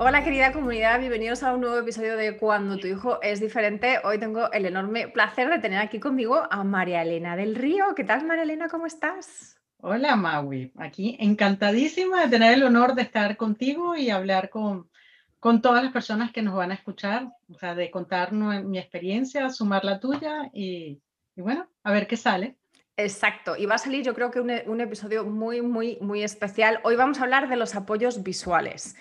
Hola 0.00 0.22
querida 0.22 0.52
comunidad, 0.52 1.00
bienvenidos 1.00 1.42
a 1.42 1.52
un 1.52 1.60
nuevo 1.60 1.76
episodio 1.76 2.16
de 2.16 2.36
Cuando 2.36 2.76
tu 2.76 2.86
hijo 2.86 3.20
es 3.20 3.40
diferente. 3.40 3.98
Hoy 4.04 4.20
tengo 4.20 4.48
el 4.52 4.64
enorme 4.64 5.08
placer 5.08 5.50
de 5.50 5.58
tener 5.58 5.80
aquí 5.80 5.98
conmigo 5.98 6.40
a 6.52 6.62
María 6.62 7.02
Elena 7.02 7.34
del 7.34 7.56
Río. 7.56 7.96
¿Qué 7.96 8.04
tal 8.04 8.24
María 8.24 8.44
Elena? 8.44 8.68
¿Cómo 8.68 8.86
estás? 8.86 9.58
Hola 9.78 10.14
Maui, 10.14 10.70
aquí 10.78 11.16
encantadísima 11.18 12.22
de 12.22 12.28
tener 12.28 12.54
el 12.54 12.62
honor 12.62 12.94
de 12.94 13.02
estar 13.02 13.36
contigo 13.36 13.96
y 13.96 14.10
hablar 14.10 14.50
con, 14.50 14.88
con 15.40 15.60
todas 15.60 15.82
las 15.82 15.92
personas 15.92 16.30
que 16.30 16.42
nos 16.42 16.54
van 16.54 16.70
a 16.70 16.74
escuchar, 16.74 17.32
o 17.52 17.58
sea, 17.58 17.74
de 17.74 17.90
contar 17.90 18.30
mi 18.32 18.78
experiencia, 18.78 19.50
sumar 19.50 19.84
la 19.84 19.98
tuya 19.98 20.48
y, 20.52 21.02
y 21.34 21.42
bueno, 21.42 21.68
a 21.82 21.90
ver 21.90 22.06
qué 22.06 22.16
sale. 22.16 22.56
Exacto, 22.96 23.56
y 23.56 23.66
va 23.66 23.74
a 23.74 23.78
salir 23.78 24.04
yo 24.04 24.14
creo 24.14 24.30
que 24.30 24.40
un, 24.40 24.52
un, 24.66 24.80
episodio 24.80 25.24
muy, 25.24 25.60
muy, 25.60 25.98
muy 26.00 26.22
especial. 26.22 26.78
Hoy 26.84 26.94
vamos 26.94 27.18
a 27.18 27.24
hablar 27.24 27.48
de 27.48 27.56
los 27.56 27.74
apoyos 27.74 28.22
visuales. 28.22 28.96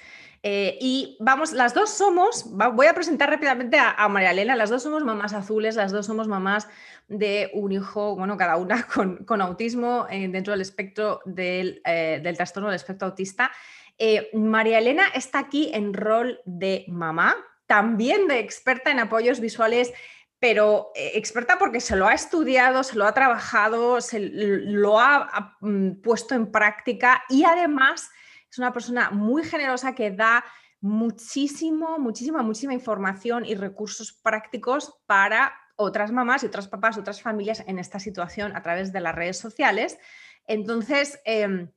Eh, 0.49 0.77
y 0.79 1.17
vamos, 1.19 1.51
las 1.51 1.73
dos 1.73 1.89
somos, 1.89 2.45
voy 2.49 2.87
a 2.87 2.93
presentar 2.93 3.29
rápidamente 3.29 3.77
a, 3.77 4.07
María 4.07 4.31
Elena, 4.31 4.55
las 4.55 4.69
dos 4.69 4.81
somos 4.81 5.03
mamás 5.03 5.33
azules, 5.33 5.75
las 5.75 5.91
dos 5.91 6.05
somos 6.05 6.29
mamás 6.29 6.69
de 7.09 7.51
un 7.53 7.73
hijo, 7.73 8.15
bueno, 8.15 8.37
cada 8.37 8.55
una 8.55 8.87
con, 9.25 9.41
autismo 9.41 10.07
eh, 10.09 10.29
dentro 10.29 10.51
del 10.53 10.61
espectro 10.61 11.19
del, 11.25 11.81
eh, 11.83 12.21
del, 12.23 12.37
trastorno 12.37 12.69
del 12.69 12.77
espectro 12.77 13.09
autista. 13.09 13.51
María 14.31 14.79
Elena 14.79 15.07
está 15.13 15.39
aquí 15.39 15.69
en 15.73 15.93
rol 15.93 16.39
de 16.45 16.85
mamá, 16.87 17.35
también 17.65 18.29
de 18.29 18.39
experta 18.39 18.89
en 18.89 18.99
apoyos 18.99 19.41
visuales 19.41 19.91
pero 20.39 20.91
experta 20.95 21.57
porque 21.57 21.81
se 21.81 21.95
lo 21.95 22.07
ha 22.07 22.13
estudiado, 22.13 22.83
se 22.83 22.95
lo 22.95 23.05
ha 23.05 23.13
trabajado, 23.13 23.99
se 24.01 24.19
lo 24.19 24.99
ha, 24.99 25.57
mm, 25.61 26.01
puesto 26.03 26.35
en 26.35 26.51
práctica 26.51 27.23
y 27.27 27.43
además 27.43 28.11
es 28.49 28.57
una 28.57 28.73
persona 28.73 29.09
muy 29.11 29.43
generosa 29.43 29.93
que 29.95 30.11
da 30.11 30.43
muchísimo, 30.79 31.97
muchísima, 31.99 32.43
muchísima 32.43 32.73
información 32.73 33.45
y 33.45 33.55
recursos 33.55 34.13
prácticos 34.13 34.99
para 35.05 35.53
otras 35.75 36.11
mamás 36.11 36.43
y 36.43 36.47
otras 36.47 36.67
papás, 36.67 36.97
otras 36.97 37.21
familias 37.21 37.63
en 37.67 37.79
esta 37.79 37.99
situación 37.99 38.55
a 38.55 38.61
través 38.61 38.91
de 38.91 38.99
las 38.99 39.15
redes 39.15 39.37
sociales. 39.37 39.97
Entonces, 40.45 41.19
em, 41.25 41.69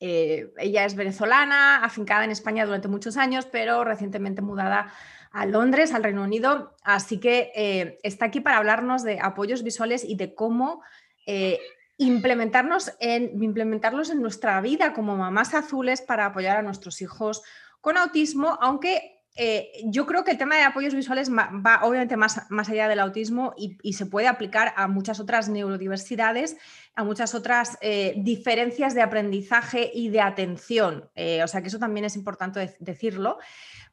eh, 0.00 0.52
ella 0.58 0.84
es 0.84 0.94
venezolana, 0.94 1.84
afincada 1.84 2.24
en 2.24 2.30
España 2.30 2.66
durante 2.66 2.88
muchos 2.88 3.16
años, 3.16 3.46
pero 3.46 3.84
recientemente 3.84 4.42
mudada 4.42 4.92
a 5.32 5.46
Londres, 5.46 5.92
al 5.92 6.02
Reino 6.02 6.22
Unido. 6.22 6.74
Así 6.82 7.18
que 7.18 7.52
eh, 7.54 7.98
está 8.02 8.26
aquí 8.26 8.40
para 8.40 8.58
hablarnos 8.58 9.02
de 9.02 9.18
apoyos 9.20 9.62
visuales 9.62 10.04
y 10.04 10.16
de 10.16 10.34
cómo 10.34 10.82
eh, 11.26 11.58
implementarnos 11.98 12.92
en, 13.00 13.42
implementarlos 13.42 14.10
en 14.10 14.20
nuestra 14.20 14.60
vida 14.60 14.92
como 14.92 15.16
mamás 15.16 15.54
azules 15.54 16.02
para 16.02 16.26
apoyar 16.26 16.58
a 16.58 16.62
nuestros 16.62 17.00
hijos 17.00 17.42
con 17.80 17.96
autismo, 17.96 18.58
aunque 18.60 19.15
eh, 19.38 19.70
yo 19.84 20.06
creo 20.06 20.24
que 20.24 20.30
el 20.30 20.38
tema 20.38 20.56
de 20.56 20.62
apoyos 20.62 20.94
visuales 20.94 21.30
va 21.30 21.80
obviamente 21.82 22.16
más, 22.16 22.50
más 22.50 22.70
allá 22.70 22.88
del 22.88 23.00
autismo 23.00 23.54
y, 23.56 23.92
se 23.92 24.06
puede 24.06 24.28
aplicar 24.28 24.72
a 24.76 24.88
muchas 24.88 25.20
otras 25.20 25.50
neurodiversidades, 25.50 26.56
a 26.94 27.04
muchas 27.04 27.34
otras 27.34 27.76
eh, 27.82 28.14
diferencias 28.16 28.94
de 28.94 29.02
aprendizaje 29.02 29.90
y 29.92 30.08
de 30.08 30.22
atención. 30.22 31.10
Eh, 31.14 31.42
o 31.44 31.48
sea 31.48 31.60
que 31.60 31.68
eso 31.68 31.78
también 31.78 32.06
es 32.06 32.16
importante 32.16 32.76
decirlo. 32.80 33.38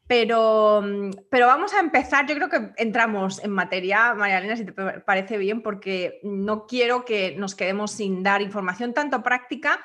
Pero, 0.05 0.83
pero 1.29 1.47
vamos 1.47 1.73
a 1.73 1.79
empezar, 1.79 2.27
yo 2.27 2.35
creo 2.35 2.49
que 2.49 2.71
entramos 2.75 3.41
en 3.41 3.51
materia, 3.51 4.13
María 4.13 4.39
Elena, 4.39 4.57
si 4.57 4.65
te 4.65 4.73
parece 4.73 5.37
bien, 5.37 5.61
porque 5.61 6.19
no 6.23 6.65
quiero 6.67 7.05
que 7.05 7.35
nos 7.37 7.55
quedemos 7.55 7.91
sin 7.91 8.21
dar 8.21 8.41
información 8.41 8.93
tanto 8.93 9.23
práctica 9.23 9.79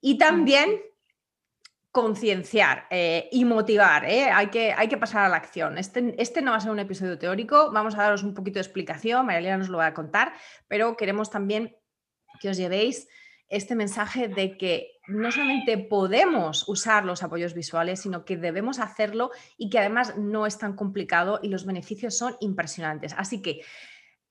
y 0.00 0.16
también 0.16 0.80
concienciar 1.90 2.86
eh, 2.90 3.28
y 3.32 3.44
motivar. 3.44 4.04
¿eh? 4.04 4.30
Hay, 4.30 4.48
que, 4.48 4.72
hay 4.72 4.88
que 4.88 4.98
pasar 4.98 5.24
a 5.24 5.28
la 5.28 5.36
acción. 5.36 5.78
Este, 5.78 6.14
este 6.18 6.42
no 6.42 6.50
va 6.50 6.58
a 6.58 6.60
ser 6.60 6.70
un 6.70 6.78
episodio 6.78 7.18
teórico, 7.18 7.70
vamos 7.72 7.94
a 7.94 8.02
daros 8.02 8.22
un 8.22 8.34
poquito 8.34 8.58
de 8.58 8.62
explicación, 8.62 9.26
María 9.26 9.38
Elena 9.38 9.58
nos 9.58 9.68
lo 9.68 9.78
va 9.78 9.86
a 9.86 9.94
contar, 9.94 10.32
pero 10.68 10.96
queremos 10.96 11.30
también 11.30 11.76
que 12.40 12.50
os 12.50 12.56
llevéis 12.56 13.08
este 13.48 13.74
mensaje 13.74 14.28
de 14.28 14.58
que 14.58 14.98
no 15.06 15.32
solamente 15.32 15.78
podemos 15.78 16.68
usar 16.68 17.04
los 17.06 17.22
apoyos 17.22 17.54
visuales, 17.54 18.00
sino 18.00 18.24
que 18.24 18.36
debemos 18.36 18.78
hacerlo 18.78 19.30
y 19.56 19.70
que 19.70 19.78
además 19.78 20.18
no 20.18 20.46
es 20.46 20.58
tan 20.58 20.76
complicado 20.76 21.40
y 21.42 21.48
los 21.48 21.64
beneficios 21.64 22.16
son 22.16 22.36
impresionantes. 22.40 23.14
Así 23.16 23.40
que 23.40 23.62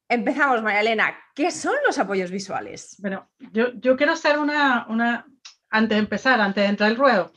empezamos, 0.08 0.62
María 0.62 0.82
Elena. 0.82 1.18
¿Qué 1.34 1.50
son 1.50 1.74
los 1.86 1.98
apoyos 1.98 2.30
visuales? 2.30 2.96
Bueno, 3.00 3.28
yo, 3.52 3.74
yo 3.74 3.98
quiero 3.98 4.14
hacer 4.14 4.38
una, 4.38 4.86
una, 4.88 5.26
antes 5.70 5.96
de 5.96 6.00
empezar, 6.00 6.40
antes 6.42 6.64
de 6.64 6.70
entrar 6.70 6.90
al 6.90 6.98
ruedo, 6.98 7.32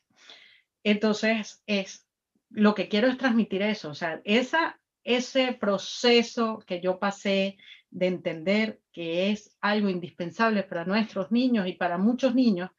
Entonces, 0.82 1.62
es 1.66 2.06
lo 2.50 2.75
que 2.75 2.88
quiero 2.88 3.08
es 3.08 3.19
transmitir 3.19 3.62
eso, 3.62 3.90
o 3.90 3.94
sea, 3.94 4.20
esa, 4.25 4.81
ese 5.04 5.52
proceso 5.52 6.62
que 6.66 6.81
yo 6.81 6.98
pasé 6.98 7.56
de 7.90 8.06
entender 8.06 8.81
que 8.93 9.31
es 9.31 9.56
algo 9.60 9.88
indispensable 9.88 10.62
para 10.62 10.84
nuestros 10.84 11.31
niños 11.32 11.66
y 11.66 11.72
para 11.72 11.98
muchos 11.98 12.34
niños, 12.34 12.70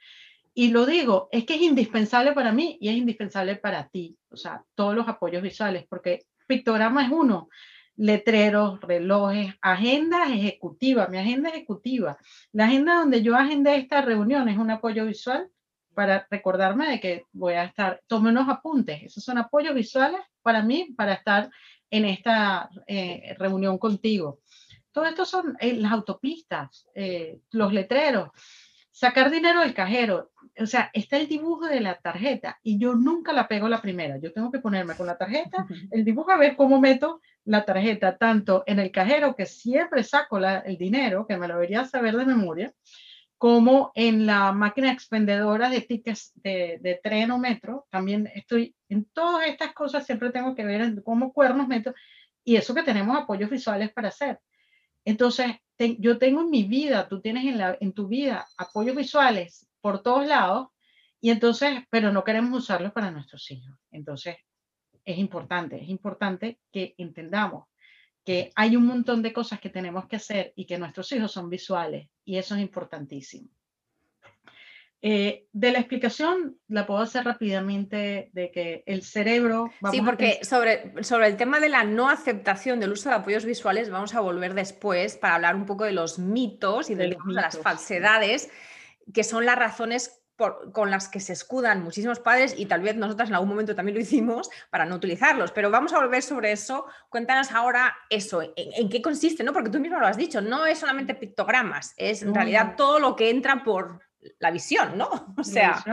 y 0.54 0.70
lo 0.70 0.86
digo, 0.86 1.30
es 1.32 1.46
que 1.46 1.56
es 1.56 1.62
indispensable 1.62 2.32
para 2.32 2.52
mí 2.52 2.78
y 2.82 2.90
es 2.90 2.96
indispensable 2.96 3.56
para 3.58 3.90
ti, 3.90 4.18
o 4.30 4.38
sea, 4.38 4.64
todos 4.74 4.96
los 4.96 5.08
apoyos 5.08 5.44
visuales, 5.44 5.86
porque 5.88 6.26
pictograma 6.48 7.06
es 7.06 7.12
uno, 7.12 7.50
letreros, 7.96 8.80
relojes, 8.82 9.54
agendas 9.62 10.30
ejecutivas, 10.30 11.10
mi 11.10 11.18
agenda 11.18 11.50
ejecutiva. 11.50 12.18
La 12.52 12.66
agenda 12.66 12.96
donde 12.96 13.22
yo 13.22 13.36
agendé 13.36 13.76
esta 13.76 14.02
reunión 14.02 14.48
es 14.50 14.58
un 14.58 14.72
apoyo 14.72 15.06
visual 15.06 15.50
para 15.94 16.28
recordarme 16.30 16.90
de 16.90 17.00
que 17.00 17.26
voy 17.32 17.54
a 17.54 17.66
estar, 17.66 18.02
tome 18.06 18.30
unos 18.30 18.48
apuntes, 18.48 19.02
esos 19.04 19.24
son 19.24 19.40
apoyos 19.40 19.74
visuales 19.74 20.22
para 20.44 20.62
mí, 20.62 20.94
para 20.96 21.14
estar 21.14 21.50
en 21.90 22.06
esta 22.06 22.70
eh, 22.86 23.36
reunión 23.40 23.80
contigo. 23.80 24.42
Todo 24.92 25.06
esto 25.06 25.26
son 25.26 25.58
eh, 25.60 25.74
las 25.74 25.92
autopistas, 25.92 26.88
eh, 26.94 27.40
los 27.52 27.74
letreros, 27.74 28.30
sacar 28.92 29.32
dinero 29.32 29.62
del 29.62 29.74
cajero. 29.74 30.32
O 30.60 30.66
sea, 30.66 30.90
está 30.94 31.18
el 31.18 31.28
dibujo 31.28 31.68
de 31.68 31.80
la 31.80 31.96
tarjeta 31.96 32.60
y 32.64 32.80
yo 32.80 32.96
nunca 32.96 33.34
la 33.34 33.48
pego 33.48 33.68
la 33.70 33.82
primera. 33.82 34.18
Yo 34.18 34.34
tengo 34.34 34.52
que 34.52 34.60
ponerme 34.60 34.96
con 34.96 35.08
la 35.08 35.18
tarjeta, 35.18 35.66
el 35.92 36.04
dibujo 36.04 36.32
a 36.32 36.38
ver 36.38 36.56
cómo 36.56 36.80
meto 36.80 37.22
la 37.46 37.64
tarjeta, 37.66 38.18
tanto 38.18 38.64
en 38.66 38.80
el 38.80 38.92
cajero, 38.92 39.36
que 39.36 39.46
siempre 39.46 40.04
saco 40.04 40.38
el 40.38 40.78
dinero, 40.78 41.26
que 41.28 41.38
me 41.38 41.48
lo 41.48 41.56
debería 41.56 41.86
saber 41.86 42.16
de 42.18 42.26
memoria, 42.26 42.74
como 43.38 43.92
en 43.94 44.26
la 44.26 44.52
máquina 44.52 44.92
expendedora 44.92 45.70
de 45.70 45.82
tickets 45.82 46.32
de, 46.36 46.80
de, 46.82 47.00
tren 47.04 47.32
o 47.32 47.38
metro. 47.38 47.86
También 47.90 48.30
estoy 48.34 48.76
en 48.90 49.06
todas 49.06 49.48
estas 49.48 49.74
cosas, 49.74 50.06
siempre 50.06 50.32
tengo 50.32 50.56
que 50.56 50.66
ver 50.66 51.04
cómo 51.04 51.32
cuernos 51.32 51.68
meto 51.68 51.94
y 52.44 52.56
eso 52.56 52.74
que 52.74 52.84
tenemos 52.84 53.16
apoyos 53.16 53.50
visuales 53.50 53.92
para 53.92 54.08
hacer. 54.08 54.40
Entonces, 55.06 55.52
yo 56.00 56.18
tengo 56.18 56.42
en 56.42 56.50
mi 56.50 56.64
vida, 56.64 57.08
tú 57.08 57.22
tienes 57.22 57.46
en, 57.46 57.58
la, 57.58 57.78
en 57.80 57.94
tu 57.94 58.08
vida 58.08 58.48
apoyos 58.58 58.96
visuales 58.96 59.67
por 59.82 60.02
todos 60.02 60.26
lados 60.26 60.68
y 61.20 61.32
entonces, 61.32 61.84
pero 61.90 62.12
no 62.12 62.24
queremos 62.24 62.64
usarlos 62.64 62.94
para 62.94 63.12
nuestros 63.12 63.50
hijos. 63.52 63.76
Entonces, 63.92 64.38
es 65.04 65.18
importante, 65.18 65.82
es 65.82 65.90
importante 65.90 66.60
que 66.72 66.94
entendamos 66.98 67.66
que 68.24 68.52
hay 68.56 68.76
un 68.76 68.86
montón 68.86 69.22
de 69.22 69.32
cosas 69.32 69.60
que 69.60 69.70
tenemos 69.70 70.06
que 70.08 70.18
hacer 70.18 70.52
y 70.56 70.66
que 70.66 70.78
nuestros 70.78 71.10
hijos 71.14 71.32
son 71.32 71.50
visuales 71.50 72.10
y 72.26 72.38
eso 72.38 72.56
es 72.56 72.62
importantísimo. 72.62 73.50
Eh, 75.02 75.46
de 75.54 75.72
la 75.72 75.80
explicación 75.80 76.58
la 76.68 76.88
puedo 76.88 77.00
hacer 77.00 77.24
rápidamente 77.24 78.30
de 78.34 78.52
que 78.52 78.84
el 78.88 79.04
cerebro... 79.04 79.72
sí, 79.92 80.02
porque 80.02 80.40
sobre, 80.44 81.04
sobre 81.04 81.28
el 81.28 81.38
tema 81.38 81.60
de 81.60 81.70
la 81.70 81.84
no 81.84 82.10
aceptación 82.10 82.80
del 82.80 82.92
uso 82.92 83.10
de 83.10 83.16
apoyos 83.16 83.46
visuales 83.46 83.92
vamos 83.92 84.16
a 84.16 84.22
volver 84.22 84.56
después 84.56 85.16
para 85.16 85.36
hablar 85.36 85.56
un 85.56 85.66
poco 85.66 85.86
de 85.86 85.94
los 85.94 86.18
mitos 86.20 86.90
y 86.90 86.96
de, 86.96 87.10
de 87.10 87.18
las 87.28 87.60
falsedades, 87.60 88.50
que 89.14 89.24
son 89.24 89.46
las 89.46 89.58
razones 89.58 90.22
con 90.72 90.92
las 90.92 91.10
que 91.10 91.20
se 91.20 91.34
escudan 91.34 91.84
muchísimos 91.84 92.20
padres 92.20 92.54
y 92.56 92.68
tal 92.68 92.82
vez 92.82 92.96
nosotras 92.96 93.30
en 93.30 93.36
algún 93.36 93.50
momento 93.50 93.76
también 93.76 93.96
lo 93.96 94.02
hicimos 94.02 94.50
para 94.70 94.86
no 94.86 94.96
utilizarlos, 94.96 95.52
pero 95.52 95.72
vamos 95.72 95.94
a 95.94 96.00
volver 96.00 96.22
sobre 96.22 96.52
eso. 96.52 96.86
Cuéntanos 97.10 97.52
ahora 97.52 97.96
eso, 98.10 98.42
en, 98.56 98.90
qué 98.90 99.02
consiste, 99.02 99.44
¿no? 99.44 99.52
Porque 99.52 99.72
tú 99.72 99.80
mismo 99.80 100.00
lo 100.00 100.06
has 100.06 100.18
dicho, 100.18 100.40
no 100.40 100.68
es 100.68 100.78
solamente 100.78 101.16
pictogramas, 101.16 101.94
es 101.98 102.22
en 102.22 102.36
realidad 102.36 102.76
todo 102.78 103.00
lo 103.00 103.16
que 103.16 103.32
entra 103.32 103.64
por 103.64 104.00
la 104.40 104.52
visión, 104.52 104.98
¿no? 104.98 105.10
O 105.38 105.44
sea, 105.44 105.84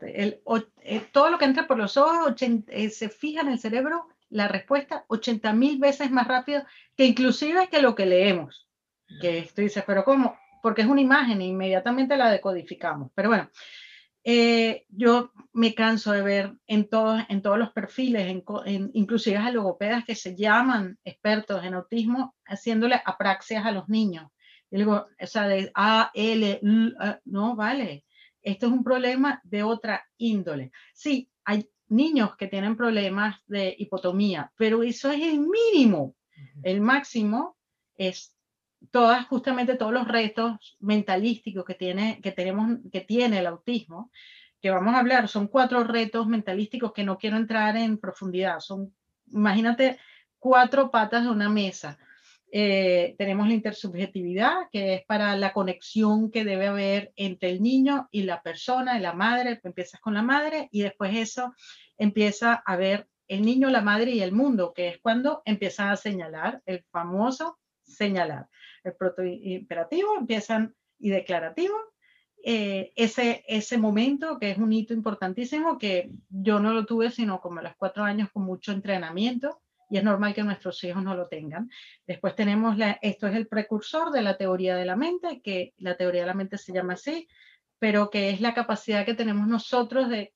el, 0.00 0.40
eh, 0.82 1.08
todo 1.12 1.30
lo 1.30 1.38
que 1.38 1.44
entra 1.44 1.66
por 1.66 1.76
los 1.76 1.96
ojos 1.98 2.34
eh, 2.40 2.90
se 2.90 3.08
fija 3.10 3.42
en 3.42 3.48
el 3.48 3.58
cerebro 3.58 4.08
la 4.30 4.48
respuesta 4.48 5.04
80 5.08 5.52
mil 5.52 5.78
veces 5.78 6.10
más 6.10 6.26
rápido 6.26 6.64
que 6.96 7.04
inclusive 7.04 7.68
que 7.68 7.82
lo 7.82 7.94
que 7.94 8.06
leemos. 8.06 8.66
Que 9.20 9.40
esto 9.40 9.60
dices, 9.60 9.84
pero 9.86 10.04
¿cómo? 10.04 10.38
Porque 10.62 10.82
es 10.82 10.88
una 10.88 11.00
imagen 11.00 11.40
e 11.40 11.46
inmediatamente 11.46 12.16
la 12.16 12.30
decodificamos. 12.30 13.10
Pero 13.14 13.28
bueno, 13.28 13.50
eh, 14.24 14.86
yo 14.88 15.32
me 15.52 15.74
canso 15.74 16.12
de 16.12 16.22
ver 16.22 16.54
en 16.66 16.88
todos, 16.88 17.22
en 17.28 17.42
todos 17.42 17.58
los 17.58 17.72
perfiles, 17.72 18.28
en, 18.66 18.90
inclusive 18.94 19.36
a 19.36 19.50
logopedas 19.50 20.04
que 20.04 20.14
se 20.14 20.36
llaman 20.36 20.98
expertos 21.04 21.64
en 21.64 21.74
autismo, 21.74 22.36
haciéndole 22.46 23.02
apraxias 23.04 23.66
a 23.66 23.72
los 23.72 23.88
niños. 23.88 24.30
Y 24.70 24.76
digo, 24.78 25.06
o 25.20 25.26
sea, 25.26 25.48
de 25.48 25.70
A, 25.74 26.10
L, 26.14 26.60
no, 27.24 27.56
vale. 27.56 28.04
Esto 28.40 28.66
es 28.66 28.72
un 28.72 28.82
problema 28.82 29.40
de 29.44 29.62
otra 29.62 30.04
índole. 30.16 30.72
Sí, 30.94 31.30
hay 31.44 31.68
niños 31.88 32.36
que 32.36 32.48
tienen 32.48 32.76
problemas 32.76 33.36
de 33.46 33.74
hipotomía, 33.78 34.52
pero 34.56 34.82
eso 34.82 35.10
es 35.10 35.20
el 35.20 35.40
mínimo. 35.40 36.16
El 36.62 36.80
máximo 36.80 37.56
es 37.96 38.34
todas, 38.90 39.26
justamente 39.26 39.76
todos 39.76 39.92
los 39.92 40.08
retos 40.08 40.76
mentalísticos 40.80 41.64
que 41.64 41.74
tiene, 41.74 42.20
que 42.22 42.32
tenemos, 42.32 42.78
que 42.90 43.00
tiene 43.00 43.38
el 43.38 43.46
autismo, 43.46 44.10
que 44.60 44.70
vamos 44.70 44.94
a 44.94 45.00
hablar, 45.00 45.28
son 45.28 45.48
cuatro 45.48 45.82
retos 45.84 46.26
mentalísticos 46.26 46.92
que 46.92 47.04
no 47.04 47.18
quiero 47.18 47.36
entrar 47.36 47.76
en 47.76 47.98
profundidad. 47.98 48.60
Son, 48.60 48.94
imagínate, 49.32 49.98
cuatro 50.38 50.90
patas 50.90 51.24
de 51.24 51.30
una 51.30 51.48
mesa. 51.48 51.98
Eh, 52.54 53.14
tenemos 53.18 53.48
la 53.48 53.54
intersubjetividad, 53.54 54.68
que 54.70 54.94
es 54.94 55.04
para 55.04 55.36
la 55.36 55.52
conexión 55.52 56.30
que 56.30 56.44
debe 56.44 56.68
haber 56.68 57.12
entre 57.16 57.50
el 57.50 57.62
niño 57.62 58.08
y 58.12 58.22
la 58.22 58.42
persona, 58.42 58.96
y 58.96 59.00
la 59.00 59.14
madre. 59.14 59.60
Empiezas 59.64 60.00
con 60.00 60.14
la 60.14 60.22
madre 60.22 60.68
y 60.70 60.82
después 60.82 61.16
eso 61.16 61.54
empieza 61.98 62.54
a 62.54 62.76
ver 62.76 63.08
el 63.26 63.42
niño, 63.42 63.70
la 63.70 63.80
madre 63.80 64.12
y 64.12 64.20
el 64.20 64.32
mundo, 64.32 64.72
que 64.74 64.88
es 64.88 64.98
cuando 64.98 65.42
empiezan 65.44 65.88
a 65.88 65.96
señalar 65.96 66.62
el 66.66 66.84
famoso 66.92 67.58
señalar 67.82 68.48
el 68.84 68.94
protoimperativo, 68.94 70.16
empiezan 70.16 70.74
y 70.98 71.10
declarativo. 71.10 71.74
Eh, 72.44 72.92
ese, 72.96 73.44
ese 73.46 73.78
momento 73.78 74.38
que 74.38 74.50
es 74.50 74.58
un 74.58 74.72
hito 74.72 74.92
importantísimo 74.94 75.78
que 75.78 76.10
yo 76.28 76.58
no 76.58 76.72
lo 76.72 76.84
tuve 76.84 77.10
sino 77.10 77.40
como 77.40 77.60
a 77.60 77.62
los 77.62 77.76
cuatro 77.76 78.02
años 78.02 78.30
con 78.32 78.42
mucho 78.42 78.72
entrenamiento 78.72 79.60
y 79.92 79.98
es 79.98 80.04
normal 80.04 80.32
que 80.32 80.42
nuestros 80.42 80.82
hijos 80.84 81.04
no 81.04 81.14
lo 81.14 81.28
tengan. 81.28 81.70
Después 82.06 82.34
tenemos, 82.34 82.76
esto 83.02 83.26
es 83.26 83.36
el 83.36 83.46
precursor 83.46 84.10
de 84.10 84.22
la 84.22 84.38
teoría 84.38 84.74
de 84.74 84.86
la 84.86 84.96
mente, 84.96 85.42
que 85.42 85.74
la 85.76 85.98
teoría 85.98 86.22
de 86.22 86.28
la 86.28 86.34
mente 86.34 86.56
se 86.56 86.72
llama 86.72 86.94
así, 86.94 87.28
pero 87.78 88.08
que 88.08 88.30
es 88.30 88.40
la 88.40 88.54
capacidad 88.54 89.04
que 89.04 89.12
tenemos 89.12 89.46
nosotros 89.46 90.08
de 90.08 90.32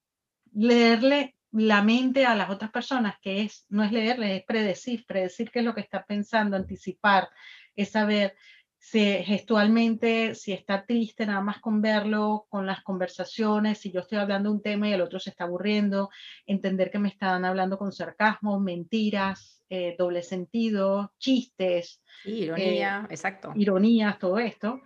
leerle 0.52 1.37
la 1.52 1.82
mente 1.82 2.26
a 2.26 2.34
las 2.34 2.50
otras 2.50 2.70
personas, 2.70 3.16
que 3.22 3.40
es, 3.40 3.64
no 3.70 3.82
es 3.82 3.93
leerle, 3.93 4.37
es 4.37 4.44
predecir, 4.44 5.06
predecir 5.06 5.50
qué 5.50 5.60
es 5.60 5.64
lo 5.64 5.75
que 5.75 5.81
está 5.81 6.04
pensando, 6.04 6.54
anticipar, 6.54 7.31
es 7.76 7.90
saber 7.90 8.34
si 8.78 9.00
gestualmente, 9.25 10.34
si 10.34 10.52
está 10.52 10.84
triste 10.87 11.26
nada 11.26 11.40
más 11.40 11.61
con 11.61 11.82
verlo, 11.82 12.46
con 12.49 12.67
las 12.67 12.82
conversaciones, 12.82 13.78
si 13.78 13.90
yo 13.90 14.00
estoy 14.00 14.19
hablando 14.19 14.50
un 14.50 14.62
tema 14.62 14.88
y 14.88 14.93
el 14.93 15.00
otro 15.00 15.19
se 15.19 15.31
está 15.31 15.44
aburriendo, 15.44 16.08
entender 16.46 16.90
que 16.90 17.00
me 17.00 17.08
están 17.08 17.44
hablando 17.44 17.78
con 17.78 17.90
sarcasmo, 17.90 18.61
mentiras, 18.61 19.64
eh, 19.69 19.96
doble 19.99 20.23
sentido, 20.23 21.12
chistes. 21.19 22.00
ironía, 22.25 23.06
eh, 23.08 23.12
exacto. 23.12 23.52
Ironías, 23.56 24.19
todo 24.20 24.39
esto. 24.39 24.81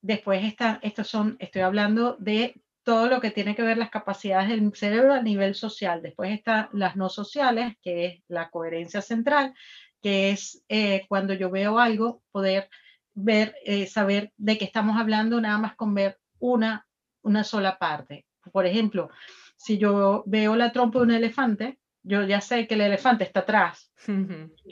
Después 0.00 0.42
está, 0.44 0.80
estos 0.82 1.08
son, 1.08 1.36
estoy 1.38 1.62
hablando 1.62 2.16
de 2.18 2.62
todo 2.84 3.06
lo 3.08 3.20
que 3.20 3.30
tiene 3.30 3.54
que 3.54 3.62
ver 3.62 3.76
las 3.76 3.90
capacidades 3.90 4.48
del 4.48 4.74
cerebro 4.74 5.12
a 5.12 5.22
nivel 5.22 5.54
social. 5.54 6.00
Después 6.02 6.32
están 6.32 6.68
las 6.72 6.96
no 6.96 7.08
sociales, 7.08 7.76
que 7.82 8.06
es 8.06 8.22
la 8.28 8.50
coherencia 8.50 9.02
central, 9.02 9.54
que 10.02 10.30
es 10.30 10.62
eh, 10.68 11.06
cuando 11.08 11.32
yo 11.32 11.50
veo 11.50 11.78
algo, 11.78 12.22
poder 12.32 12.68
ver, 13.14 13.54
eh, 13.64 13.86
saber 13.86 14.32
de 14.36 14.58
qué 14.58 14.64
estamos 14.64 14.98
hablando 14.98 15.40
nada 15.40 15.58
más 15.58 15.76
con 15.76 15.94
ver 15.94 16.18
una, 16.38 16.86
una 17.22 17.44
sola 17.44 17.78
parte. 17.78 18.26
Por 18.50 18.66
ejemplo, 18.66 19.10
si 19.56 19.78
yo 19.78 20.24
veo 20.26 20.56
la 20.56 20.72
trompa 20.72 20.98
de 20.98 21.04
un 21.04 21.10
elefante, 21.12 21.78
yo 22.02 22.24
ya 22.24 22.40
sé 22.40 22.66
que 22.66 22.74
el 22.74 22.80
elefante 22.80 23.22
está 23.22 23.40
atrás, 23.40 23.92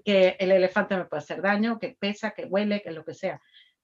que 0.05 0.37
el 0.41 0.51
elefante 0.51 0.97
me 0.97 1.05
puede 1.05 1.23
hacer 1.23 1.41
daño, 1.41 1.79
que 1.79 1.97
pesa, 1.99 2.33
que 2.33 2.45
huele, 2.45 2.83
que 2.83 2.91
lo 2.91 3.05
que 3.05 3.15
sea. 3.15 3.41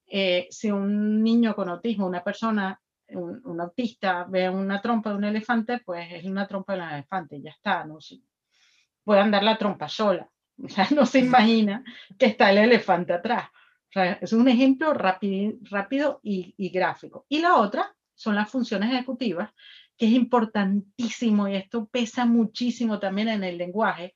Eh, 0.06 0.48
si 0.50 0.70
un 0.70 1.22
niño 1.22 1.54
con 1.54 1.68
autismo, 1.68 2.06
una 2.06 2.24
persona, 2.24 2.80
un, 3.08 3.60
autista, 3.60 4.24
ve 4.24 4.48
una 4.48 4.80
trompa 4.82 5.10
de 5.10 5.16
un 5.16 5.24
elefante, 5.24 5.78
pues 5.84 6.08
es 6.12 6.24
una 6.24 6.48
trompa 6.48 6.74
de 6.74 6.82
un 6.82 6.88
elefante, 6.88 7.40
ya 7.40 7.50
está, 7.50 7.84
no 7.84 7.98
puede 9.04 9.20
andar 9.20 9.44
la 9.44 9.56
trompa 9.56 9.88
sola. 9.88 10.28
O 10.90 10.94
no 10.94 11.06
se 11.06 11.18
imagina 11.18 11.84
que 12.18 12.26
está 12.26 12.50
el 12.50 12.58
elefante 12.58 13.12
atrás. 13.12 13.48
Es 14.20 14.32
un 14.32 14.48
ejemplo 14.48 14.92
rápido, 14.92 15.54
rápido 15.62 16.20
y, 16.22 16.54
y 16.58 16.68
gráfico. 16.68 17.24
Y 17.28 17.40
la 17.40 17.56
otra 17.56 17.94
son 18.14 18.34
las 18.34 18.50
funciones 18.50 18.92
ejecutivas, 18.92 19.50
que 19.96 20.06
es 20.06 20.12
importantísimo 20.12 21.48
y 21.48 21.56
esto 21.56 21.86
pesa 21.86 22.26
muchísimo 22.26 22.98
también 22.98 23.28
en 23.28 23.44
el 23.44 23.56
lenguaje, 23.56 24.14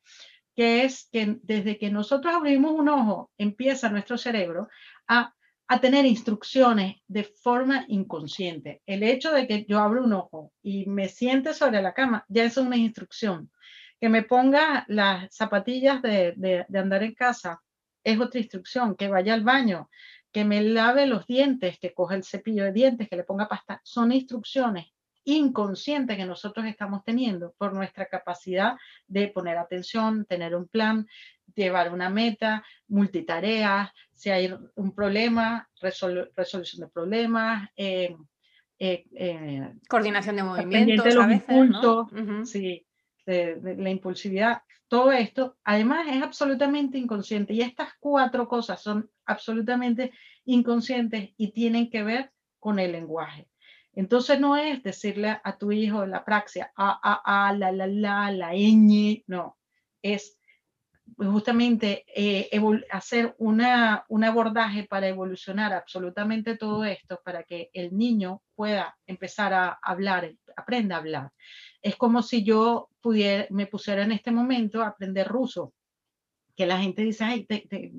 que 0.54 0.84
es 0.84 1.08
que 1.10 1.38
desde 1.42 1.78
que 1.78 1.90
nosotros 1.90 2.34
abrimos 2.34 2.72
un 2.72 2.88
ojo, 2.88 3.30
empieza 3.38 3.88
nuestro 3.88 4.18
cerebro 4.18 4.68
a, 5.08 5.34
a, 5.68 5.80
tener 5.80 6.04
instrucciones 6.04 6.96
de 7.06 7.24
forma 7.24 7.84
inconsciente. 7.88 8.82
El 8.84 9.02
hecho 9.02 9.32
de 9.32 9.46
que 9.46 9.64
yo 9.64 9.78
abro 9.78 10.04
un 10.04 10.12
ojo 10.12 10.52
y 10.62 10.86
me 10.86 11.08
siente 11.08 11.54
sobre 11.54 11.80
la 11.80 11.94
cama, 11.94 12.24
ya 12.28 12.44
es 12.44 12.56
una 12.56 12.76
instrucción 12.76 13.50
que 14.00 14.08
me 14.08 14.22
ponga 14.22 14.84
las 14.88 15.34
zapatillas 15.34 16.00
de, 16.02 16.34
de, 16.36 16.78
andar 16.78 17.02
en 17.02 17.14
casa 17.14 17.60
es 18.02 18.18
otra 18.18 18.40
instrucción, 18.40 18.96
que 18.96 19.08
vaya 19.08 19.34
al 19.34 19.44
baño, 19.44 19.90
que 20.32 20.44
me 20.44 20.62
lave 20.62 21.06
los 21.06 21.26
dientes, 21.26 21.78
que 21.78 21.92
coja 21.92 22.14
el 22.14 22.24
cepillo 22.24 22.64
de 22.64 22.72
dientes, 22.72 23.08
que 23.08 23.16
le 23.16 23.24
ponga 23.24 23.48
pasta, 23.48 23.80
son 23.84 24.12
instrucciones 24.12 24.86
inconsciente 25.24 26.16
que 26.16 26.24
nosotros 26.24 26.66
estamos 26.66 27.04
teniendo 27.04 27.54
por 27.58 27.72
nuestra 27.72 28.06
capacidad 28.06 28.76
de 29.06 29.28
poner 29.28 29.58
atención, 29.58 30.24
tener 30.24 30.54
un 30.54 30.66
plan, 30.66 31.06
llevar 31.54 31.92
una 31.92 32.08
meta, 32.08 32.64
multitareas, 32.88 33.90
si 34.14 34.30
hay 34.30 34.52
un 34.74 34.94
problema, 34.94 35.68
resolución 35.80 36.80
de 36.80 36.88
problemas, 36.88 37.68
eh, 37.76 38.16
eh, 38.78 39.04
eh, 39.14 39.74
coordinación 39.88 40.36
de 40.36 40.42
movimientos, 40.42 41.14
los 41.14 41.24
a 41.24 42.46
sí, 42.46 42.86
de, 43.26 43.76
la 43.76 43.90
impulsividad, 43.90 44.62
todo 44.88 45.12
esto, 45.12 45.56
además 45.64 46.06
es 46.10 46.22
absolutamente 46.22 46.98
inconsciente 46.98 47.54
y 47.54 47.60
estas 47.60 47.90
cuatro 48.00 48.48
cosas 48.48 48.82
son 48.82 49.08
absolutamente 49.24 50.12
inconscientes 50.44 51.30
y 51.36 51.52
tienen 51.52 51.90
que 51.90 52.02
ver 52.02 52.32
con 52.58 52.78
el 52.78 52.92
lenguaje. 52.92 53.48
Entonces 53.92 54.40
no 54.40 54.56
es 54.56 54.82
decirle 54.82 55.40
a 55.42 55.58
tu 55.58 55.72
hijo 55.72 56.06
la 56.06 56.24
praxia, 56.24 56.72
a, 56.76 56.98
a, 57.02 57.48
a, 57.48 57.52
la, 57.52 57.72
la, 57.72 57.86
la, 57.86 58.30
la, 58.30 58.52
ñ, 58.52 59.24
no, 59.26 59.58
es 60.02 60.40
justamente 61.16 62.04
eh, 62.14 62.48
hacer 62.90 63.34
una, 63.38 64.04
un 64.08 64.24
abordaje 64.24 64.84
para 64.84 65.08
evolucionar 65.08 65.72
absolutamente 65.72 66.56
todo 66.56 66.84
esto, 66.84 67.20
para 67.24 67.42
que 67.42 67.70
el 67.72 67.96
niño 67.96 68.42
pueda 68.54 68.96
empezar 69.06 69.52
a 69.52 69.78
hablar, 69.82 70.32
aprenda 70.56 70.96
a 70.96 70.98
hablar. 70.98 71.30
Es 71.82 71.96
como 71.96 72.22
si 72.22 72.44
yo 72.44 72.88
pudiera, 73.00 73.46
me 73.50 73.66
pusiera 73.66 74.02
en 74.02 74.12
este 74.12 74.30
momento 74.30 74.82
a 74.82 74.88
aprender 74.88 75.26
ruso, 75.28 75.72
que 76.56 76.66
la 76.66 76.78
gente 76.78 77.02
dice, 77.02 77.24
Ay, 77.24 77.46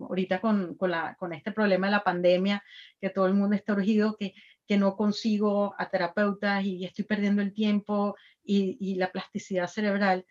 ahorita 0.02 0.40
con, 0.40 0.76
con, 0.76 0.92
la, 0.92 1.16
con 1.16 1.34
este 1.34 1.52
problema 1.52 1.88
de 1.88 1.92
la 1.92 2.04
pandemia, 2.04 2.64
que 3.00 3.10
todo 3.10 3.26
el 3.26 3.34
mundo 3.34 3.56
está 3.56 3.74
urgido, 3.74 4.16
que, 4.18 4.34
que 4.68 4.78
no 4.78 4.96
consigo 4.96 5.74
a 5.78 5.90
terapeutas 5.90 6.64
y 6.64 6.86
estoy 6.86 7.06
perdiendo 7.06 7.42
el 7.42 7.54
tiempo 7.54 8.16
y, 8.44 8.78
y 8.80 8.96
la 8.96 9.12
plasticidad 9.12 9.68
cerebral 9.68 10.26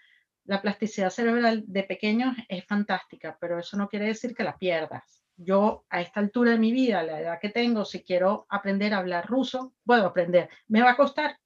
la 0.50 0.62
plasticidad 0.62 1.10
cerebral 1.10 1.62
de 1.66 1.84
pequeños 1.84 2.36
es 2.48 2.64
fantástica, 2.66 3.38
pero 3.40 3.60
eso 3.60 3.76
no 3.76 3.88
quiere 3.88 4.06
decir 4.06 4.34
que 4.34 4.42
la 4.42 4.58
pierdas. 4.58 5.22
Yo 5.36 5.84
a 5.88 6.00
esta 6.00 6.18
altura 6.18 6.50
de 6.50 6.58
mi 6.58 6.72
vida, 6.72 7.04
la 7.04 7.20
edad 7.20 7.38
que 7.40 7.50
tengo, 7.50 7.84
si 7.84 8.02
quiero 8.02 8.46
aprender 8.48 8.92
a 8.92 8.98
hablar 8.98 9.28
ruso, 9.28 9.74
puedo 9.84 10.06
aprender. 10.06 10.48
Me 10.66 10.82
va 10.82 10.90
a 10.90 10.96
costar 10.96 11.38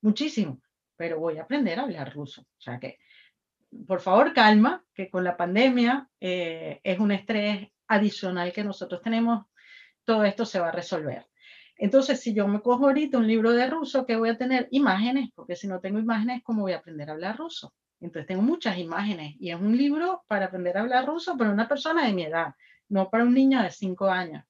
muchísimo, 0.00 0.60
pero 0.96 1.18
voy 1.18 1.38
a 1.38 1.42
aprender 1.42 1.78
a 1.78 1.82
hablar 1.82 2.14
ruso. 2.14 2.42
O 2.42 2.60
sea 2.60 2.78
que, 2.78 2.98
por 3.86 4.00
favor, 4.00 4.32
calma, 4.32 4.84
que 4.94 5.10
con 5.10 5.24
la 5.24 5.36
pandemia 5.36 6.08
eh, 6.20 6.80
es 6.82 6.98
un 6.98 7.12
estrés 7.12 7.68
adicional 7.88 8.52
que 8.52 8.64
nosotros 8.64 9.02
tenemos. 9.02 9.46
Todo 10.04 10.24
esto 10.24 10.44
se 10.44 10.60
va 10.60 10.68
a 10.68 10.72
resolver. 10.72 11.26
Entonces, 11.76 12.20
si 12.20 12.34
yo 12.34 12.46
me 12.46 12.60
cojo 12.60 12.86
ahorita 12.86 13.18
un 13.18 13.26
libro 13.26 13.52
de 13.52 13.68
ruso, 13.68 14.06
que 14.06 14.16
voy 14.16 14.28
a 14.28 14.38
tener 14.38 14.68
imágenes, 14.70 15.30
porque 15.34 15.56
si 15.56 15.66
no 15.66 15.80
tengo 15.80 15.98
imágenes, 15.98 16.42
¿cómo 16.44 16.62
voy 16.62 16.72
a 16.72 16.78
aprender 16.78 17.08
a 17.08 17.12
hablar 17.14 17.36
ruso? 17.36 17.74
Entonces 18.00 18.26
tengo 18.26 18.42
muchas 18.42 18.78
imágenes 18.78 19.34
y 19.40 19.50
es 19.50 19.56
un 19.56 19.76
libro 19.76 20.24
para 20.28 20.46
aprender 20.46 20.76
a 20.76 20.82
hablar 20.82 21.06
ruso 21.06 21.36
para 21.36 21.50
una 21.50 21.66
persona 21.66 22.06
de 22.06 22.12
mi 22.12 22.24
edad, 22.24 22.54
no 22.88 23.08
para 23.08 23.24
un 23.24 23.34
niño 23.34 23.62
de 23.62 23.70
5 23.70 24.08
años. 24.08 24.44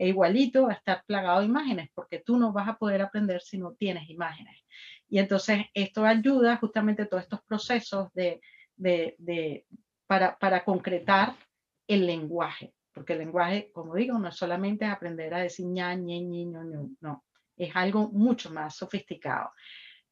E 0.00 0.08
igualito 0.08 0.66
a 0.66 0.72
estar 0.72 1.04
plagado 1.04 1.40
de 1.40 1.46
imágenes 1.46 1.90
porque 1.94 2.20
tú 2.20 2.38
no 2.38 2.52
vas 2.52 2.66
a 2.68 2.78
poder 2.78 3.02
aprender 3.02 3.42
si 3.42 3.58
no 3.58 3.74
tienes 3.74 4.08
imágenes. 4.08 4.56
Y 5.10 5.18
entonces 5.18 5.66
esto 5.74 6.06
ayuda 6.06 6.56
justamente 6.56 7.02
a 7.02 7.06
todos 7.06 7.24
estos 7.24 7.42
procesos 7.42 8.08
de, 8.14 8.40
de, 8.78 9.66
para, 10.06 10.38
para 10.38 10.64
concretar 10.64 11.36
el 11.86 12.06
lenguaje, 12.06 12.72
porque 12.94 13.12
el 13.12 13.18
lenguaje, 13.18 13.70
como 13.74 13.94
digo, 13.94 14.18
no 14.18 14.28
es 14.28 14.36
solamente 14.36 14.86
aprender 14.86 15.34
a 15.34 15.40
decir 15.40 15.66
ña, 15.66 15.94
ñe, 15.94 16.22
ñi, 16.22 16.46
ño, 16.46 16.62
no, 17.02 17.24
es 17.58 17.76
algo 17.76 18.08
mucho 18.08 18.50
más 18.50 18.76
sofisticado. 18.76 19.50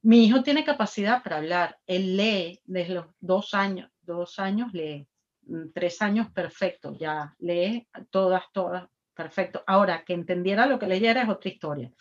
Mi 0.02 0.26
hijo 0.26 0.42
tiene 0.42 0.64
capacidad 0.64 1.23
para 1.23 1.38
hablar. 1.38 1.78
Él 1.87 2.14
lee 2.14 2.61
desde 2.66 2.92
los 2.92 3.07
dos 3.21 3.54
años. 3.54 3.90
Dos 4.02 4.38
años 4.38 4.71
lee. 4.75 5.09
Mm, 5.47 5.71
tres 5.73 6.02
años, 6.02 6.30
perfecto. 6.30 6.95
Ya 6.99 7.35
lee 7.38 7.88
todas, 8.11 8.45
todas, 8.52 8.87
perfecto. 9.18 9.64
Ahora, 9.66 10.04
que 10.04 10.12
entendiera 10.12 10.66
lo 10.66 10.78
que 10.78 10.87
leyera 10.87 11.22
es 11.22 11.28
otra 11.28 11.50
historia. 11.50 11.92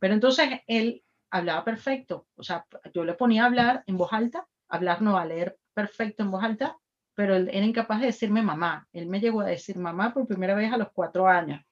Pero 0.00 0.14
entonces 0.14 0.62
él 0.66 1.04
hablaba 1.30 1.64
perfecto. 1.64 2.26
O 2.34 2.42
sea, 2.42 2.66
yo 2.92 3.04
le 3.04 3.14
ponía 3.14 3.44
a 3.44 3.46
hablar 3.46 3.84
en 3.86 3.96
voz 3.96 4.12
alta. 4.12 4.48
Hablar 4.68 5.00
no, 5.00 5.16
a 5.16 5.24
leer 5.24 5.56
perfecto 5.72 6.24
en 6.24 6.32
voz 6.32 6.42
alta. 6.42 6.76
Pero 7.14 7.36
él 7.36 7.48
era 7.52 7.64
incapaz 7.64 8.00
de 8.00 8.06
decirme 8.06 8.42
mamá. 8.42 8.88
Él 8.92 9.06
me 9.06 9.20
llegó 9.20 9.42
a 9.42 9.46
decir 9.46 9.78
mamá 9.78 10.12
por 10.12 10.26
primera 10.26 10.56
vez 10.56 10.72
a 10.72 10.76
los 10.76 10.90
cuatro 10.92 11.28
años. 11.28 11.62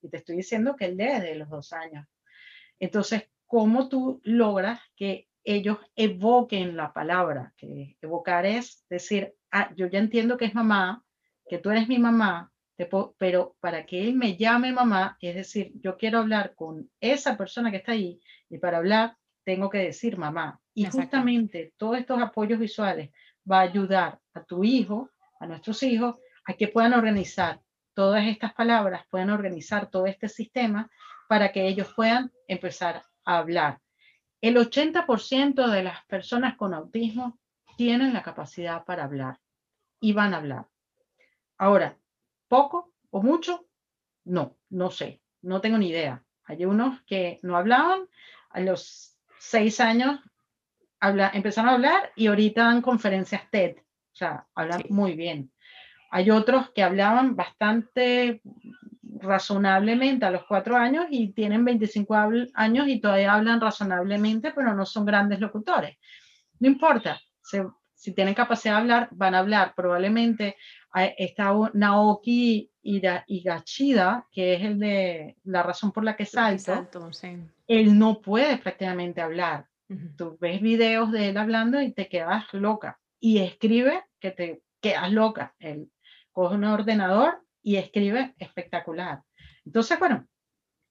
Y 0.00 0.08
te 0.08 0.18
estoy 0.18 0.36
diciendo 0.36 0.76
que 0.76 0.84
él 0.84 0.96
lee 0.98 1.14
desde 1.14 1.34
los 1.34 1.50
dos 1.50 1.72
años. 1.72 2.06
Entonces, 2.78 3.28
cómo 3.46 3.88
tú 3.88 4.20
logras 4.22 4.80
que 4.94 5.28
ellos 5.42 5.78
evoquen 5.96 6.76
la 6.76 6.92
palabra, 6.92 7.52
que 7.56 7.96
evocar 8.00 8.46
es 8.46 8.84
decir, 8.88 9.34
ah, 9.50 9.72
yo 9.74 9.88
ya 9.88 9.98
entiendo 9.98 10.36
que 10.36 10.44
es 10.44 10.54
mamá, 10.54 11.04
que 11.48 11.58
tú 11.58 11.70
eres 11.70 11.88
mi 11.88 11.98
mamá, 11.98 12.53
pero 13.18 13.56
para 13.60 13.86
que 13.86 14.02
él 14.02 14.14
me 14.14 14.36
llame 14.36 14.72
mamá, 14.72 15.16
es 15.20 15.34
decir, 15.34 15.72
yo 15.76 15.96
quiero 15.96 16.18
hablar 16.18 16.54
con 16.54 16.90
esa 17.00 17.36
persona 17.36 17.70
que 17.70 17.78
está 17.78 17.92
ahí 17.92 18.20
y 18.50 18.58
para 18.58 18.78
hablar 18.78 19.16
tengo 19.44 19.70
que 19.70 19.78
decir 19.78 20.16
mamá. 20.16 20.60
Y 20.74 20.86
justamente 20.86 21.72
todos 21.76 21.98
estos 21.98 22.20
apoyos 22.20 22.58
visuales 22.58 23.10
va 23.50 23.58
a 23.58 23.62
ayudar 23.62 24.18
a 24.32 24.42
tu 24.42 24.64
hijo, 24.64 25.10
a 25.38 25.46
nuestros 25.46 25.82
hijos, 25.82 26.16
a 26.46 26.54
que 26.54 26.68
puedan 26.68 26.94
organizar 26.94 27.60
todas 27.94 28.26
estas 28.26 28.52
palabras, 28.54 29.06
puedan 29.08 29.30
organizar 29.30 29.88
todo 29.88 30.06
este 30.06 30.28
sistema 30.28 30.90
para 31.28 31.52
que 31.52 31.66
ellos 31.68 31.92
puedan 31.94 32.32
empezar 32.48 33.04
hablar. 33.24 33.80
El 34.40 34.56
80% 34.56 35.70
de 35.70 35.82
las 35.82 36.04
personas 36.06 36.56
con 36.56 36.74
autismo 36.74 37.38
tienen 37.76 38.12
la 38.12 38.22
capacidad 38.22 38.84
para 38.84 39.04
hablar 39.04 39.40
y 40.00 40.12
van 40.12 40.34
a 40.34 40.38
hablar. 40.38 40.66
Ahora, 41.56 41.96
poco 42.54 42.92
o 43.10 43.20
mucho, 43.20 43.66
no, 44.24 44.56
no 44.70 44.88
sé, 44.88 45.20
no 45.42 45.60
tengo 45.60 45.76
ni 45.76 45.88
idea. 45.88 46.22
Hay 46.44 46.64
unos 46.64 47.02
que 47.02 47.40
no 47.42 47.56
hablaban, 47.56 48.06
a 48.50 48.60
los 48.60 49.18
seis 49.40 49.80
años 49.80 50.20
habla, 51.00 51.32
empezaron 51.34 51.70
a 51.70 51.74
hablar 51.74 52.12
y 52.14 52.28
ahorita 52.28 52.62
dan 52.62 52.80
conferencias 52.80 53.50
TED, 53.50 53.78
o 53.78 54.16
sea, 54.16 54.46
hablan 54.54 54.84
muy 54.88 55.16
bien. 55.16 55.50
Hay 56.12 56.30
otros 56.30 56.70
que 56.70 56.84
hablaban 56.84 57.34
bastante 57.34 58.40
razonablemente 59.02 60.24
a 60.24 60.30
los 60.30 60.44
cuatro 60.44 60.76
años 60.76 61.06
y 61.10 61.32
tienen 61.32 61.64
25 61.64 62.14
años 62.54 62.86
y 62.86 63.00
todavía 63.00 63.34
hablan 63.34 63.60
razonablemente, 63.60 64.52
pero 64.52 64.74
no 64.74 64.86
son 64.86 65.04
grandes 65.04 65.40
locutores. 65.40 65.98
No 66.60 66.68
importa, 66.68 67.20
si 68.04 68.12
tienen 68.12 68.34
capacidad 68.34 68.74
de 68.74 68.80
hablar, 68.80 69.08
van 69.12 69.34
a 69.34 69.38
hablar. 69.38 69.72
Probablemente 69.74 70.56
está 71.16 71.54
Naoki 71.72 72.70
Higashida, 72.82 74.28
que 74.30 74.52
es 74.52 74.62
el 74.62 74.78
de 74.78 75.36
la 75.44 75.62
razón 75.62 75.90
por 75.90 76.04
la 76.04 76.14
que 76.14 76.26
salta. 76.26 76.86
Él 77.66 77.98
no 77.98 78.20
puede 78.20 78.58
prácticamente 78.58 79.22
hablar. 79.22 79.68
Tú 80.18 80.36
ves 80.38 80.60
videos 80.60 81.12
de 81.12 81.30
él 81.30 81.38
hablando 81.38 81.80
y 81.80 81.94
te 81.94 82.10
quedas 82.10 82.44
loca. 82.52 83.00
Y 83.18 83.38
escribe 83.38 84.04
que 84.20 84.32
te 84.32 84.62
quedas 84.82 85.10
loca. 85.10 85.54
Él 85.58 85.90
coge 86.30 86.56
un 86.56 86.64
ordenador 86.64 87.42
y 87.62 87.76
escribe 87.76 88.34
espectacular. 88.36 89.22
Entonces, 89.64 89.98
bueno, 89.98 90.28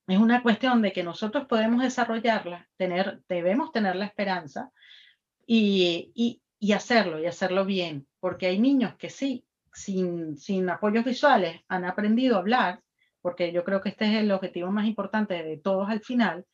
es 0.08 0.17
una 0.17 0.41
cuestión 0.41 0.82
de 0.82 0.91
que 0.91 1.03
nosotros 1.03 1.46
podemos 1.46 1.84
desarrollarla, 1.84 2.67
tener, 2.75 3.22
debemos 3.29 3.72
tener 3.72 3.96
la 3.98 4.05
esperanza 4.05 4.72
y, 5.46 6.12
y, 6.15 6.41
y 6.63 6.72
hacerlo, 6.72 7.20
y 7.20 7.25
hacerlo 7.25 7.65
bien, 7.65 8.08
porque 8.22 8.48
hay 8.48 8.58
niños 8.58 8.96
que 8.96 9.10
sí, 9.10 9.46
sin, 9.74 10.38
sin 10.38 10.70
apoyos 10.70 11.03
visuales, 11.03 11.60
han 11.67 11.84
aprendido 11.84 12.38
a 12.38 12.39
hablar, 12.39 12.79
porque 13.22 13.51
yo 13.51 13.65
creo 13.65 13.82
que 13.82 13.89
este 13.89 14.05
es 14.05 14.22
el 14.22 14.32
objetivo 14.32 14.72
más 14.72 14.86
importante 14.86 15.43
de 15.43 15.58
todos 15.58 15.89
al 15.89 16.00
final, 16.00 16.46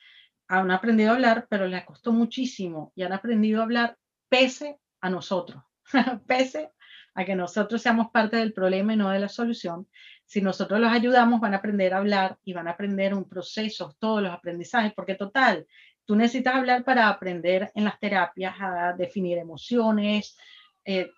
han 0.47 0.71
aprendido 0.71 1.11
a 1.11 1.13
hablar, 1.13 1.45
pero 1.47 1.67
les 1.67 1.85
costó 1.85 2.11
muchísimo 2.11 2.91
y 2.95 3.03
han 3.03 3.13
aprendido 3.13 3.59
a 3.59 3.65
hablar 3.65 3.97
pese 4.29 4.79
a 4.99 5.11
nosotros, 5.11 5.61
pese 6.25 6.71
a 7.13 7.23
que 7.23 7.35
nosotros 7.35 7.79
seamos 7.79 8.09
parte 8.09 8.37
del 8.37 8.51
problema 8.51 8.93
y 8.93 8.97
no 8.97 9.11
de 9.11 9.19
la 9.19 9.29
solución. 9.29 9.87
Si 10.25 10.41
nosotros 10.41 10.79
los 10.79 10.91
ayudamos, 10.91 11.39
van 11.39 11.53
a 11.53 11.57
aprender 11.57 11.93
a 11.93 11.97
hablar 11.97 12.39
y 12.43 12.53
van 12.53 12.67
a 12.67 12.71
aprender 12.71 13.13
un 13.13 13.29
proceso, 13.29 13.95
todos 13.99 14.23
los 14.23 14.33
aprendizajes, 14.33 14.91
porque 14.95 15.13
total, 15.13 15.67
tú 16.09 16.15
necesitas 16.15 16.55
hablar 16.55 16.83
para 16.83 17.07
aprender 17.07 17.71
en 17.75 17.85
las 17.85 17.99
terapias 17.99 18.55
a 18.59 18.93
definir 18.93 19.37
emociones, 19.37 20.35
eh, 20.83 21.11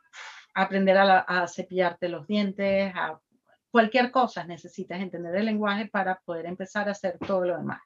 aprender 0.53 0.97
a, 0.97 1.47
cepillarte 1.47 2.09
los 2.09 2.27
dientes, 2.27 2.91
a 2.93 3.17
cualquier 3.69 4.11
cosa 4.11 4.43
necesitas 4.43 4.99
entender 4.99 5.33
el 5.33 5.45
lenguaje 5.45 5.85
para 5.85 6.19
poder 6.25 6.45
empezar 6.45 6.89
a 6.89 6.91
hacer 6.91 7.17
todo 7.25 7.45
lo 7.45 7.57
demás. 7.57 7.79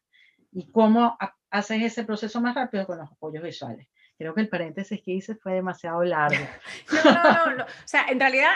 ¿Y 0.51 0.71
cómo 0.71 1.15
haces 1.51 1.83
ese 1.83 2.05
proceso 2.05 2.41
más 2.41 2.55
rápido 2.55 2.87
con 2.87 2.97
los 2.97 3.11
apoyos 3.11 3.43
visuales? 3.43 3.87
Creo 4.17 4.33
que 4.33 4.41
el 4.41 4.49
paréntesis 4.49 4.99
que 5.05 5.11
hice 5.11 5.35
fue 5.35 5.53
demasiado 5.53 6.03
largo. 6.03 6.43
no, 7.05 7.13
no, 7.13 7.55
no, 7.57 7.63
O 7.65 7.85
sea, 7.85 8.05
en 8.09 8.19
realidad 8.19 8.49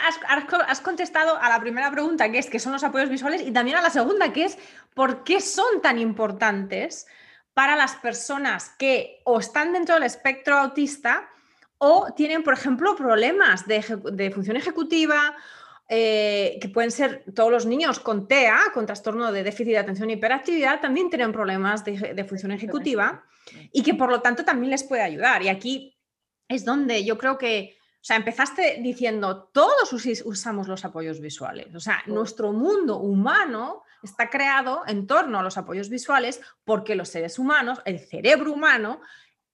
has, 0.67 0.81
contestado 0.81 1.37
a 1.39 1.49
la 1.49 1.59
primera 1.59 1.91
pregunta, 1.91 2.31
que 2.31 2.39
es 2.39 2.49
qué 2.49 2.57
son 2.57 2.73
los 2.73 2.83
apoyos 2.83 3.11
visuales, 3.11 3.43
y 3.43 3.51
también 3.51 3.77
a 3.77 3.83
la 3.83 3.91
segunda, 3.91 4.33
que 4.33 4.45
es 4.45 4.57
por 4.95 5.23
qué 5.23 5.39
son 5.39 5.83
tan 5.83 5.99
importantes 5.99 7.05
para 7.59 7.75
las 7.75 7.97
personas 7.97 8.69
que 8.79 9.19
o 9.25 9.37
están 9.37 9.73
dentro 9.73 9.95
del 9.95 10.05
espectro 10.05 10.55
autista 10.55 11.27
o 11.77 12.07
tienen, 12.15 12.41
por 12.41 12.53
ejemplo, 12.53 12.95
problemas 12.95 13.67
de, 13.67 14.31
función 14.33 14.55
ejecutiva, 14.55 15.35
eh, 15.89 16.57
que 16.61 16.69
pueden 16.69 16.89
ser 16.89 17.25
todos 17.35 17.51
los 17.51 17.65
niños 17.65 17.99
con 17.99 18.29
TEA, 18.29 18.57
con 18.73 18.85
trastorno 18.85 19.33
de 19.33 19.43
déficit 19.43 19.73
de 19.73 19.77
atención 19.79 20.09
y 20.09 20.13
hiperactividad, 20.13 20.79
también 20.79 21.09
tienen 21.09 21.33
problemas 21.33 21.83
de, 21.83 22.25
función 22.29 22.53
ejecutiva 22.53 23.25
y 23.73 23.83
que 23.83 23.93
por 23.93 24.09
lo 24.09 24.21
tanto 24.21 24.45
también 24.45 24.71
les 24.71 24.85
puede 24.85 25.01
ayudar. 25.01 25.43
Y 25.43 25.49
aquí 25.49 25.99
es 26.47 26.63
donde 26.63 27.03
yo 27.03 27.17
creo 27.17 27.37
que, 27.37 27.75
o 27.95 28.05
sea, 28.05 28.15
empezaste 28.15 28.79
diciendo, 28.81 29.49
todos 29.53 29.91
usamos 30.23 30.69
los 30.69 30.85
apoyos 30.85 31.19
visuales. 31.19 31.75
O 31.75 31.81
sea, 31.81 32.03
nuestro 32.05 32.53
mundo 32.53 32.99
humano 32.99 33.83
está 34.03 34.29
creado 34.29 34.83
en 34.87 35.07
torno 35.07 35.39
a 35.39 35.43
los 35.43 35.57
apoyos 35.57 35.89
visuales 35.89 36.41
porque 36.63 36.95
los 36.95 37.09
seres 37.09 37.39
humanos, 37.39 37.81
el 37.85 37.99
cerebro 37.99 38.53
humano, 38.53 39.01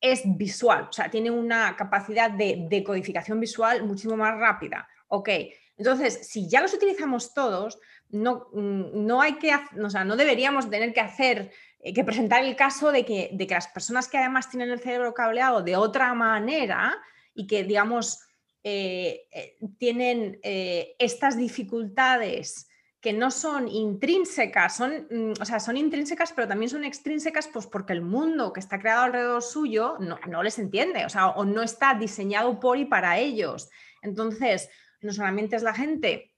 es 0.02 0.22
visual, 0.26 0.88
o 0.90 0.94
sea, 0.94 1.10
tiene 1.10 1.32
una 1.32 1.76
capacidad 1.76 2.30
de 2.30 2.68
decodificación 2.70 3.40
visual 3.40 3.84
muchísimo 3.84 4.18
más 4.18 4.38
rápida. 4.38 4.88
Ok, 5.08 5.30
entonces, 5.78 6.28
si 6.28 6.48
ya 6.50 6.62
los 6.62 6.74
utilizamos 6.74 7.34
todos, 7.34 7.80
no, 8.10 8.48
mm, 8.54 9.06
no 9.06 9.22
hay 9.22 9.34
que, 9.36 9.54
o 9.54 9.90
sea, 9.90 10.04
no 10.04 10.16
deberíamos 10.16 10.70
tener 10.70 10.94
que 10.94 11.02
hacer, 11.02 11.52
eh, 11.80 11.94
que 11.94 12.04
presentar 12.04 12.44
el 12.44 12.56
caso 12.56 12.92
de 12.92 13.06
que, 13.06 13.30
de 13.34 13.48
que 13.48 13.54
las 13.54 13.68
personas 13.68 14.08
que 14.08 14.18
además 14.18 14.50
tienen 14.50 14.70
el 14.70 14.80
cerebro 14.80 15.14
cableado 15.14 15.62
de 15.62 15.76
otra 15.76 16.14
manera 16.14 16.98
y 17.34 17.48
que, 17.48 17.64
digamos, 17.64 18.22
eh, 18.64 19.28
eh, 19.32 19.58
tienen 19.78 20.40
estas 20.42 21.38
dificultades 21.38 22.68
que 23.06 23.14
no 23.14 23.30
son 23.30 23.68
intrínsecas, 23.68 24.78
son, 24.78 25.06
mm, 25.12 25.34
o 25.40 25.46
sea, 25.46 25.60
son 25.60 25.78
intrínsecas, 25.78 26.34
pero 26.34 26.48
también 26.48 26.72
son 26.72 26.84
extrínsecas, 26.84 27.48
pues 27.48 27.68
porque 27.68 27.94
el 27.94 28.02
mundo 28.02 28.52
que 28.52 28.60
está 28.60 28.80
creado 28.80 29.04
alrededor 29.04 29.44
suyo 29.44 29.98
no, 30.00 30.18
no 30.28 30.42
les 30.42 30.58
entiende, 30.58 31.06
o 31.06 31.10
sea, 31.10 31.28
o 31.28 31.46
no 31.46 31.62
está 31.62 31.94
diseñado 31.94 32.60
por 32.60 32.80
y 32.80 32.86
para 32.86 33.20
ellos. 33.20 33.70
Entonces, 34.02 34.72
no 35.02 35.14
solamente 35.14 35.56
es 35.56 35.62
la 35.62 35.76
gente, 35.76 36.34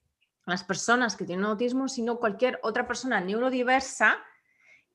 las 0.45 0.65
personas 0.65 1.15
que 1.15 1.23
tienen 1.23 1.45
autismo, 1.45 1.87
sino 1.87 2.19
cualquier 2.19 2.59
otra 2.63 2.85
persona 2.85 3.21
neurodiversa 3.21 4.17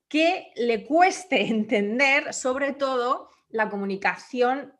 que 0.08 0.52
le 0.56 0.84
cueste 0.84 1.40
entender, 1.48 2.34
sobre 2.34 2.74
todo, 2.74 3.30
la 3.48 3.70
comunicación 3.70 4.74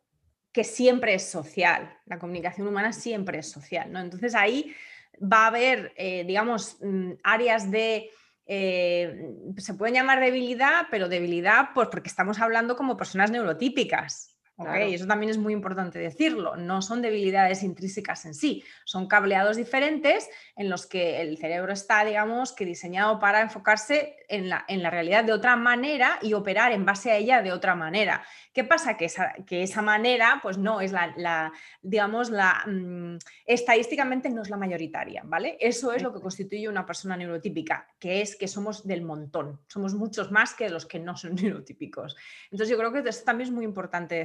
que 0.51 0.63
siempre 0.63 1.15
es 1.15 1.27
social. 1.27 1.97
La 2.05 2.19
comunicación 2.19 2.67
humana 2.67 2.93
siempre 2.93 3.39
es 3.39 3.49
social, 3.49 3.91
¿no? 3.91 3.99
Entonces 3.99 4.35
ahí 4.35 4.75
va 5.21 5.43
a 5.43 5.47
haber, 5.47 5.93
eh, 5.97 6.23
digamos, 6.25 6.77
mm, 6.81 7.13
áreas 7.23 7.69
de, 7.71 8.09
eh, 8.45 9.15
se 9.57 9.73
pueden 9.73 9.95
llamar 9.95 10.19
debilidad, 10.19 10.87
pero 10.91 11.09
debilidad 11.09 11.69
pues 11.73 11.87
porque 11.89 12.09
estamos 12.09 12.39
hablando 12.39 12.75
como 12.75 12.97
personas 12.97 13.31
neurotípicas. 13.31 14.32
Y 14.57 14.93
eso 14.93 15.07
también 15.07 15.31
es 15.31 15.37
muy 15.37 15.51
importante 15.51 15.97
decirlo. 15.97 16.55
No 16.55 16.81
son 16.83 17.01
debilidades 17.01 17.63
intrínsecas 17.63 18.25
en 18.25 18.35
sí, 18.35 18.63
son 18.85 19.07
cableados 19.07 19.57
diferentes 19.57 20.29
en 20.55 20.69
los 20.69 20.85
que 20.85 21.21
el 21.21 21.37
cerebro 21.37 21.73
está, 21.73 22.05
digamos, 22.05 22.53
que 22.53 22.65
diseñado 22.65 23.19
para 23.19 23.41
enfocarse 23.41 24.15
en 24.29 24.49
la, 24.49 24.63
en 24.67 24.83
la 24.83 24.91
realidad 24.91 25.23
de 25.23 25.33
otra 25.33 25.55
manera 25.55 26.19
y 26.21 26.33
operar 26.33 26.71
en 26.71 26.85
base 26.85 27.11
a 27.11 27.17
ella 27.17 27.41
de 27.41 27.51
otra 27.51 27.75
manera. 27.75 28.23
¿Qué 28.53 28.63
pasa? 28.63 28.95
Que 28.95 29.05
esa, 29.05 29.33
que 29.47 29.63
esa 29.63 29.81
manera, 29.81 30.39
pues 30.43 30.59
no 30.59 30.79
es 30.81 30.91
la, 30.91 31.51
digamos, 31.81 32.29
la 32.29 32.63
mm, 32.67 33.17
estadísticamente 33.47 34.29
no 34.29 34.43
es 34.43 34.49
la 34.51 34.57
mayoritaria, 34.57 35.23
¿vale? 35.25 35.57
Eso 35.59 35.91
es 35.93 36.03
lo 36.03 36.13
que 36.13 36.21
constituye 36.21 36.69
una 36.69 36.85
persona 36.85 37.17
neurotípica, 37.17 37.87
que 37.99 38.21
es 38.21 38.35
que 38.35 38.47
somos 38.47 38.85
del 38.85 39.01
montón, 39.01 39.59
somos 39.67 39.95
muchos 39.95 40.31
más 40.31 40.53
que 40.53 40.69
los 40.69 40.85
que 40.85 40.99
no 40.99 41.17
son 41.17 41.33
neurotípicos. 41.41 42.15
Entonces 42.51 42.69
yo 42.69 42.77
creo 42.77 42.93
que 42.93 43.09
esto 43.09 43.25
también 43.25 43.49
es 43.49 43.53
muy 43.53 43.65
importante 43.65 44.15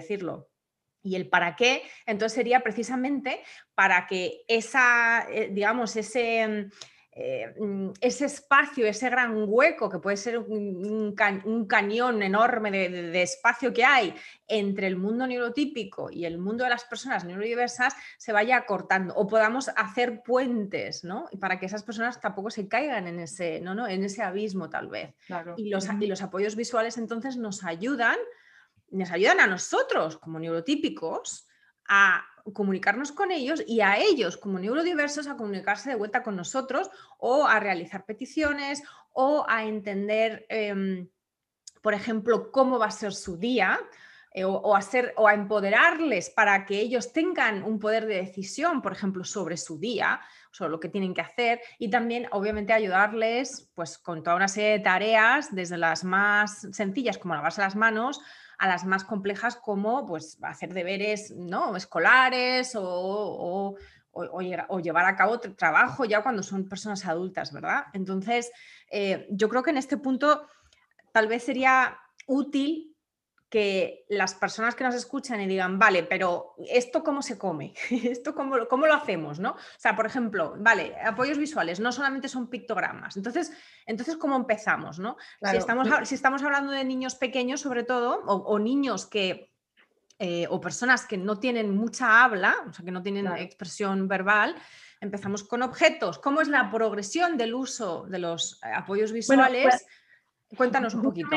Y 1.02 1.14
el 1.14 1.28
para 1.28 1.56
qué, 1.56 1.82
entonces 2.06 2.34
sería 2.34 2.60
precisamente 2.60 3.40
para 3.74 4.06
que 4.06 4.42
esa, 4.48 5.26
eh, 5.30 5.48
digamos, 5.50 5.94
ese 5.96 6.70
eh, 7.20 7.52
mm, 7.58 7.94
ese 8.00 8.26
espacio, 8.26 8.86
ese 8.86 9.10
gran 9.10 9.44
hueco 9.48 9.90
que 9.90 9.98
puede 9.98 10.16
ser 10.16 10.38
un, 10.38 11.16
cañón 11.66 12.22
enorme 12.22 12.70
de, 12.70 13.22
espacio 13.22 13.72
que 13.72 13.84
hay 13.84 14.14
entre 14.46 14.86
el 14.86 14.96
mundo 14.96 15.26
neurotípico 15.26 16.12
y 16.12 16.26
el 16.26 16.38
mundo 16.38 16.62
de 16.62 16.70
las 16.70 16.84
personas 16.84 17.24
neurodiversas 17.24 17.96
se 18.18 18.32
vaya 18.32 18.56
acortando 18.56 19.16
o 19.16 19.26
podamos 19.26 19.68
hacer 19.74 20.22
puentes, 20.22 21.02
¿no? 21.02 21.26
Para 21.40 21.58
que 21.58 21.66
esas 21.66 21.82
personas 21.82 22.20
tampoco 22.20 22.50
se 22.50 22.68
caigan 22.68 23.08
en 23.08 23.18
ese, 23.18 23.60
¿no? 23.60 23.74
¿no? 23.74 23.88
En 23.88 24.04
ese 24.04 24.22
abismo 24.22 24.70
tal 24.70 24.86
vez. 24.86 25.12
Y, 25.56 25.70
los, 25.70 25.88
y 25.98 26.06
los 26.06 26.22
apoyos 26.22 26.54
visuales 26.54 26.98
entonces 26.98 27.36
nos 27.36 27.64
ayudan, 27.64 28.16
nos 28.90 29.10
ayudan 29.10 29.40
a 29.40 29.46
nosotros 29.46 30.18
como 30.18 30.38
neurotípicos 30.38 31.46
a 31.88 32.24
comunicarnos 32.52 33.12
con 33.12 33.30
ellos 33.30 33.62
y 33.66 33.80
a 33.80 33.98
ellos 33.98 34.36
como 34.36 34.58
neurodiversos 34.58 35.26
a 35.26 35.36
comunicarse 35.36 35.90
de 35.90 35.96
vuelta 35.96 36.22
con 36.22 36.36
nosotros 36.36 36.90
o 37.18 37.46
a 37.46 37.60
realizar 37.60 38.04
peticiones 38.04 38.82
o 39.12 39.44
a 39.48 39.64
entender, 39.64 40.46
em, 40.48 41.08
por 41.82 41.94
ejemplo, 41.94 42.50
cómo 42.50 42.78
va 42.78 42.86
a 42.86 42.90
ser 42.90 43.12
su 43.12 43.36
día. 43.36 43.78
Eh, 44.34 44.44
o, 44.44 44.76
a 44.76 44.80
o 45.16 45.26
a 45.26 45.32
empoderarles 45.32 46.28
para 46.28 46.66
que 46.66 46.78
ellos 46.78 47.14
tengan 47.14 47.62
un 47.62 47.78
poder 47.78 48.04
de 48.04 48.16
decisión, 48.16 48.82
por 48.82 48.92
ejemplo, 48.92 49.24
sobre 49.24 49.56
su 49.56 49.78
día, 49.78 50.20
sobre 50.50 50.70
lo 50.70 50.78
que 50.78 50.90
tienen 50.90 51.14
que 51.14 51.22
hacer 51.22 51.60
y 51.78 51.88
también, 51.88 52.28
obviamente, 52.30 52.74
ayudarles 52.74 53.72
pues, 53.74 53.96
con 53.96 54.22
toda 54.22 54.36
una 54.36 54.46
serie 54.46 54.72
de 54.72 54.80
tareas, 54.80 55.54
desde 55.54 55.78
las 55.78 56.04
más 56.04 56.68
sencillas 56.72 57.16
como 57.16 57.34
lavarse 57.34 57.62
las 57.62 57.74
manos 57.74 58.20
a 58.58 58.68
las 58.68 58.84
más 58.84 59.04
complejas 59.04 59.56
como 59.56 60.04
pues, 60.06 60.38
hacer 60.42 60.74
deberes 60.74 61.30
¿no? 61.30 61.76
escolares 61.76 62.72
o, 62.74 63.76
llevar 64.82 65.04
a 65.04 65.14
cabo 65.14 65.38
trabajo 65.38 66.04
ya 66.04 66.22
cuando 66.22 66.42
son 66.42 66.68
personas 66.68 67.06
adultas, 67.06 67.52
¿verdad? 67.52 67.84
Entonces, 67.92 68.50
eh, 68.90 69.28
yo 69.30 69.48
creo 69.48 69.62
que 69.62 69.70
en 69.70 69.76
este 69.76 69.96
punto 69.96 70.48
tal 71.12 71.28
vez 71.28 71.44
sería 71.44 71.98
útil 72.26 72.96
que 73.48 74.04
las 74.08 74.34
personas 74.34 74.74
que 74.74 74.84
nos 74.84 74.94
escuchan 74.94 75.40
y 75.40 75.46
digan, 75.46 75.78
vale, 75.78 76.02
pero 76.02 76.54
¿esto 76.68 77.02
cómo 77.02 77.22
se 77.22 77.38
come? 77.38 77.72
¿Esto 77.90 78.34
cómo, 78.34 78.68
cómo, 78.68 78.86
lo 78.86 78.94
hacemos? 78.94 79.38
¿no? 79.38 79.52
O 79.52 79.78
sea, 79.78 79.96
por 79.96 80.06
ejemplo, 80.06 80.54
vale, 80.58 80.94
apoyos 81.02 81.38
visuales 81.38 81.80
no 81.80 81.90
solamente 81.90 82.28
son 82.28 82.48
pictogramas. 82.48 83.16
Entonces, 83.16 83.52
entonces 83.86 84.16
¿cómo 84.16 84.36
empezamos? 84.36 84.98
¿no? 84.98 85.16
Si, 85.42 85.56
estamos, 85.56 85.88
si 86.04 86.14
estamos 86.14 86.42
hablando 86.42 86.72
de 86.72 86.84
niños 86.84 87.14
pequeños, 87.14 87.60
sobre 87.60 87.84
todo, 87.84 88.20
o, 88.26 88.58
niños 88.58 89.06
que, 89.06 89.54
eh, 90.18 90.46
o 90.50 90.60
personas 90.60 91.06
que 91.06 91.16
no 91.16 91.38
tienen 91.38 91.74
mucha 91.74 92.22
habla, 92.22 92.54
o 92.68 92.72
sea, 92.72 92.84
que 92.84 92.90
no 92.90 93.02
tienen 93.02 93.26
expresión 93.28 94.08
verbal, 94.08 94.56
empezamos 95.00 95.42
con 95.42 95.62
objetos. 95.62 96.18
¿Cómo 96.18 96.42
es 96.42 96.48
la 96.48 96.70
progresión 96.70 97.38
del 97.38 97.54
uso 97.54 98.04
de 98.08 98.18
los 98.18 98.60
eh, 98.62 98.72
apoyos 98.74 99.10
pues, 99.12 99.26
visuales? 99.26 99.86
Cuéntanos 100.54 100.94
un 100.94 101.02
poquito 101.02 101.30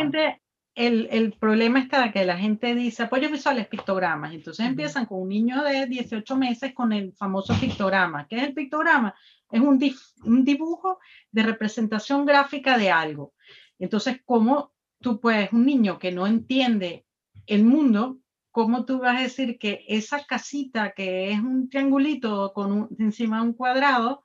el, 0.75 1.33
problema 1.39 1.79
está 1.79 2.11
que 2.11 2.25
la 2.25 2.37
gente 2.37 2.73
dice 2.75 3.03
apoyos 3.03 3.31
visuales, 3.31 3.67
pictogramas. 3.67 4.33
Entonces 4.33 4.65
empiezan 4.65 5.05
con 5.05 5.21
un 5.21 5.29
niño 5.29 5.63
de 5.63 5.85
18 5.85 6.35
meses 6.37 6.73
con 6.73 6.93
el 6.93 7.13
famoso 7.13 7.53
pictograma. 7.59 8.27
¿Qué 8.27 8.37
es 8.37 8.43
el 8.43 8.53
pictograma? 8.53 9.13
Es 9.51 9.59
un, 9.59 9.79
un 10.23 10.45
dibujo 10.45 10.99
de 11.31 11.43
representación 11.43 12.25
gráfica 12.25 12.77
de 12.77 12.89
algo. 12.89 13.33
Entonces, 13.79 14.21
¿cómo 14.25 14.73
tú 15.01 15.19
puedes, 15.19 15.51
un 15.51 15.65
niño 15.65 15.99
que 15.99 16.11
no 16.11 16.25
entiende 16.27 17.05
el 17.47 17.63
mundo, 17.65 18.19
cómo 18.51 18.85
tú 18.85 18.99
vas 18.99 19.17
a 19.17 19.23
decir 19.23 19.57
que 19.57 19.83
esa 19.87 20.23
casita 20.25 20.91
que 20.91 21.31
es 21.31 21.39
un 21.39 21.69
triangulito 21.69 22.53
con 22.53 22.89
encima 22.99 23.37
de 23.37 23.47
un 23.47 23.53
cuadrado, 23.53 24.23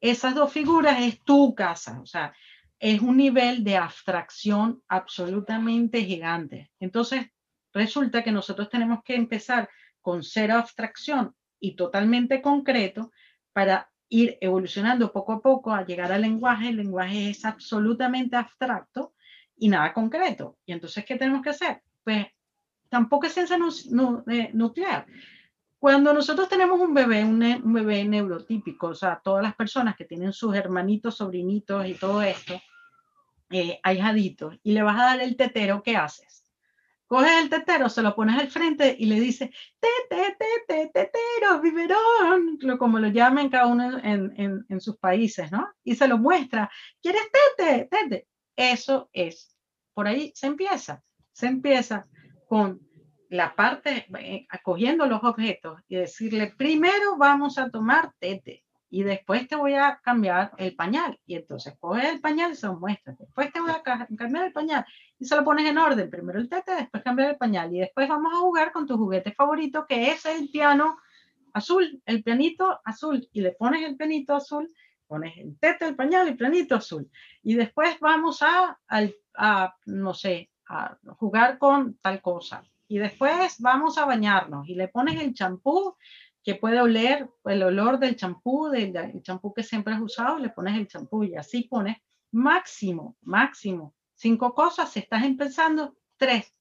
esas 0.00 0.34
dos 0.34 0.52
figuras 0.52 1.00
es 1.00 1.22
tu 1.22 1.54
casa? 1.54 2.00
O 2.00 2.06
sea, 2.06 2.34
es 2.78 3.00
un 3.00 3.16
nivel 3.16 3.64
de 3.64 3.76
abstracción 3.76 4.82
absolutamente 4.88 6.04
gigante. 6.04 6.70
Entonces, 6.78 7.26
resulta 7.72 8.22
que 8.22 8.32
nosotros 8.32 8.68
tenemos 8.68 9.00
que 9.04 9.14
empezar 9.14 9.68
con 10.00 10.22
cero 10.22 10.54
abstracción 10.54 11.34
y 11.58 11.74
totalmente 11.74 12.42
concreto 12.42 13.10
para 13.52 13.90
ir 14.08 14.38
evolucionando 14.40 15.12
poco 15.12 15.32
a 15.32 15.40
poco 15.40 15.72
a 15.72 15.84
llegar 15.84 16.12
al 16.12 16.22
lenguaje. 16.22 16.68
El 16.68 16.76
lenguaje 16.76 17.30
es 17.30 17.44
absolutamente 17.44 18.36
abstracto 18.36 19.14
y 19.56 19.68
nada 19.68 19.92
concreto. 19.92 20.58
Y 20.66 20.72
entonces, 20.72 21.04
¿qué 21.04 21.16
tenemos 21.16 21.42
que 21.42 21.50
hacer? 21.50 21.82
Pues 22.04 22.26
tampoco 22.88 23.26
es 23.26 23.32
ciencia 23.32 23.58
eh, 24.30 24.50
nuclear. 24.52 25.06
Cuando 25.78 26.12
nosotros 26.12 26.48
tenemos 26.48 26.80
un 26.80 26.94
bebé, 26.94 27.24
un, 27.24 27.42
un, 27.42 27.72
bebé 27.72 28.04
neurotípico, 28.04 28.88
o 28.88 28.94
sea, 28.94 29.20
todas 29.22 29.42
las 29.42 29.54
personas 29.54 29.96
que 29.96 30.04
tienen 30.04 30.32
sus 30.32 30.54
hermanitos, 30.54 31.16
sobrinitos 31.16 31.86
y 31.86 31.94
todo 31.94 32.22
esto, 32.22 32.60
eh, 33.50 33.78
ahijaditos, 33.82 34.58
y 34.62 34.72
le 34.72 34.82
vas 34.82 34.98
a 34.98 35.04
dar 35.04 35.20
el 35.20 35.36
tetero, 35.36 35.82
¿qué 35.82 35.96
haces? 35.96 36.44
Coges 37.06 37.40
el 37.40 37.50
tetero, 37.50 37.88
se 37.88 38.02
lo 38.02 38.16
pones 38.16 38.36
al 38.36 38.50
frente 38.50 38.96
y 38.98 39.06
le 39.06 39.20
dices, 39.20 39.50
tete, 39.78 40.36
tete, 40.38 40.90
tetero, 40.92 41.60
biberón, 41.60 42.58
como 42.78 42.98
lo 42.98 43.08
llamen 43.08 43.48
cada 43.48 43.66
uno 43.66 43.98
en, 43.98 44.32
en, 44.36 44.66
en 44.68 44.80
sus 44.80 44.96
países, 44.96 45.52
¿no? 45.52 45.68
Y 45.84 45.94
se 45.94 46.08
lo 46.08 46.18
muestra, 46.18 46.68
¿quieres 47.00 47.22
tete? 47.56 47.88
Tete. 47.88 48.26
Eso 48.56 49.08
es. 49.12 49.56
Por 49.94 50.08
ahí 50.08 50.32
se 50.34 50.48
empieza. 50.48 51.04
Se 51.32 51.46
empieza 51.46 52.08
con 52.48 52.85
la 53.30 53.54
parte, 53.54 54.06
eh, 54.18 54.46
acogiendo 54.48 55.06
los 55.06 55.22
objetos 55.24 55.80
y 55.88 55.96
decirle, 55.96 56.54
primero 56.56 57.16
vamos 57.16 57.58
a 57.58 57.70
tomar 57.70 58.12
tete 58.18 58.64
y 58.88 59.02
después 59.02 59.48
te 59.48 59.56
voy 59.56 59.74
a 59.74 60.00
cambiar 60.02 60.52
el 60.58 60.74
pañal. 60.76 61.18
Y 61.26 61.34
entonces 61.34 61.76
coges 61.80 62.04
el 62.04 62.20
pañal 62.20 62.52
y 62.52 62.54
se 62.54 62.66
lo 62.66 62.78
muestras. 62.78 63.18
Después 63.18 63.52
te 63.52 63.60
voy 63.60 63.70
a 63.70 63.82
cambiar 63.82 64.46
el 64.46 64.52
pañal 64.52 64.86
y 65.18 65.24
se 65.24 65.36
lo 65.36 65.44
pones 65.44 65.68
en 65.68 65.78
orden. 65.78 66.08
Primero 66.08 66.38
el 66.38 66.48
tete, 66.48 66.74
después 66.74 67.02
cambiar 67.02 67.30
el 67.30 67.36
pañal. 67.36 67.74
Y 67.74 67.80
después 67.80 68.08
vamos 68.08 68.32
a 68.32 68.38
jugar 68.38 68.72
con 68.72 68.86
tu 68.86 68.96
juguete 68.96 69.32
favorito, 69.32 69.86
que 69.86 70.10
es 70.10 70.24
el 70.24 70.48
piano 70.50 70.98
azul, 71.52 72.00
el 72.06 72.22
pianito 72.22 72.80
azul. 72.84 73.28
Y 73.32 73.40
le 73.40 73.52
pones 73.52 73.82
el 73.82 73.96
pianito 73.96 74.34
azul, 74.34 74.72
pones 75.06 75.36
el 75.36 75.58
tete, 75.58 75.86
el 75.86 75.96
pañal, 75.96 76.28
el 76.28 76.36
pianito 76.36 76.76
azul. 76.76 77.10
Y 77.42 77.54
después 77.54 77.98
vamos 78.00 78.40
a, 78.42 78.78
a 79.36 79.76
no 79.86 80.14
sé, 80.14 80.50
a 80.68 80.96
jugar 81.18 81.58
con 81.58 81.94
tal 81.98 82.20
cosa. 82.22 82.62
Y 82.88 82.98
después 82.98 83.56
vamos 83.58 83.98
a 83.98 84.04
bañarnos 84.04 84.68
y 84.68 84.74
le 84.74 84.88
pones 84.88 85.20
el 85.20 85.34
champú 85.34 85.96
que 86.42 86.54
puede 86.54 86.80
oler 86.80 87.28
el 87.44 87.62
olor 87.64 87.98
del 87.98 88.14
champú, 88.14 88.68
del 88.68 89.20
champú 89.22 89.52
que 89.52 89.64
siempre 89.64 89.94
has 89.94 90.00
usado, 90.00 90.38
le 90.38 90.50
pones 90.50 90.76
el 90.78 90.86
champú 90.86 91.24
y 91.24 91.34
así 91.34 91.62
pones 91.64 91.96
máximo, 92.30 93.16
máximo, 93.22 93.94
cinco 94.14 94.54
cosas, 94.54 94.90
si 94.92 95.00
estás 95.00 95.24
empezando, 95.24 95.96
tres, 96.16 96.54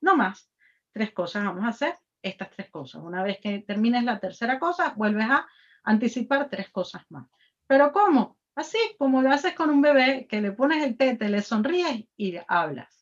no 0.00 0.16
más, 0.16 0.48
tres 0.92 1.12
cosas 1.12 1.44
vamos 1.44 1.64
a 1.64 1.68
hacer, 1.68 1.96
estas 2.22 2.50
tres 2.50 2.70
cosas. 2.70 3.02
Una 3.02 3.22
vez 3.22 3.38
que 3.40 3.58
termines 3.60 4.04
la 4.04 4.20
tercera 4.20 4.58
cosa, 4.60 4.94
vuelves 4.96 5.26
a 5.28 5.46
anticipar 5.82 6.48
tres 6.48 6.70
cosas 6.70 7.02
más. 7.08 7.28
Pero 7.66 7.92
¿cómo? 7.92 8.38
Así 8.54 8.78
como 8.98 9.22
lo 9.22 9.30
haces 9.30 9.54
con 9.54 9.70
un 9.70 9.80
bebé, 9.80 10.26
que 10.28 10.40
le 10.40 10.52
pones 10.52 10.84
el 10.84 10.96
tete, 10.96 11.28
le 11.28 11.42
sonríes 11.42 12.04
y 12.16 12.36
hablas. 12.46 13.01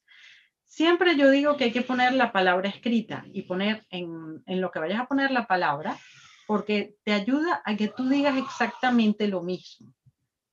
Siempre 0.70 1.16
yo 1.16 1.28
digo 1.32 1.56
que 1.56 1.64
hay 1.64 1.72
que 1.72 1.82
poner 1.82 2.12
la 2.12 2.30
palabra 2.30 2.68
escrita 2.68 3.24
y 3.32 3.42
poner 3.42 3.84
en, 3.90 4.40
en 4.46 4.60
lo 4.60 4.70
que 4.70 4.78
vayas 4.78 5.00
a 5.00 5.06
poner 5.06 5.32
la 5.32 5.48
palabra, 5.48 5.98
porque 6.46 6.94
te 7.02 7.12
ayuda 7.12 7.60
a 7.64 7.76
que 7.76 7.88
tú 7.88 8.08
digas 8.08 8.36
exactamente 8.38 9.26
lo 9.26 9.42
mismo, 9.42 9.92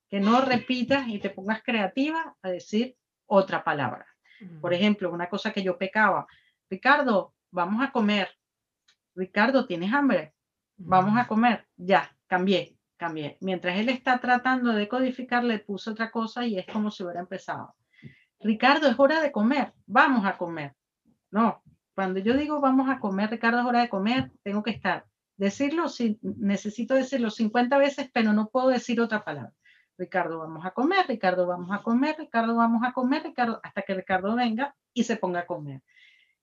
que 0.09 0.19
no 0.19 0.41
repitas 0.41 1.07
y 1.07 1.19
te 1.19 1.29
pongas 1.29 1.61
creativa 1.61 2.35
a 2.41 2.49
decir 2.49 2.97
otra 3.27 3.63
palabra. 3.63 4.07
Por 4.59 4.73
ejemplo, 4.73 5.11
una 5.11 5.29
cosa 5.29 5.53
que 5.53 5.61
yo 5.61 5.77
pecaba, 5.77 6.25
Ricardo, 6.67 7.35
vamos 7.51 7.83
a 7.83 7.91
comer. 7.91 8.27
Ricardo, 9.13 9.67
¿tienes 9.67 9.93
hambre? 9.93 10.33
Vamos 10.77 11.15
a 11.15 11.27
comer. 11.27 11.67
Ya, 11.75 12.11
cambié, 12.25 12.75
cambié. 12.97 13.37
Mientras 13.39 13.77
él 13.77 13.89
está 13.89 14.19
tratando 14.19 14.73
de 14.73 14.87
codificar, 14.87 15.43
le 15.43 15.59
puse 15.59 15.91
otra 15.91 16.09
cosa 16.09 16.43
y 16.43 16.57
es 16.57 16.65
como 16.65 16.89
si 16.89 17.03
hubiera 17.03 17.19
empezado. 17.19 17.75
Ricardo, 18.39 18.87
es 18.87 18.99
hora 18.99 19.21
de 19.21 19.31
comer, 19.31 19.73
vamos 19.85 20.25
a 20.25 20.37
comer. 20.37 20.73
No, 21.31 21.61
cuando 21.95 22.19
yo 22.19 22.35
digo 22.35 22.61
vamos 22.61 22.89
a 22.89 22.99
comer, 22.99 23.29
Ricardo, 23.29 23.59
es 23.59 23.65
hora 23.65 23.81
de 23.81 23.89
comer, 23.89 24.31
tengo 24.43 24.63
que 24.63 24.71
estar 24.71 25.05
decirlo, 25.37 25.87
si, 25.87 26.19
necesito 26.21 26.95
decirlo 26.95 27.29
50 27.29 27.77
veces, 27.77 28.09
pero 28.11 28.33
no 28.33 28.49
puedo 28.49 28.69
decir 28.69 28.99
otra 28.99 29.23
palabra. 29.23 29.53
Ricardo, 29.97 30.39
vamos 30.39 30.65
a 30.65 30.71
comer, 30.71 31.07
Ricardo, 31.07 31.47
vamos 31.47 31.71
a 31.71 31.81
comer, 31.81 32.15
Ricardo, 32.19 32.55
vamos 32.55 32.83
a 32.83 32.91
comer, 32.91 33.23
Ricardo, 33.23 33.59
hasta 33.63 33.81
que 33.81 33.95
Ricardo 33.95 34.35
venga 34.35 34.75
y 34.93 35.03
se 35.03 35.17
ponga 35.17 35.41
a 35.41 35.45
comer. 35.45 35.81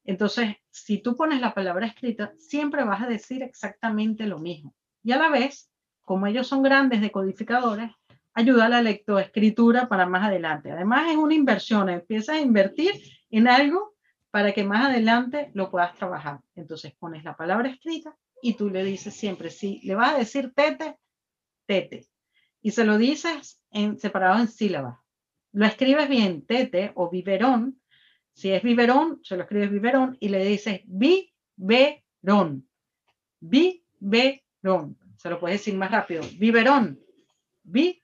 Entonces, 0.05 0.57
si 0.71 0.99
tú 0.99 1.17
pones 1.17 1.41
la 1.41 1.55
palabra 1.55 1.87
escrita, 1.87 2.33
siempre 2.37 2.85
vas 2.85 3.03
a 3.03 3.07
decir 3.07 3.43
exactamente 3.43 4.27
lo 4.27 4.39
mismo. 4.39 4.75
Y 5.03 5.13
a 5.13 5.19
la 5.19 5.29
vez, 5.29 5.71
como 6.03 6.27
ellos 6.27 6.47
son 6.47 6.63
grandes 6.63 7.01
decodificadores, 7.01 7.93
ayuda 8.35 8.67
a 8.67 8.69
la 8.69 8.83
lectoescritura 8.83 9.89
para 9.89 10.07
más 10.07 10.25
adelante. 10.25 10.71
Además, 10.71 11.11
es 11.11 11.17
una 11.17 11.35
inversión, 11.35 11.89
empiezas 11.89 12.37
a 12.37 12.41
invertir 12.41 12.93
en 13.31 13.49
algo 13.49 13.95
para 14.31 14.53
que 14.53 14.65
más 14.65 14.87
adelante 14.87 15.51
lo 15.55 15.71
puedas 15.71 15.95
trabajar. 15.95 16.41
Entonces, 16.57 16.93
pones 16.99 17.23
la 17.23 17.37
palabra 17.37 17.69
escrita 17.69 18.17
y 18.43 18.55
tú 18.55 18.69
le 18.69 18.83
dices 18.83 19.15
siempre, 19.15 19.51
si 19.51 19.81
le 19.85 19.95
vas 19.95 20.15
a 20.15 20.19
decir 20.19 20.53
tete, 20.55 20.97
tete. 21.67 22.07
Y 22.61 22.73
se 22.73 22.85
lo 22.85 22.99
dices 22.99 23.63
en, 23.71 23.99
separado 23.99 24.41
en 24.41 24.49
sílabas. 24.49 24.99
Lo 25.53 25.67
escribes 25.67 26.09
bien, 26.09 26.45
tete 26.45 26.91
o 26.97 27.09
biberón. 27.09 27.81
Si 28.33 28.51
es 28.51 28.63
biberón, 28.63 29.21
se 29.23 29.37
lo 29.37 29.45
escribes 29.45 29.71
biberón 29.71 30.17
y 30.19 30.29
le 30.29 30.45
dices 30.45 30.81
biberón. 30.85 32.69
Biberón. 33.41 34.99
Se 35.17 35.31
lo 35.31 35.39
puedes 35.39 35.61
decir 35.61 35.77
más 35.77 35.93
rápido. 35.93 36.23
Biberón. 36.39 36.99
Biberón. 37.63 38.04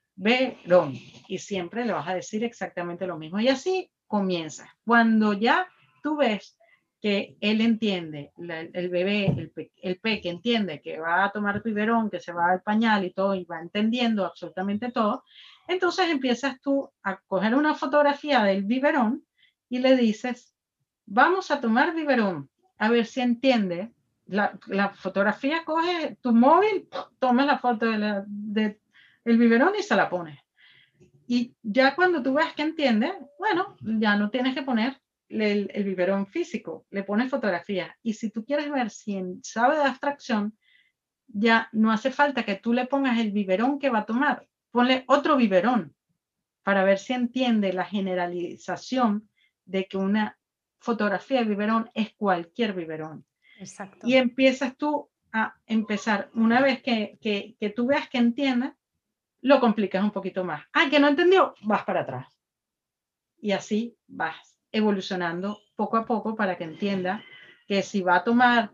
Y 1.27 1.37
siempre 1.39 1.85
le 1.85 1.93
vas 1.93 2.07
a 2.07 2.15
decir 2.15 2.43
exactamente 2.43 3.07
lo 3.07 3.17
mismo. 3.17 3.39
Y 3.39 3.47
así 3.47 3.91
comienza. 4.07 4.67
Cuando 4.85 5.33
ya 5.33 5.67
tú 6.03 6.17
ves 6.17 6.57
que 7.01 7.35
él 7.41 7.61
entiende, 7.61 8.31
el 8.37 8.89
bebé, 8.89 9.25
el, 9.25 9.51
el 9.81 9.99
que 9.99 10.29
entiende 10.29 10.81
que 10.81 10.99
va 10.99 11.25
a 11.25 11.31
tomar 11.31 11.63
biberón, 11.63 12.11
que 12.11 12.19
se 12.19 12.31
va 12.31 12.51
al 12.51 12.61
pañal 12.61 13.03
y 13.03 13.11
todo, 13.11 13.33
y 13.33 13.45
va 13.45 13.59
entendiendo 13.59 14.23
absolutamente 14.23 14.91
todo, 14.91 15.23
entonces 15.67 16.09
empiezas 16.09 16.61
tú 16.61 16.91
a 17.01 17.17
coger 17.21 17.55
una 17.55 17.73
fotografía 17.73 18.43
del 18.43 18.65
biberón 18.65 19.25
y 19.69 19.79
le 19.79 19.95
dices, 19.95 20.53
vamos 21.05 21.49
a 21.49 21.59
tomar 21.59 21.95
biberón, 21.95 22.49
a 22.77 22.89
ver 22.89 23.05
si 23.07 23.21
entiende. 23.21 23.91
La, 24.27 24.57
la 24.67 24.89
fotografía 24.89 25.65
coge 25.65 26.17
tu 26.21 26.33
móvil, 26.33 26.87
toma 27.19 27.45
la 27.45 27.57
foto 27.57 27.85
del 27.87 28.23
de, 28.27 28.80
el 29.25 29.37
biberón 29.37 29.73
y 29.77 29.83
se 29.83 29.95
la 29.95 30.09
pone. 30.09 30.43
Y 31.27 31.55
ya 31.61 31.95
cuando 31.95 32.21
tú 32.21 32.33
ves 32.33 32.53
que 32.53 32.63
entiende, 32.63 33.13
bueno, 33.39 33.77
ya 33.81 34.17
no 34.17 34.29
tienes 34.29 34.53
que 34.53 34.63
poner 34.63 34.97
el, 35.29 35.83
biberón 35.85 36.27
físico, 36.27 36.85
le 36.89 37.03
pones 37.03 37.29
fotografía. 37.29 37.97
Y 38.03 38.13
si 38.13 38.29
tú 38.29 38.43
quieres 38.43 38.69
ver 38.69 38.89
si 38.89 39.17
sabe 39.43 39.77
de 39.77 39.83
abstracción, 39.83 40.57
ya 41.27 41.69
no 41.71 41.91
hace 41.91 42.11
falta 42.11 42.43
que 42.43 42.55
tú 42.55 42.73
le 42.73 42.85
pongas 42.85 43.17
el 43.19 43.31
biberón 43.31 43.79
que 43.79 43.89
va 43.89 43.99
a 43.99 44.05
tomar. 44.05 44.47
Ponle 44.71 45.05
otro 45.07 45.37
biberón 45.37 45.95
para 46.63 46.83
ver 46.83 46.99
si 46.99 47.13
entiende 47.13 47.73
la 47.73 47.85
generalización 47.85 49.29
de 49.65 49.85
que 49.85 49.97
una 49.97 50.37
fotografía 50.79 51.39
de 51.39 51.45
biberón 51.45 51.89
es 51.93 52.13
cualquier 52.15 52.73
biberón. 52.73 53.25
Exacto. 53.59 54.05
Y 54.05 54.15
empiezas 54.15 54.75
tú 54.75 55.09
a 55.31 55.55
empezar, 55.65 56.29
una 56.33 56.61
vez 56.61 56.81
que, 56.81 57.17
que, 57.21 57.55
que 57.59 57.69
tú 57.69 57.87
veas 57.87 58.09
que 58.09 58.17
entiende, 58.17 58.73
lo 59.41 59.59
complicas 59.59 60.03
un 60.03 60.11
poquito 60.11 60.43
más. 60.43 60.63
Ah, 60.73 60.87
que 60.89 60.99
no 60.99 61.07
entendió, 61.07 61.55
vas 61.63 61.83
para 61.83 62.01
atrás. 62.01 62.27
Y 63.39 63.51
así 63.51 63.97
vas 64.07 64.59
evolucionando 64.71 65.59
poco 65.75 65.97
a 65.97 66.05
poco 66.05 66.35
para 66.35 66.57
que 66.57 66.63
entienda 66.63 67.23
que 67.67 67.81
si 67.81 68.01
va 68.01 68.17
a 68.17 68.23
tomar 68.23 68.71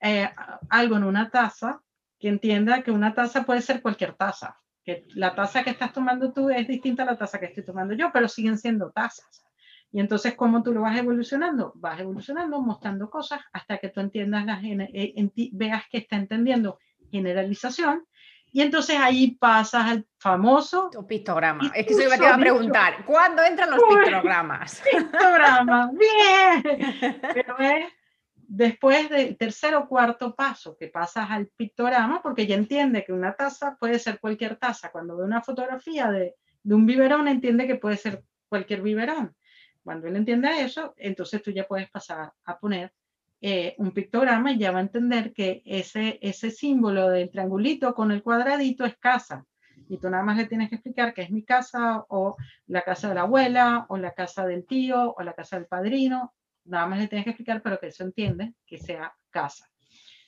eh, 0.00 0.30
algo 0.68 0.96
en 0.96 1.04
una 1.04 1.30
taza, 1.30 1.82
que 2.18 2.28
entienda 2.28 2.82
que 2.82 2.90
una 2.90 3.14
taza 3.14 3.44
puede 3.44 3.62
ser 3.62 3.80
cualquier 3.80 4.14
taza, 4.14 4.56
que 4.84 5.06
la 5.14 5.34
taza 5.34 5.64
que 5.64 5.70
estás 5.70 5.92
tomando 5.92 6.32
tú 6.32 6.50
es 6.50 6.68
distinta 6.68 7.02
a 7.02 7.06
la 7.06 7.18
taza 7.18 7.40
que 7.40 7.46
estoy 7.46 7.64
tomando 7.64 7.94
yo, 7.94 8.10
pero 8.12 8.28
siguen 8.28 8.58
siendo 8.58 8.90
tazas. 8.90 9.44
Y 9.92 9.98
entonces, 9.98 10.34
¿cómo 10.34 10.62
tú 10.62 10.72
lo 10.72 10.82
vas 10.82 10.96
evolucionando? 10.96 11.72
Vas 11.76 11.98
evolucionando 11.98 12.60
mostrando 12.60 13.10
cosas 13.10 13.40
hasta 13.52 13.78
que 13.78 13.88
tú 13.88 14.00
entiendas, 14.00 14.44
la, 14.44 14.60
eh, 14.62 15.14
veas 15.52 15.84
que 15.90 15.98
está 15.98 16.16
entendiendo 16.16 16.78
generalización 17.10 18.06
y 18.52 18.62
entonces 18.62 18.96
ahí 18.98 19.32
pasas 19.32 19.90
al 19.90 20.06
famoso... 20.18 20.90
pictograma. 21.06 21.70
Es 21.74 21.86
que 21.86 21.94
eso 21.94 22.02
iba 22.02 22.34
a 22.34 22.38
preguntar. 22.38 23.04
¿Cuándo 23.04 23.42
entran 23.42 23.70
los 23.70 23.80
pictogramas? 23.82 24.82
Pictogramas, 24.90 25.90
bien. 25.92 27.20
Pero 27.34 27.58
es 27.58 27.92
después 28.34 29.08
del 29.08 29.36
tercer 29.36 29.76
o 29.76 29.86
cuarto 29.86 30.34
paso 30.34 30.76
que 30.76 30.88
pasas 30.88 31.30
al 31.30 31.46
pictograma, 31.46 32.20
porque 32.20 32.46
ya 32.46 32.56
entiende 32.56 33.04
que 33.04 33.12
una 33.12 33.34
taza 33.34 33.76
puede 33.78 33.98
ser 34.00 34.18
cualquier 34.18 34.56
taza. 34.56 34.90
Cuando 34.90 35.16
ve 35.16 35.24
una 35.24 35.42
fotografía 35.42 36.10
de, 36.10 36.34
de 36.62 36.74
un 36.74 36.84
biberón, 36.84 37.28
entiende 37.28 37.68
que 37.68 37.76
puede 37.76 37.96
ser 37.96 38.24
cualquier 38.48 38.82
biberón. 38.82 39.36
Cuando 39.84 40.08
él 40.08 40.16
entiende 40.16 40.60
eso, 40.60 40.94
entonces 40.96 41.42
tú 41.42 41.52
ya 41.52 41.66
puedes 41.66 41.88
pasar 41.90 42.32
a 42.44 42.58
poner 42.58 42.92
eh, 43.42 43.74
un 43.78 43.92
pictograma 43.92 44.52
y 44.52 44.58
ya 44.58 44.70
va 44.70 44.80
a 44.80 44.82
entender 44.82 45.32
que 45.32 45.62
ese, 45.64 46.18
ese 46.20 46.50
símbolo 46.50 47.08
del 47.08 47.30
triangulito 47.30 47.94
con 47.94 48.10
el 48.10 48.22
cuadradito 48.22 48.84
es 48.84 48.98
casa. 48.98 49.46
Y 49.88 49.96
tú 49.98 50.10
nada 50.10 50.22
más 50.22 50.36
le 50.36 50.46
tienes 50.46 50.68
que 50.68 50.74
explicar 50.74 51.14
que 51.14 51.22
es 51.22 51.30
mi 51.30 51.42
casa 51.42 52.04
o 52.08 52.36
la 52.66 52.82
casa 52.82 53.08
de 53.08 53.14
la 53.14 53.22
abuela 53.22 53.86
o 53.88 53.96
la 53.96 54.12
casa 54.12 54.46
del 54.46 54.66
tío 54.66 55.14
o 55.16 55.22
la 55.22 55.32
casa 55.32 55.56
del 55.56 55.66
padrino. 55.66 56.34
Nada 56.64 56.86
más 56.86 56.98
le 56.98 57.08
tienes 57.08 57.24
que 57.24 57.30
explicar, 57.30 57.62
pero 57.62 57.80
que 57.80 57.86
eso 57.86 58.04
entiende 58.04 58.52
que 58.66 58.78
sea 58.78 59.14
casa. 59.30 59.70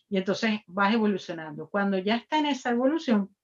Y 0.09 0.16
entonces 0.16 0.61
vas 0.66 0.94
evolucionando. 0.94 1.68
Cuando 1.68 1.98
ya 1.98 2.16
está 2.16 2.38
en 2.38 2.46
esa 2.46 2.70
evolución, 2.70 3.37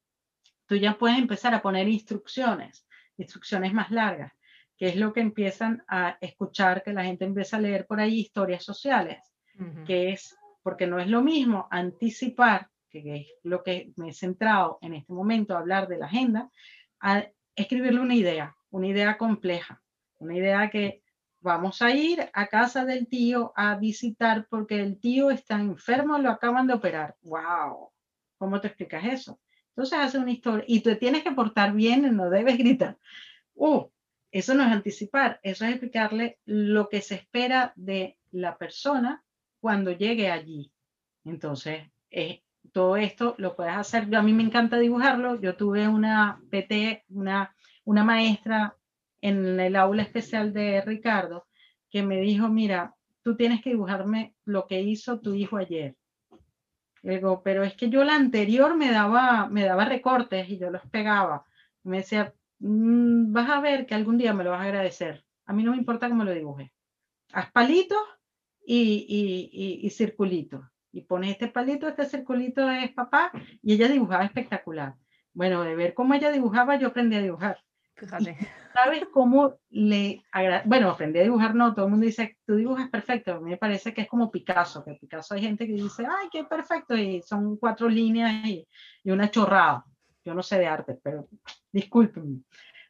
tú 0.67 0.77
ya 0.77 0.97
puedes 0.97 1.19
empezar 1.19 1.55
a 1.55 1.61
poner 1.61 1.89
instrucciones, 1.89 2.87
instrucciones 3.19 3.75
más 3.75 3.91
largas, 3.91 4.33
que 4.79 4.89
es 4.89 4.97
lo 4.97 5.13
que 5.13 5.21
empiezan 5.21 5.85
a 5.89 6.17
escuchar, 6.23 6.83
que 6.83 6.95
la 6.95 7.05
gente 7.05 7.27
empieza 7.27 7.59
a 7.59 7.61
leer 7.61 7.87
por 7.87 8.01
ahí 8.01 8.21
historias 8.21 8.65
sociales 8.65 9.19
que 9.87 10.11
es, 10.11 10.37
porque 10.63 10.87
no 10.87 10.99
es 10.99 11.09
lo 11.09 11.23
mismo 11.23 11.67
anticipar, 11.71 12.71
que 12.91 13.17
es 13.17 13.27
lo 13.43 13.63
que 13.63 13.93
me 13.97 14.11
he 14.11 14.13
centrado 14.13 14.79
en 14.83 14.95
este 14.95 15.13
momento, 15.13 15.55
a 15.55 15.61
hablar 15.61 15.89
de 15.89 15.99
la 15.99 16.07
agenda, 16.07 16.51
a 17.01 17.27
escribirle 17.55 18.01
una 18.01 18.15
idea, 18.15 18.57
una 18.71 18.87
idea 18.87 19.19
compleja, 19.19 19.83
una 20.19 20.37
idea 20.37 20.71
que 20.71 21.03
vamos 21.41 21.83
a 21.83 21.91
ir 21.91 22.29
a 22.33 22.47
casa 22.47 22.85
del 22.85 23.07
tío 23.07 23.53
a 23.57 23.77
visitar 23.77 24.47
porque 24.49 24.81
el 24.81 24.99
tío 24.99 25.31
está 25.31 25.57
enfermo, 25.57 26.19
lo 26.19 26.31
acaban 26.31 26.67
de 26.67 26.75
operar. 26.75 27.17
¡Wow! 27.23 27.91
¿Cómo 28.37 28.61
te 28.61 28.69
explicas 28.69 29.05
eso? 29.05 29.41
Entonces 29.71 29.99
hace 29.99 30.19
una 30.19 30.33
historia 30.33 30.65
y 30.67 30.81
tú 30.81 30.95
tienes 30.97 31.23
que 31.23 31.33
portar 31.33 31.73
bien, 31.73 32.17
no 32.17 32.31
debes 32.31 32.59
gritar. 32.59 32.99
¡Uh! 33.55 33.89
Eso 34.31 34.55
no 34.55 34.63
es 34.63 34.71
anticipar, 34.71 35.41
eso 35.43 35.65
es 35.65 35.71
explicarle 35.71 36.39
lo 36.45 36.89
que 36.89 37.01
se 37.01 37.15
espera 37.15 37.73
de 37.77 38.19
la 38.31 38.59
persona 38.59 39.25
cuando 39.61 39.93
llegue 39.93 40.31
allí. 40.31 40.73
Entonces, 41.25 41.91
eh, 42.11 42.43
todo 42.73 42.97
esto 42.97 43.35
lo 43.39 43.57
puedes 43.57 43.75
hacer. 43.75 44.15
a 44.15 44.23
mí 44.23 44.33
me 44.33 44.43
encanta 44.43 44.79
dibujarlo. 44.79 45.41
Yo 45.41 45.57
tuve 45.57 45.89
una 45.89 46.41
PT, 46.51 47.05
una, 47.11 47.55
una 47.85 48.05
maestra 48.05 48.77
en 49.21 49.59
el 49.59 49.77
aula 49.77 50.03
especial 50.03 50.53
de 50.53 50.81
Ricardo 50.83 51.47
que 51.91 52.03
me 52.03 52.21
dijo, 52.21 52.49
mira, 52.49 52.95
tú 53.23 53.37
tienes 53.37 53.63
que 53.63 53.71
dibujarme 53.71 54.35
lo 54.45 54.67
que 54.67 54.81
hizo 54.81 55.21
tu 55.21 55.35
hijo 55.35 55.57
ayer. 55.57 55.97
digo, 57.03 57.43
pero 57.43 57.65
es 57.65 57.75
que 57.75 57.89
yo 57.89 58.05
la 58.05 58.15
anterior 58.15 58.77
me 58.77 58.91
daba, 58.91 59.49
me 59.49 59.65
daba 59.65 59.85
recortes 59.85 60.49
y 60.49 60.59
yo 60.59 60.71
los 60.71 60.83
pegaba. 60.87 61.45
Me 61.83 61.99
decía, 61.99 62.35
mm, 62.59 63.33
vas 63.33 63.51
a 63.51 63.61
ver 63.61 63.87
que 63.87 63.95
algún 63.95 64.19
día 64.19 64.35
me 64.35 64.45
lo 64.45 64.51
vas 64.51 64.61
a 64.61 64.65
agradecer. 64.65 65.25
A 65.47 65.53
mí 65.53 65.63
no 65.63 65.73
me 65.73 65.79
importa 65.79 66.09
cómo 66.09 66.25
lo 66.25 66.33
dibuje. 66.33 66.73
Haz 67.33 67.51
palitos 67.53 67.99
y, 68.71 69.51
y, 69.51 69.87
y 69.87 69.91
circulitos 69.91 70.63
y 70.93 71.03
pones 71.03 71.31
este 71.31 71.49
palito, 71.49 71.89
este 71.89 72.05
circulito 72.05 72.69
es 72.71 72.93
papá, 72.93 73.31
y 73.63 73.75
ella 73.75 73.89
dibujaba 73.89 74.25
espectacular. 74.25 74.95
Bueno, 75.33 75.63
de 75.63 75.75
ver 75.75 75.95
cómo 75.95 76.15
ella 76.15 76.31
dibujaba, 76.31 76.77
yo 76.77 76.89
aprendí 76.89 77.17
a 77.17 77.23
dibujar. 77.23 77.59
Fíjate. 77.95 78.37
¿Sabes 78.75 79.07
cómo 79.13 79.55
le 79.71 80.23
agrada? 80.33 80.63
Bueno, 80.67 80.91
aprendí 80.91 81.19
a 81.19 81.23
dibujar, 81.23 81.55
no, 81.55 81.75
todo 81.75 81.87
el 81.87 81.91
mundo 81.93 82.07
dice, 82.07 82.39
tú 82.47 82.57
dibujas 82.57 82.89
perfecto. 82.91 83.35
A 83.35 83.41
mí 83.41 83.51
me 83.51 83.57
parece 83.57 83.93
que 83.93 84.03
es 84.03 84.09
como 84.09 84.31
Picasso, 84.31 84.85
que 84.85 84.95
Picasso 84.95 85.35
hay 85.35 85.43
gente 85.43 85.67
que 85.67 85.73
dice, 85.73 86.05
ay, 86.05 86.29
qué 86.31 86.45
perfecto, 86.45 86.97
y 86.97 87.23
son 87.23 87.57
cuatro 87.57 87.89
líneas 87.89 88.47
y, 88.47 88.67
y 89.03 89.11
una 89.11 89.31
chorrada. 89.31 89.85
Yo 90.25 90.35
no 90.35 90.43
sé 90.43 90.59
de 90.59 90.67
arte, 90.67 90.99
pero 91.03 91.29
discúlpenme. 91.73 92.41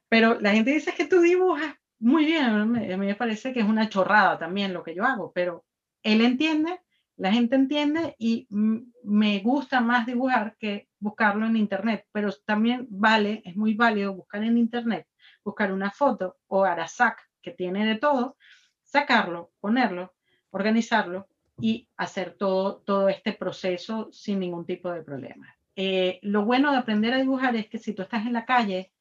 Pero 0.09 0.41
la 0.41 0.53
gente 0.53 0.73
dice 0.73 0.93
que 0.93 1.07
tú 1.07 1.21
dibujas 1.21 1.75
muy 2.01 2.25
bien, 2.25 2.45
a 2.45 2.65
mí 2.65 2.97
me 2.97 3.15
parece 3.17 3.53
que 3.53 3.61
es 3.61 3.67
una 3.67 3.89
chorrada 3.89 4.39
también 4.39 4.73
lo 4.73 4.85
que 4.85 4.95
yo 4.95 5.05
hago, 5.05 5.33
pero 5.33 5.65
él 6.13 6.21
entiende 6.23 6.81
la 7.19 7.33
gente 7.33 7.57
entiende 7.57 8.15
y 8.17 8.47
me 8.49 9.41
gusta 9.41 9.81
más 9.81 10.07
dibujar 10.07 10.57
que 10.57 10.89
buscarlo 11.01 11.47
en 11.47 11.57
internet, 11.57 12.07
pero 12.13 12.33
también 12.47 12.87
vale, 12.91 13.43
es 13.45 13.57
muy 13.57 13.75
válido 13.75 14.15
buscar 14.15 14.45
en 14.45 14.57
internet, 14.57 15.07
buscar 15.43 15.73
una 15.73 15.91
foto 15.91 16.37
o 16.47 16.63
Arasac 16.63 17.21
que 17.43 17.51
tiene 17.51 17.85
de 17.87 17.97
todo, 17.97 18.37
sacarlo, 18.85 19.51
ponerlo, 19.59 20.15
organizarlo 20.51 21.27
y 21.61 21.89
hacer 21.97 22.37
todo, 22.39 22.83
todo 22.83 23.09
este 23.09 23.33
proceso 23.33 24.11
sin 24.13 24.39
ningún 24.39 24.65
tipo 24.65 24.93
de 24.93 25.03
problema. 25.03 25.53
Eh, 25.75 26.21
lo 26.23 26.45
bueno 26.45 26.71
de 26.71 26.79
aprender 26.79 27.15
a 27.15 27.19
dibujar 27.19 27.57
es 27.57 27.69
que 27.69 27.79
si 27.79 27.95
tú 27.95 28.03
estás 28.03 28.27
en 28.27 28.33
la 28.33 28.47
calle 28.47 28.93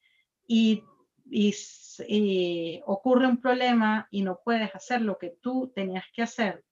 y 0.44 0.82
ocurre 2.84 3.28
un 3.28 3.40
problema 3.40 4.08
y 4.10 4.22
no 4.22 4.40
puedes 4.44 4.74
hacer 4.74 5.02
lo 5.02 5.18
que 5.18 5.36
tú 5.40 5.70
tenías 5.72 6.04
que 6.12 6.22
hacer, 6.22 6.64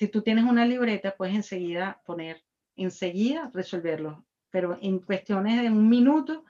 si 0.00 0.08
tú 0.08 0.22
tienes 0.22 0.44
una 0.44 0.64
libreta, 0.64 1.14
puedes 1.14 1.34
enseguida 1.34 2.00
poner, 2.06 2.42
enseguida 2.74 3.50
resolverlo, 3.52 4.24
pero 4.48 4.78
en 4.80 5.00
cuestiones 5.00 5.60
de 5.60 5.68
un 5.68 5.90
minuto, 5.90 6.46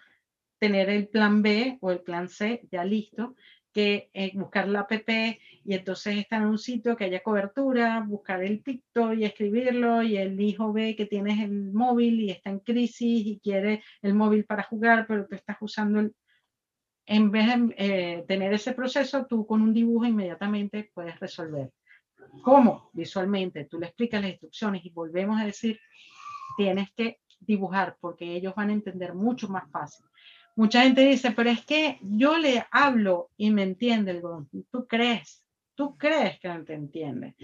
tener 0.61 0.89
el 0.89 1.09
plan 1.09 1.43
B 1.43 1.77
o 1.81 1.91
el 1.91 2.01
plan 2.01 2.29
C 2.29 2.69
ya 2.71 2.85
listo, 2.85 3.35
que 3.73 4.09
eh, 4.15 4.31
buscar 4.37 4.69
la 4.69 4.83
app 4.83 4.93
y 5.65 5.75
entonces 5.75 6.19
estar 6.19 6.43
en 6.43 6.47
un 6.47 6.59
sitio 6.59 6.95
que 6.97 7.07
haya 7.07 7.25
cobertura, 7.25 8.05
buscar 8.07 8.41
el 8.45 8.61
picto 8.61 9.15
y 9.15 9.25
escribirlo 9.25 10.05
y 10.05 10.17
el 10.17 10.41
hijo 10.41 10.73
ve 10.73 10.95
que 10.95 11.07
tienes 11.07 11.41
el 11.41 11.73
móvil 11.73 12.21
y 12.21 12.31
está 12.31 12.51
en 12.51 12.61
crisis 12.61 13.27
y 13.27 13.41
quiere 13.43 13.83
el 14.01 14.15
móvil 14.15 14.45
para 14.45 14.63
jugar, 14.63 15.07
pero 15.09 15.27
tú 15.27 15.35
estás 15.35 15.57
usando 15.61 15.99
el... 15.99 16.15
En 17.05 17.33
vez 17.33 17.49
de 17.49 17.75
eh, 17.79 18.25
tener 18.29 18.53
ese 18.53 18.75
proceso, 18.75 19.27
tú 19.27 19.45
con 19.45 19.61
un 19.61 19.75
dibujo 19.75 20.07
inmediatamente 20.07 20.89
puedes 20.95 21.19
resolver. 21.19 21.73
¿Cómo? 22.43 22.91
Visualmente. 22.93 23.65
Tú 23.65 23.79
le 23.79 23.87
explicas 23.87 24.21
las 24.21 24.31
instrucciones 24.31 24.85
y 24.85 24.91
volvemos 24.91 25.41
a 25.41 25.45
decir, 25.45 25.79
tienes 26.57 26.91
que 26.93 27.21
dibujar 27.41 27.97
porque 28.01 28.35
ellos 28.35 28.55
van 28.55 28.71
a 28.71 28.75
entender 28.75 29.15
mucho 29.15 29.49
más 29.49 29.71
fácil. 29.71 30.05
Mucha 30.57 30.83
gente 30.83 31.03
dice, 31.07 31.31
pero 31.33 31.51
es 31.51 31.65
que 31.65 31.99
yo 32.03 32.37
le 32.37 32.65
hablo 32.71 33.31
y 33.37 33.51
me 33.51 33.63
entiende. 33.63 34.21
Tú 34.71 34.87
crees, 34.87 35.45
tú 35.75 35.97
crees 35.97 36.39
que 36.41 36.49
no 36.49 36.65
te 36.65 36.75
entiende. 36.75 37.35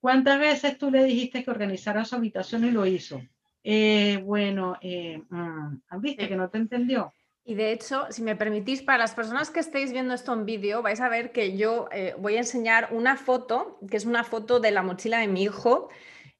¿Cuántas 0.00 0.38
veces 0.38 0.78
tú 0.78 0.90
le 0.90 1.04
dijiste 1.04 1.44
que 1.44 1.50
organizara 1.50 2.04
su 2.04 2.16
habitación 2.16 2.64
y 2.64 2.70
lo 2.70 2.86
hizo? 2.86 3.20
Eh, 3.62 4.22
bueno, 4.24 4.76
eh, 4.80 5.20
mm, 5.28 6.00
¿viste 6.00 6.28
que 6.28 6.36
no 6.36 6.48
te 6.48 6.58
entendió? 6.58 7.12
Y 7.48 7.54
de 7.54 7.70
hecho, 7.70 8.06
si 8.10 8.22
me 8.22 8.34
permitís, 8.34 8.82
para 8.82 8.98
las 8.98 9.14
personas 9.14 9.50
que 9.50 9.60
estéis 9.60 9.92
viendo 9.92 10.12
esto 10.12 10.32
en 10.32 10.46
vídeo, 10.46 10.82
vais 10.82 11.00
a 11.00 11.08
ver 11.08 11.30
que 11.30 11.56
yo 11.56 11.88
eh, 11.92 12.12
voy 12.18 12.34
a 12.34 12.38
enseñar 12.38 12.88
una 12.90 13.16
foto, 13.16 13.78
que 13.88 13.96
es 13.96 14.04
una 14.04 14.24
foto 14.24 14.58
de 14.58 14.72
la 14.72 14.82
mochila 14.82 15.20
de 15.20 15.28
mi 15.28 15.44
hijo, 15.44 15.88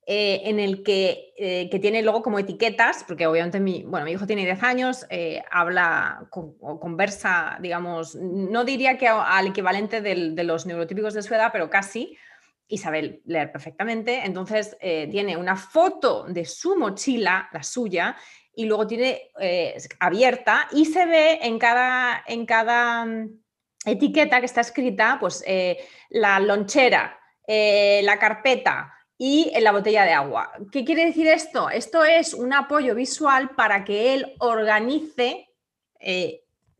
eh, 0.04 0.40
en 0.46 0.58
el 0.58 0.82
que, 0.82 1.32
eh, 1.38 1.70
que, 1.70 1.78
tiene 1.78 2.02
luego 2.02 2.22
como 2.22 2.40
etiquetas, 2.40 3.04
porque 3.06 3.28
obviamente 3.28 3.60
mi, 3.60 3.84
bueno, 3.84 4.04
mi 4.04 4.12
hijo 4.12 4.26
tiene 4.26 4.44
10 4.44 4.62
años, 4.64 5.06
habla 5.48 6.28
o 6.32 6.80
conversa, 6.80 7.56
digamos, 7.60 8.16
no 8.16 8.64
diría 8.64 8.98
que 8.98 9.06
al 9.06 9.46
equivalente 9.46 10.00
de 10.00 10.42
los 10.42 10.66
neurotípicos 10.66 11.14
de 11.14 11.22
su 11.22 11.34
edad, 11.34 11.50
pero 11.52 11.70
casi, 11.70 12.18
y 12.66 12.78
sabe 12.78 13.20
leer 13.26 13.52
perfectamente. 13.52 14.22
Entonces, 14.24 14.76
tiene 14.80 15.36
una 15.36 15.54
foto 15.54 16.24
de 16.24 16.44
su 16.44 16.76
mochila, 16.76 17.48
la 17.52 17.62
suya, 17.62 18.16
y 18.56 18.64
luego 18.64 18.86
tiene 18.86 19.30
eh, 19.38 19.76
abierta 20.00 20.66
y 20.72 20.86
se 20.86 21.04
ve 21.06 21.38
en 21.42 21.58
cada, 21.58 22.24
en 22.26 22.46
cada 22.46 23.04
mm, 23.04 23.38
etiqueta 23.84 24.40
que 24.40 24.46
está 24.46 24.62
escrita, 24.62 25.18
pues 25.20 25.44
eh, 25.46 25.78
la 26.08 26.40
lonchera, 26.40 27.20
eh, 27.46 28.00
la 28.02 28.18
carpeta 28.18 28.92
y 29.18 29.52
la 29.60 29.72
botella 29.72 30.04
de 30.04 30.12
agua. 30.12 30.52
¿Qué 30.72 30.84
quiere 30.84 31.04
decir 31.04 31.28
esto? 31.28 31.68
Esto 31.68 32.02
es 32.02 32.32
un 32.32 32.52
apoyo 32.54 32.94
visual 32.94 33.50
para 33.50 33.84
que 33.84 34.14
él 34.14 34.34
organice 34.38 35.50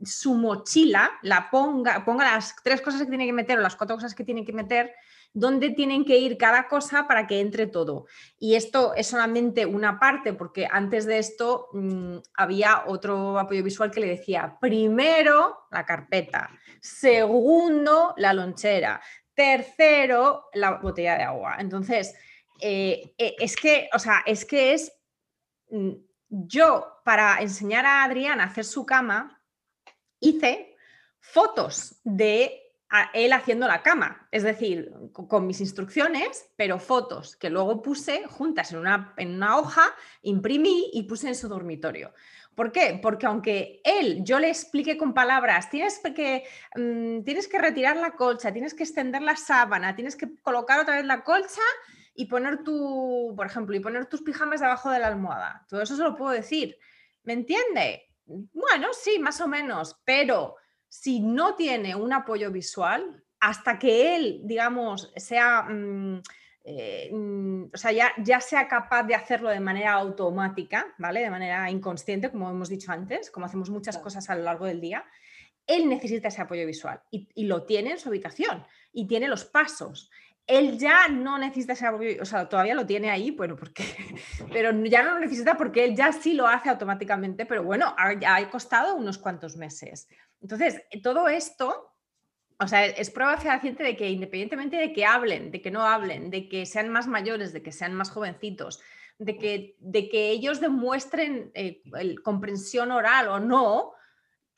su 0.03 0.35
mochila, 0.35 1.11
la 1.23 1.51
ponga, 1.51 2.05
ponga 2.05 2.25
las 2.33 2.55
tres 2.63 2.81
cosas 2.81 3.03
que 3.03 3.09
tiene 3.09 3.27
que 3.27 3.33
meter 3.33 3.59
o 3.59 3.63
las 3.63 3.77
cuatro 3.77 3.97
cosas 3.97 4.15
que 4.15 4.25
tiene 4.25 4.45
que 4.45 4.53
meter 4.53 4.95
dónde 5.37 5.69
tienen 5.71 6.07
que 6.07 6.17
ir 6.17 6.39
cada 6.39 6.67
cosa 6.67 7.07
para 7.07 7.27
que 7.27 7.41
entre 7.41 7.67
todo. 7.67 8.07
Y 8.39 8.55
esto 8.55 8.95
es 8.95 9.07
solamente 9.07 9.67
una 9.67 10.01
parte, 10.01 10.33
porque 10.33 10.67
antes 10.69 11.05
de 11.05 11.19
esto 11.19 11.69
mm, 11.75 12.17
había 12.35 12.85
otro 12.87 13.39
apoyo 13.39 13.63
visual 13.63 13.91
que 13.91 14.01
le 14.01 14.07
decía, 14.07 14.57
primero 14.59 15.67
la 15.71 15.85
carpeta, 15.85 16.51
segundo 16.81 18.15
la 18.17 18.33
lonchera, 18.33 18.99
tercero 19.35 20.47
la 20.55 20.79
botella 20.79 21.19
de 21.19 21.25
agua. 21.25 21.57
Entonces, 21.59 22.15
eh, 22.59 23.15
eh, 23.19 23.37
es 23.39 23.57
que, 23.57 23.91
o 23.93 23.99
sea, 23.99 24.23
es 24.25 24.47
que 24.47 24.73
es 24.73 24.91
mm, 25.69 25.93
yo 26.31 27.03
para 27.05 27.43
enseñar 27.43 27.85
a 27.85 28.05
Adrián 28.05 28.41
a 28.41 28.45
hacer 28.45 28.65
su 28.65 28.87
cama, 28.87 29.43
hice 30.19 30.75
fotos 31.21 32.01
de 32.05 32.66
él 33.13 33.33
haciendo 33.33 33.67
la 33.67 33.83
cama, 33.83 34.29
es 34.31 34.43
decir, 34.43 34.93
con, 35.13 35.47
mis 35.47 35.61
instrucciones, 35.61 36.49
pero 36.57 36.79
fotos 36.79 37.37
que 37.37 37.51
luego 37.51 37.83
puse 37.83 38.25
juntas 38.27 38.73
en 38.73 38.79
una, 38.79 39.13
en 39.17 39.35
una 39.35 39.57
hoja, 39.59 39.83
imprimí 40.23 40.91
y 40.93 41.03
puse 41.03 41.29
en 41.29 41.35
su 41.35 41.49
dormitorio. 41.49 42.13
¿Por 42.55 42.73
qué? 42.73 42.99
Porque 43.03 43.27
aunque 43.27 43.83
él, 43.85 44.25
yo 44.25 44.39
le 44.39 44.49
explique 44.49 44.97
con 44.97 45.13
palabras, 45.13 45.69
tienes 45.69 46.01
que, 46.15 46.45
mm, 46.75 47.23
tienes 47.23 47.49
que 47.49 47.59
retirar 47.59 47.97
la 47.97 48.13
colcha, 48.13 48.53
tienes 48.53 48.73
que 48.73 48.85
extender 48.85 49.21
la 49.21 49.37
sábana, 49.37 49.95
tienes 49.95 50.17
que 50.17 50.35
colocar 50.43 50.81
otra 50.81 50.97
vez 50.97 51.05
la 51.05 51.23
colcha 51.23 51.61
y 52.15 52.25
poner 52.27 52.65
tu, 52.65 53.35
por 53.37 53.47
ejemplo, 53.47 53.77
y 53.77 53.81
poner 53.81 54.07
tus 54.07 54.23
pijamas 54.23 54.61
debajo 54.61 54.91
de 54.91 55.01
la 55.01 55.09
almohada. 55.09 55.67
Todo 55.69 55.83
eso 55.83 55.97
se 55.97 56.03
lo 56.03 56.17
puedo 56.17 56.31
decir. 56.31 56.79
¿Me 57.25 57.35
entiende? 57.35 58.09
Bueno, 58.25 58.89
sí, 58.93 59.19
más 59.19 59.41
o 59.43 59.49
menos, 59.49 60.01
pero 60.05 60.57
si 60.89 61.21
no 61.21 61.55
tiene 61.55 61.95
un 61.95 62.13
apoyo 62.13 62.51
visual, 62.51 63.23
hasta 63.41 63.79
que 63.79 64.17
él, 64.17 64.41
digamos, 64.45 65.13
sea, 65.17 65.63
mm, 65.63 66.23
eh, 66.65 67.11
mm, 67.13 67.65
o 67.75 67.77
sea, 67.77 67.93
ya, 67.93 68.13
ya, 68.19 68.41
sea 68.41 68.67
capaz 68.67 69.05
de 69.05 69.15
hacerlo 69.15 69.51
de 69.51 69.61
manera 69.61 69.93
automática, 69.93 70.95
¿vale? 70.99 71.21
De 71.21 71.31
manera 71.31 71.71
inconsciente, 71.71 72.31
como 72.31 72.51
hemos 72.51 72.69
dicho 72.69 72.91
antes, 72.93 73.31
como 73.31 73.47
hacemos 73.47 73.71
muchas 73.71 73.99
cosas 73.99 74.29
a 74.31 74.37
lo 74.37 74.43
largo 74.43 74.67
del 74.67 74.81
día, 74.81 75.05
él 75.67 75.89
necesita 75.89 76.29
ese 76.29 76.43
apoyo 76.43 76.67
visual 76.67 77.01
y, 77.11 77.29
y 77.35 77.45
lo 77.45 77.65
tiene 77.65 77.93
en 77.93 77.99
su 77.99 78.09
habitación 78.09 78.65
y 78.93 79.07
tiene 79.07 79.29
los 79.29 79.45
pasos 79.45 80.11
él 80.47 80.79
ya 80.79 81.09
no 81.09 81.39
necesita 81.39 81.73
ese 81.73 81.87
apoyo, 81.87 82.23
o 82.23 82.25
sea, 82.25 82.49
todavía 82.49 82.75
lo 82.75 82.87
tiene 82.87 83.11
ahí, 83.11 83.31
bueno, 83.33 83.57
porque, 83.57 83.85
pero 84.53 84.71
ya 84.85 85.03
no 85.03 85.15
lo 85.15 85.21
necesita 85.21 85.57
porque 85.57 85.85
él 85.85 85.97
ya 85.97 86.13
sí 86.13 86.35
lo 86.35 86.47
hace 86.47 86.69
automáticamente, 86.69 87.47
pero 87.47 87.65
bueno, 87.65 87.95
ha, 87.99 88.37
ha 88.37 88.51
costado 88.51 88.95
unos 88.95 89.19
cuantos 89.19 89.57
meses. 89.57 90.09
Entonces, 90.41 90.83
todo 91.03 91.29
esto 91.29 91.97
o 92.59 92.69
sea, 92.69 92.87
es 92.87 93.11
prueba 93.11 93.37
fehaciente 93.37 93.83
de 93.83 93.97
que 93.97 94.09
independientemente 94.09 94.77
de 94.77 94.93
que 94.93 95.05
hablen, 95.05 95.51
de 95.51 95.61
que 95.61 95.71
no 95.71 95.87
hablen, 95.87 96.31
de 96.31 96.49
que 96.49 96.65
sean 96.65 96.89
más 96.89 97.07
mayores, 97.07 97.53
de 97.53 97.63
que 97.63 97.73
sean 97.73 97.95
más 97.95 98.11
jovencitos, 98.11 98.81
de 99.19 99.37
que, 99.37 99.77
de 99.79 100.09
que 100.09 100.31
ellos 100.31 100.61
demuestren 100.61 101.51
eh, 101.55 101.83
comprensión 102.23 102.93
oral 102.93 103.29
o 103.29 103.41
no, 103.41 103.93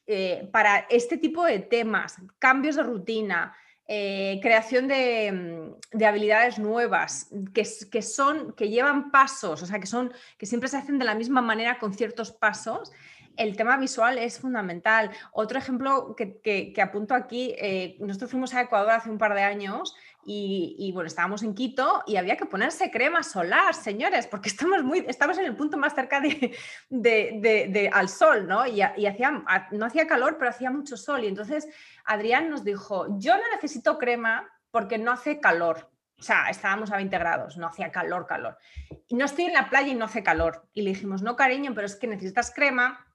eh, 0.07 0.49
para 0.53 0.87
este 0.91 1.19
tipo 1.19 1.45
de 1.45 1.59
temas, 1.59 2.17
cambios 2.39 2.77
de 2.77 2.85
rutina, 2.85 3.55
eh, 3.89 4.39
creación 4.43 4.85
mm, 4.85 5.97
de, 5.97 6.07
habilidades 6.07 6.59
nuevas, 6.59 7.31
que, 7.55 7.67
que, 7.91 8.03
son, 8.03 8.53
que 8.53 8.69
llevan 8.69 9.11
pasos, 9.11 9.63
o 9.63 9.67
sea, 9.67 9.81
que, 9.81 9.87
son, 9.87 10.13
que 10.37 10.45
siempre 10.45 10.69
se 10.69 10.77
hacen 10.77 10.99
de 10.99 11.07
la 11.07 11.15
misma 11.15 11.41
manera 11.41 11.79
con 11.79 11.95
ciertos 11.95 12.31
pasos, 12.31 12.93
el 13.39 13.57
tema 13.57 13.77
visual 13.77 14.19
es 14.19 14.39
fundamental. 14.41 15.11
Otro 15.33 15.59
ejemplo 15.59 16.15
que, 16.17 16.75
apunto 16.83 17.15
aquí, 17.15 17.55
eh, 17.57 17.97
nosotros 18.01 18.31
fuimos 18.31 18.53
a 18.53 18.63
Ecuador 18.63 18.91
hace 18.91 19.11
un 19.11 19.17
par 19.17 19.35
de 19.35 19.43
años 19.43 19.95
y, 20.25 20.91
bueno, 20.93 21.07
estábamos 21.07 21.43
en 21.43 21.55
Quito 21.55 22.03
y 22.07 22.17
había 22.17 22.37
que 22.37 22.45
ponerse 22.45 22.91
crema 22.91 23.23
solar, 23.23 23.75
señores, 23.75 24.27
porque 24.27 24.49
estamos, 24.51 24.83
muy, 24.83 25.05
estamos 25.09 25.39
en 25.39 25.47
el 25.47 25.57
punto 25.57 25.79
más 25.79 25.95
cerca 25.95 26.21
de, 26.21 27.91
al 27.93 28.09
sol, 28.09 28.47
¿no? 28.47 28.67
Y, 28.67 28.83
hacía, 28.83 29.43
no 29.71 29.87
hacía 29.87 30.07
calor, 30.07 30.37
pero 30.39 30.51
hacía 30.51 30.71
mucho 30.71 30.97
sol. 30.97 31.25
Y 31.25 31.29
entonces 31.29 31.67
Adrián 32.05 32.51
nos 32.51 32.63
dijo, 32.63 33.07
yo 33.19 33.37
no 33.37 33.43
necesito 33.55 33.99
crema 33.99 34.49
porque 34.71 34.99
no 34.99 35.13
hace 35.13 35.41
calor. 35.41 35.91
O 36.19 36.23
sea, 36.23 36.51
estábamos 36.51 36.91
a 36.91 36.97
20 36.97 37.17
grados, 37.17 37.57
no 37.57 37.69
hacía 37.69 37.91
calor, 37.93 38.27
calor. 38.27 38.59
Y 39.07 39.15
no 39.15 39.25
estoy 39.25 39.45
en 39.45 39.55
la 39.55 39.71
playa 39.71 39.89
y 39.89 39.95
no 39.95 40.07
hace 40.07 40.23
calor. 40.23 40.69
Y 40.75 40.83
le 40.83 40.91
dijimos, 40.91 41.23
no, 41.23 41.37
cariño, 41.37 41.73
pero 41.75 41.87
es 41.87 41.97
que 41.97 42.07
necesitas 42.07 42.53
crema 42.53 43.07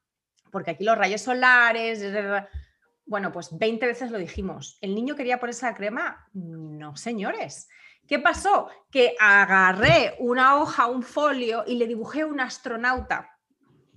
porque 0.51 0.71
aquí 0.71 0.83
los 0.83 0.97
rayos 0.97 1.21
solares... 1.21 2.01
Bueno, 3.05 3.31
pues 3.31 3.49
20 3.57 3.85
veces 3.85 4.11
lo 4.11 4.17
dijimos. 4.17 4.77
¿El 4.81 4.95
niño 4.95 5.15
quería 5.15 5.39
ponerse 5.39 5.65
la 5.65 5.75
crema? 5.75 6.27
No, 6.33 6.95
señores. 6.95 7.69
¿Qué 8.07 8.19
pasó? 8.19 8.69
Que 8.91 9.15
agarré 9.19 10.15
una 10.19 10.57
hoja, 10.59 10.87
un 10.87 11.03
folio 11.03 11.63
y 11.65 11.75
le 11.75 11.87
dibujé 11.87 12.25
un 12.25 12.39
astronauta. 12.39 13.29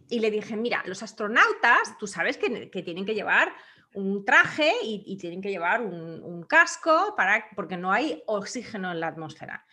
Y 0.09 0.21
le 0.21 0.31
dije, 0.31 0.57
mira, 0.57 0.83
los 0.87 1.03
astronautas, 1.03 1.99
tú 1.99 2.07
sabes 2.07 2.37
que, 2.39 2.69
tienen 2.83 3.05
que 3.05 3.15
llevar 3.15 3.53
un 3.95 4.25
traje 4.25 4.73
y, 4.83 5.17
tienen 5.19 5.41
que 5.41 5.51
llevar 5.51 5.81
un, 5.81 6.23
un, 6.23 6.43
casco 6.45 7.15
para, 7.17 7.47
porque 7.57 7.77
no 7.77 7.91
hay 7.91 8.23
oxígeno 8.27 8.93
en 8.93 9.01
la 9.01 9.09
atmósfera. 9.09 9.65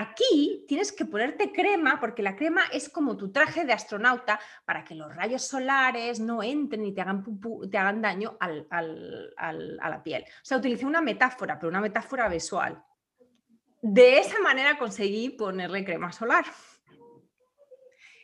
Aquí 0.00 0.64
tienes 0.68 0.92
que 0.92 1.04
ponerte 1.04 1.50
crema 1.50 1.98
porque 1.98 2.22
la 2.22 2.36
crema 2.36 2.62
es 2.72 2.88
como 2.88 3.16
tu 3.16 3.32
traje 3.32 3.64
de 3.64 3.72
astronauta 3.72 4.38
para 4.64 4.84
que 4.84 4.94
los 4.94 5.12
rayos 5.12 5.42
solares 5.42 6.20
no 6.20 6.40
entren 6.40 6.86
y 6.86 6.94
te 6.94 7.00
hagan, 7.00 7.24
te 7.68 7.78
hagan 7.78 8.00
daño 8.00 8.36
a 8.38 9.90
la 9.90 10.02
piel. 10.04 10.22
O 10.22 10.44
sea, 10.44 10.58
utilicé 10.58 10.86
una 10.86 11.00
metáfora, 11.00 11.58
pero 11.58 11.68
una 11.68 11.80
metáfora 11.80 12.28
visual. 12.28 12.80
De 13.82 14.20
esa 14.20 14.38
manera 14.38 14.78
conseguí 14.78 15.30
ponerle 15.30 15.84
crema 15.84 16.12
solar. 16.12 16.44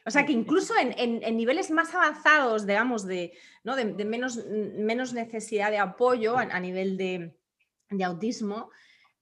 O 0.07 0.11
sea 0.13 0.25
que 0.25 0.33
incluso 0.33 0.75
en, 0.79 1.37
niveles 1.37 1.73
más 1.73 1.93
avanzados, 1.93 2.69
digamos, 2.69 3.05
de, 3.05 3.37
¿no? 3.65 3.75
de, 3.75 4.05
menos, 4.05 4.47
menos, 4.47 5.13
necesidad 5.13 5.73
de 5.73 5.79
apoyo 5.79 6.39
a, 6.39 6.61
nivel 6.61 6.97
de, 6.97 7.37
de 7.91 8.05
autismo, 8.05 8.71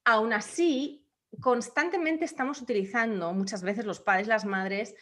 aún 0.04 0.34
así 0.34 1.01
constantemente 1.40 2.25
estamos 2.25 2.61
utilizando, 2.61 3.33
muchas 3.33 3.62
veces 3.62 3.85
los 3.85 4.01
padres, 4.01 4.27
las 4.27 4.45
madres, 4.45 4.95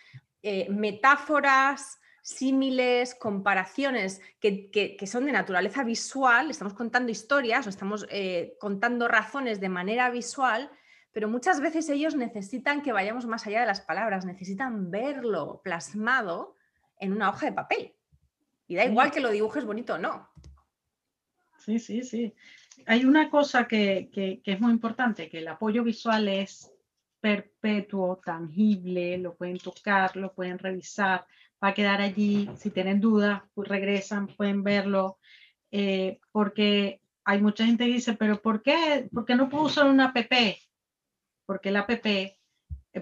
eh, 0.43 0.69
metáforas, 0.71 2.01
símiles, 2.23 3.14
comparaciones 3.14 4.21
que, 4.40 4.99
son 5.07 5.27
de 5.27 5.33
naturaleza 5.33 5.83
visual, 5.85 6.51
estamos 6.51 6.75
contando 6.75 7.11
historias 7.11 7.66
o 7.66 7.71
estamos 7.71 8.07
eh, 8.11 8.57
contando 8.61 9.09
razones 9.09 9.61
de 9.61 9.69
manera 9.69 10.11
visual, 10.11 10.71
pero 11.12 11.29
muchas 11.29 11.61
veces 11.61 11.88
ellos 11.88 12.14
necesitan 12.14 12.83
que 12.83 12.93
vayamos 12.93 13.27
más 13.27 13.47
allá 13.47 13.61
de 13.61 13.66
las 13.66 13.81
palabras, 13.81 14.25
necesitan 14.25 14.90
verlo 14.90 15.61
plasmado 15.64 16.57
en 16.99 17.12
una 17.12 17.31
hoja 17.31 17.47
de 17.47 17.53
papel. 17.53 17.95
Y 18.69 18.77
da 18.77 18.85
igual 18.85 19.11
que 19.11 19.21
lo 19.21 19.31
dibujes 19.31 19.64
bonito 19.64 19.95
o 19.95 19.99
no. 19.99 20.29
Sí, 21.59 21.81
sí, 21.81 22.05
sí 22.05 22.35
hay 22.87 23.05
una 23.05 23.31
cosa 23.31 23.66
que, 23.66 24.11
es 24.45 24.61
muy 24.61 24.73
importante, 24.73 25.29
que 25.29 25.38
el 25.38 25.49
apoyo 25.49 25.85
visual 25.85 26.29
es 26.29 26.73
perpetuo, 27.21 28.21
tangible, 28.25 29.19
lo 29.19 29.35
pueden 29.35 29.59
tocar, 29.59 30.16
lo 30.16 30.33
pueden 30.33 30.59
revisar, 30.59 31.27
va 31.62 31.69
a 31.69 31.75
quedar 31.75 32.01
allí, 32.01 32.49
si 32.57 32.71
tienen 32.71 33.01
dudas, 33.01 33.43
pues 33.55 33.69
regresan, 33.69 34.27
pueden 34.29 34.62
verlo, 34.62 35.19
eh, 35.71 36.19
porque 36.33 37.01
hay 37.25 37.40
mucha 37.40 37.66
gente 37.66 37.87
que 37.87 37.93
dice, 37.93 38.14
pero 38.14 38.40
¿por 38.40 38.62
qué, 38.62 39.09
¿por 39.12 39.25
qué 39.25 39.35
no 39.35 39.49
puedo 39.49 39.64
usar 39.64 39.87
una 39.87 40.07
app? 40.07 40.16
Porque 41.47 41.69
el 41.69 41.77
app, 41.77 41.90
eh, 41.90 42.38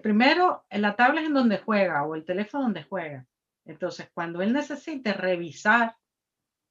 primero, 0.03 0.64
la 0.71 0.97
tablet 0.97 1.27
en 1.27 1.35
donde 1.35 1.59
juega 1.59 2.05
o 2.05 2.14
el 2.14 2.25
teléfono 2.25 2.64
donde 2.64 2.83
juega. 2.83 3.27
Entonces, 3.64 4.11
cuando 4.12 4.43
él 4.43 4.53
necesite 4.53 5.12
revisar, 5.12 5.97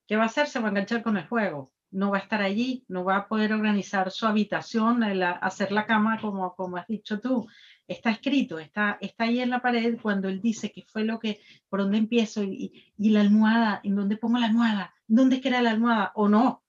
¿qué 0.07 0.17
va 0.17 0.23
a 0.23 0.27
hacer? 0.27 0.47
Se 0.47 0.59
va 0.59 0.67
a 0.67 0.69
enganchar 0.69 1.01
con 1.01 1.17
el 1.17 1.27
juego 1.27 1.71
no 1.91 2.11
va 2.11 2.17
a 2.17 2.21
estar 2.21 2.41
allí, 2.41 2.83
no 2.87 3.03
va 3.03 3.17
a 3.17 3.27
poder 3.27 3.53
organizar 3.53 4.11
su 4.11 4.25
habitación, 4.25 5.03
hacer 5.03 5.71
la 5.71 5.85
cama 5.85 6.19
como, 6.19 6.55
como 6.55 6.77
has 6.77 6.87
dicho 6.87 7.19
tú. 7.19 7.47
Está 7.87 8.11
escrito, 8.11 8.59
está, 8.59 8.97
está 8.99 9.23
ahí 9.23 9.39
en 9.39 9.49
la 9.49 9.61
pared 9.61 9.97
cuando 10.01 10.27
él 10.27 10.41
dice 10.41 10.71
que 10.71 10.83
fue 10.87 11.05
lo 11.05 11.19
que, 11.19 11.39
por 11.69 11.81
dónde 11.81 11.97
empiezo 11.97 12.43
y, 12.43 12.93
y 12.97 13.09
la 13.11 13.21
almohada, 13.21 13.79
en 13.83 13.95
dónde 13.95 14.17
pongo 14.17 14.37
la 14.37 14.47
almohada, 14.47 14.93
dónde 15.07 15.39
queda 15.39 15.61
la 15.61 15.71
almohada 15.71 16.11
o 16.15 16.27
no. 16.27 16.63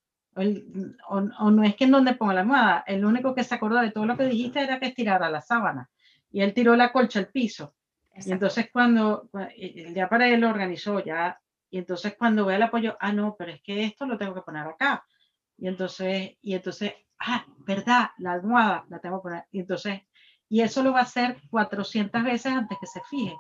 O, 1.09 1.51
no 1.51 1.65
es 1.65 1.75
que 1.75 1.85
en 1.85 1.91
dónde 1.91 2.15
pongo 2.15 2.33
la 2.33 2.43
almohada, 2.43 2.85
el 2.87 3.05
único 3.05 3.35
que 3.35 3.43
se 3.43 3.57
acordó 3.57 3.81
de 3.81 3.91
todo 3.91 4.07
lo 4.07 4.17
que 4.17 4.27
dijiste 4.27 4.61
era 4.61 4.79
que 4.79 4.87
estirara 4.87 5.29
la 5.29 5.41
sábana 5.41 5.91
y 6.31 6.43
él 6.43 6.55
tiró 6.55 6.77
la 6.77 6.93
colcha 6.93 7.19
al 7.19 7.29
piso. 7.29 7.75
Y 8.15 8.31
entonces 8.31 8.69
cuando 8.73 9.29
ya 9.95 10.09
para 10.09 10.29
él 10.29 10.41
lo 10.41 10.49
organizó, 10.49 11.05
ya 11.05 11.41
y 11.71 11.79
entonces 11.79 12.15
cuando 12.19 12.47
ve 12.47 12.57
el 12.57 12.63
apoyo, 12.63 12.97
ah, 13.01 13.13
no, 13.13 13.37
pero 13.39 13.53
es 13.53 13.63
que 13.63 13.85
esto 13.85 14.07
lo 14.07 14.17
tengo 14.17 14.35
que 14.35 14.43
poner 14.43 14.67
acá. 14.67 15.05
Y 15.57 15.69
entonces, 15.69 16.37
y 16.41 16.55
entonces, 16.55 16.95
ah, 17.19 17.45
verdad, 17.67 18.11
la 18.19 18.33
almohada 18.33 18.87
la 18.89 19.01
tengo 19.01 19.19
que 19.19 19.29
poner. 19.29 19.45
Y 19.51 19.61
entonces, 19.61 20.03
y 20.49 20.63
eso 20.63 20.83
lo 20.83 20.93
va 20.93 21.01
a 21.01 21.03
hacer 21.03 21.37
400 21.51 22.25
veces 22.25 22.53
antes 22.53 22.79
que 22.81 22.87
se 22.87 23.01
fije. 23.03 23.37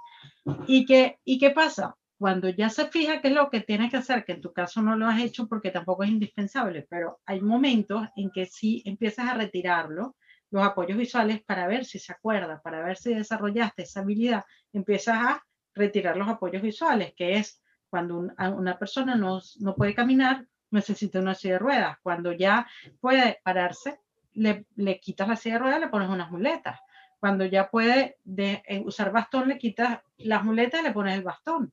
¿Y 0.67 0.85
qué, 0.85 1.19
¿Y 1.25 1.38
qué 1.38 1.51
pasa? 1.51 1.97
Cuando 2.19 2.49
ya 2.49 2.69
se 2.69 2.88
fija 2.88 3.21
qué 3.21 3.29
es 3.29 3.35
lo 3.35 3.49
que 3.49 3.61
tiene 3.61 3.88
que 3.88 3.97
hacer, 3.97 4.25
que 4.25 4.33
en 4.33 4.41
tu 4.41 4.53
caso 4.53 4.83
no 4.83 4.97
lo 4.97 5.07
has 5.07 5.21
hecho 5.21 5.47
porque 5.47 5.71
tampoco 5.71 6.03
es 6.03 6.11
indispensable, 6.11 6.87
pero 6.91 7.21
hay 7.25 7.41
momentos 7.41 8.09
en 8.17 8.31
que 8.31 8.47
sí 8.47 8.83
empiezas 8.85 9.29
a 9.29 9.35
retirarlo, 9.35 10.17
los 10.51 10.64
apoyos 10.64 10.99
visuales, 10.99 11.43
para 11.45 11.67
ver 11.67 11.85
si 11.85 11.99
se 11.99 12.12
acuerda, 12.12 12.61
para 12.62 12.83
ver 12.83 12.97
si 12.97 13.14
desarrollaste 13.14 13.83
esa 13.83 14.01
habilidad, 14.01 14.45
empiezas 14.73 15.17
a 15.17 15.45
retirar 15.75 16.17
los 16.17 16.29
apoyos 16.29 16.62
visuales, 16.62 17.12
que 17.17 17.37
es 17.37 17.62
cuando 17.90 18.18
una 18.18 18.79
persona 18.79 19.14
no, 19.14 19.40
no, 19.61 19.74
puede 19.74 19.94
caminar, 19.94 20.46
necesita 20.70 21.20
una 21.20 21.35
silla 21.35 21.55
de 21.55 21.59
ruedas. 21.59 21.98
Cuando 22.03 22.33
ya 22.33 22.66
puede 23.01 23.40
pararse, 23.42 24.01
le, 24.35 24.66
le 24.77 25.01
quitas 25.01 25.29
la 25.29 25.37
silla 25.37 25.55
de 25.55 25.61
ruedas, 25.61 25.81
le 25.81 25.88
pones 25.88 26.09
unas 26.09 26.31
muletas. 26.31 26.79
Cuando 27.18 27.44
ya 27.44 27.70
puede 27.70 28.16
de, 28.24 28.62
eh, 28.66 28.83
usar 28.85 29.11
bastón, 29.11 29.48
le 29.48 29.59
quitas 29.59 30.01
las 30.18 30.44
muletas 30.44 30.83
le 30.83 30.92
pones 30.92 31.14
el 31.14 31.22
bastón. 31.22 31.72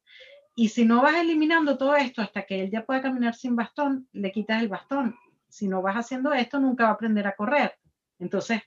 Y 0.56 0.70
si 0.70 0.86
no 0.86 1.02
vas 1.02 1.16
eliminando 1.16 1.78
todo 1.78 1.96
esto 1.96 2.22
hasta 2.22 2.44
que 2.44 2.62
él 2.62 2.72
ya 2.72 2.86
pueda 2.86 3.02
caminar 3.02 3.36
sin 3.36 3.56
bastón, 3.56 4.08
le 4.14 4.32
quitas 4.32 4.62
el 4.62 4.70
bastón. 4.70 5.16
Si 5.50 5.68
no 5.68 5.82
vas 5.82 5.98
haciendo 5.98 6.34
esto, 6.34 6.60
nunca 6.60 6.86
va 6.86 6.92
a 6.92 6.94
aprender 6.94 7.28
a 7.28 7.36
correr. 7.36 7.78
Entonces, 8.20 8.62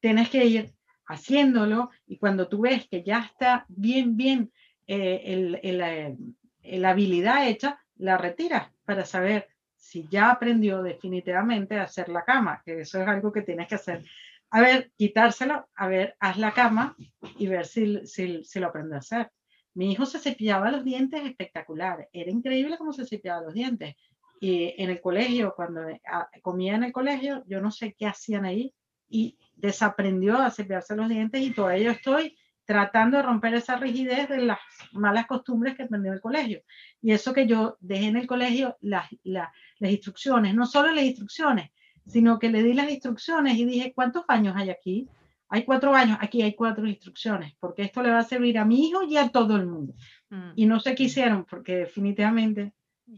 tienes 0.00 0.30
que 0.30 0.44
ir 0.44 0.72
haciéndolo 1.06 1.90
y 2.06 2.18
cuando 2.18 2.48
tú 2.48 2.62
ves 2.62 2.88
que 2.88 3.02
ya 3.02 3.20
está 3.20 3.66
bien, 3.68 4.16
bien 4.16 4.52
eh, 4.86 5.22
el, 5.26 5.60
el, 5.62 5.80
eh, 5.80 6.16
la 6.62 6.90
habilidad 6.90 7.48
hecha, 7.48 7.80
la 7.96 8.18
retiras 8.18 8.70
para 8.84 9.04
saber 9.04 9.48
si 9.76 10.06
ya 10.08 10.30
aprendió 10.30 10.82
definitivamente 10.82 11.76
a 11.78 11.84
hacer 11.84 12.08
la 12.08 12.24
cama, 12.24 12.62
que 12.64 12.80
eso 12.80 13.00
es 13.00 13.08
algo 13.08 13.32
que 13.32 13.42
tienes 13.42 13.68
que 13.68 13.74
hacer. 13.74 14.04
A 14.50 14.60
ver, 14.60 14.92
quitárselo, 14.96 15.68
a 15.74 15.88
ver, 15.88 16.16
haz 16.20 16.38
la 16.38 16.52
cama 16.52 16.96
y 17.38 17.46
ver 17.46 17.66
si, 17.66 18.06
si, 18.06 18.44
si 18.44 18.60
lo 18.60 18.68
aprende 18.68 18.96
a 18.96 18.98
hacer. 18.98 19.30
Mi 19.74 19.90
hijo 19.90 20.06
se 20.06 20.18
cepillaba 20.18 20.70
los 20.70 20.84
dientes 20.84 21.24
espectacular, 21.24 22.08
era 22.12 22.30
increíble 22.30 22.76
cómo 22.76 22.92
se 22.92 23.06
cepillaba 23.06 23.42
los 23.42 23.54
dientes. 23.54 23.96
Y 24.40 24.74
en 24.76 24.90
el 24.90 25.00
colegio, 25.00 25.54
cuando 25.56 25.82
ah, 26.06 26.28
comía 26.42 26.74
en 26.74 26.84
el 26.84 26.92
colegio, 26.92 27.44
yo 27.46 27.60
no 27.60 27.70
sé 27.70 27.94
qué 27.96 28.06
hacían 28.06 28.44
ahí 28.44 28.74
y 29.08 29.38
desaprendió 29.54 30.38
a 30.38 30.50
cepillarse 30.50 30.96
los 30.96 31.08
dientes 31.08 31.40
y 31.40 31.52
todavía 31.52 31.92
estoy 31.92 32.36
tratando 32.64 33.16
de 33.16 33.22
romper 33.22 33.54
esa 33.54 33.76
rigidez 33.76 34.28
de 34.28 34.38
las 34.38 34.58
malas 34.92 35.26
costumbres 35.26 35.76
que 35.76 35.84
aprendió 35.84 36.10
en 36.10 36.16
el 36.16 36.20
colegio. 36.20 36.62
Y 37.00 37.12
eso 37.12 37.32
que 37.32 37.46
yo 37.46 37.76
dejé 37.80 38.06
en 38.06 38.16
el 38.16 38.26
colegio, 38.26 38.76
las, 38.80 39.08
las, 39.22 39.50
instrucciones, 39.80 40.54
no 40.54 40.66
solo 40.66 40.92
las 40.92 41.04
instrucciones, 41.04 41.70
sino 42.06 42.38
que 42.38 42.50
le 42.50 42.62
di 42.62 42.74
las 42.74 42.90
instrucciones 42.90 43.56
y 43.58 43.64
dije, 43.64 43.92
¿cuántos 43.94 44.26
baños 44.26 44.54
hay 44.56 44.70
aquí? 44.70 45.08
Hay 45.48 45.64
cuatro 45.64 45.90
baños, 45.90 46.18
aquí 46.20 46.42
hay 46.42 46.54
cuatro 46.54 46.86
instrucciones, 46.86 47.54
porque 47.60 47.82
esto 47.82 48.02
le 48.02 48.10
va 48.10 48.20
a 48.20 48.24
servir 48.24 48.58
a 48.58 48.64
mi 48.64 48.88
hijo 48.88 49.02
y 49.02 49.16
a 49.16 49.28
todo 49.28 49.56
el 49.56 49.66
mundo. 49.66 49.94
Mm. 50.30 50.52
Y 50.56 50.66
no 50.66 50.80
sé 50.80 50.94
qué 50.94 51.04
hicieron, 51.04 51.44
porque 51.44 51.76
definitivamente 51.76 52.72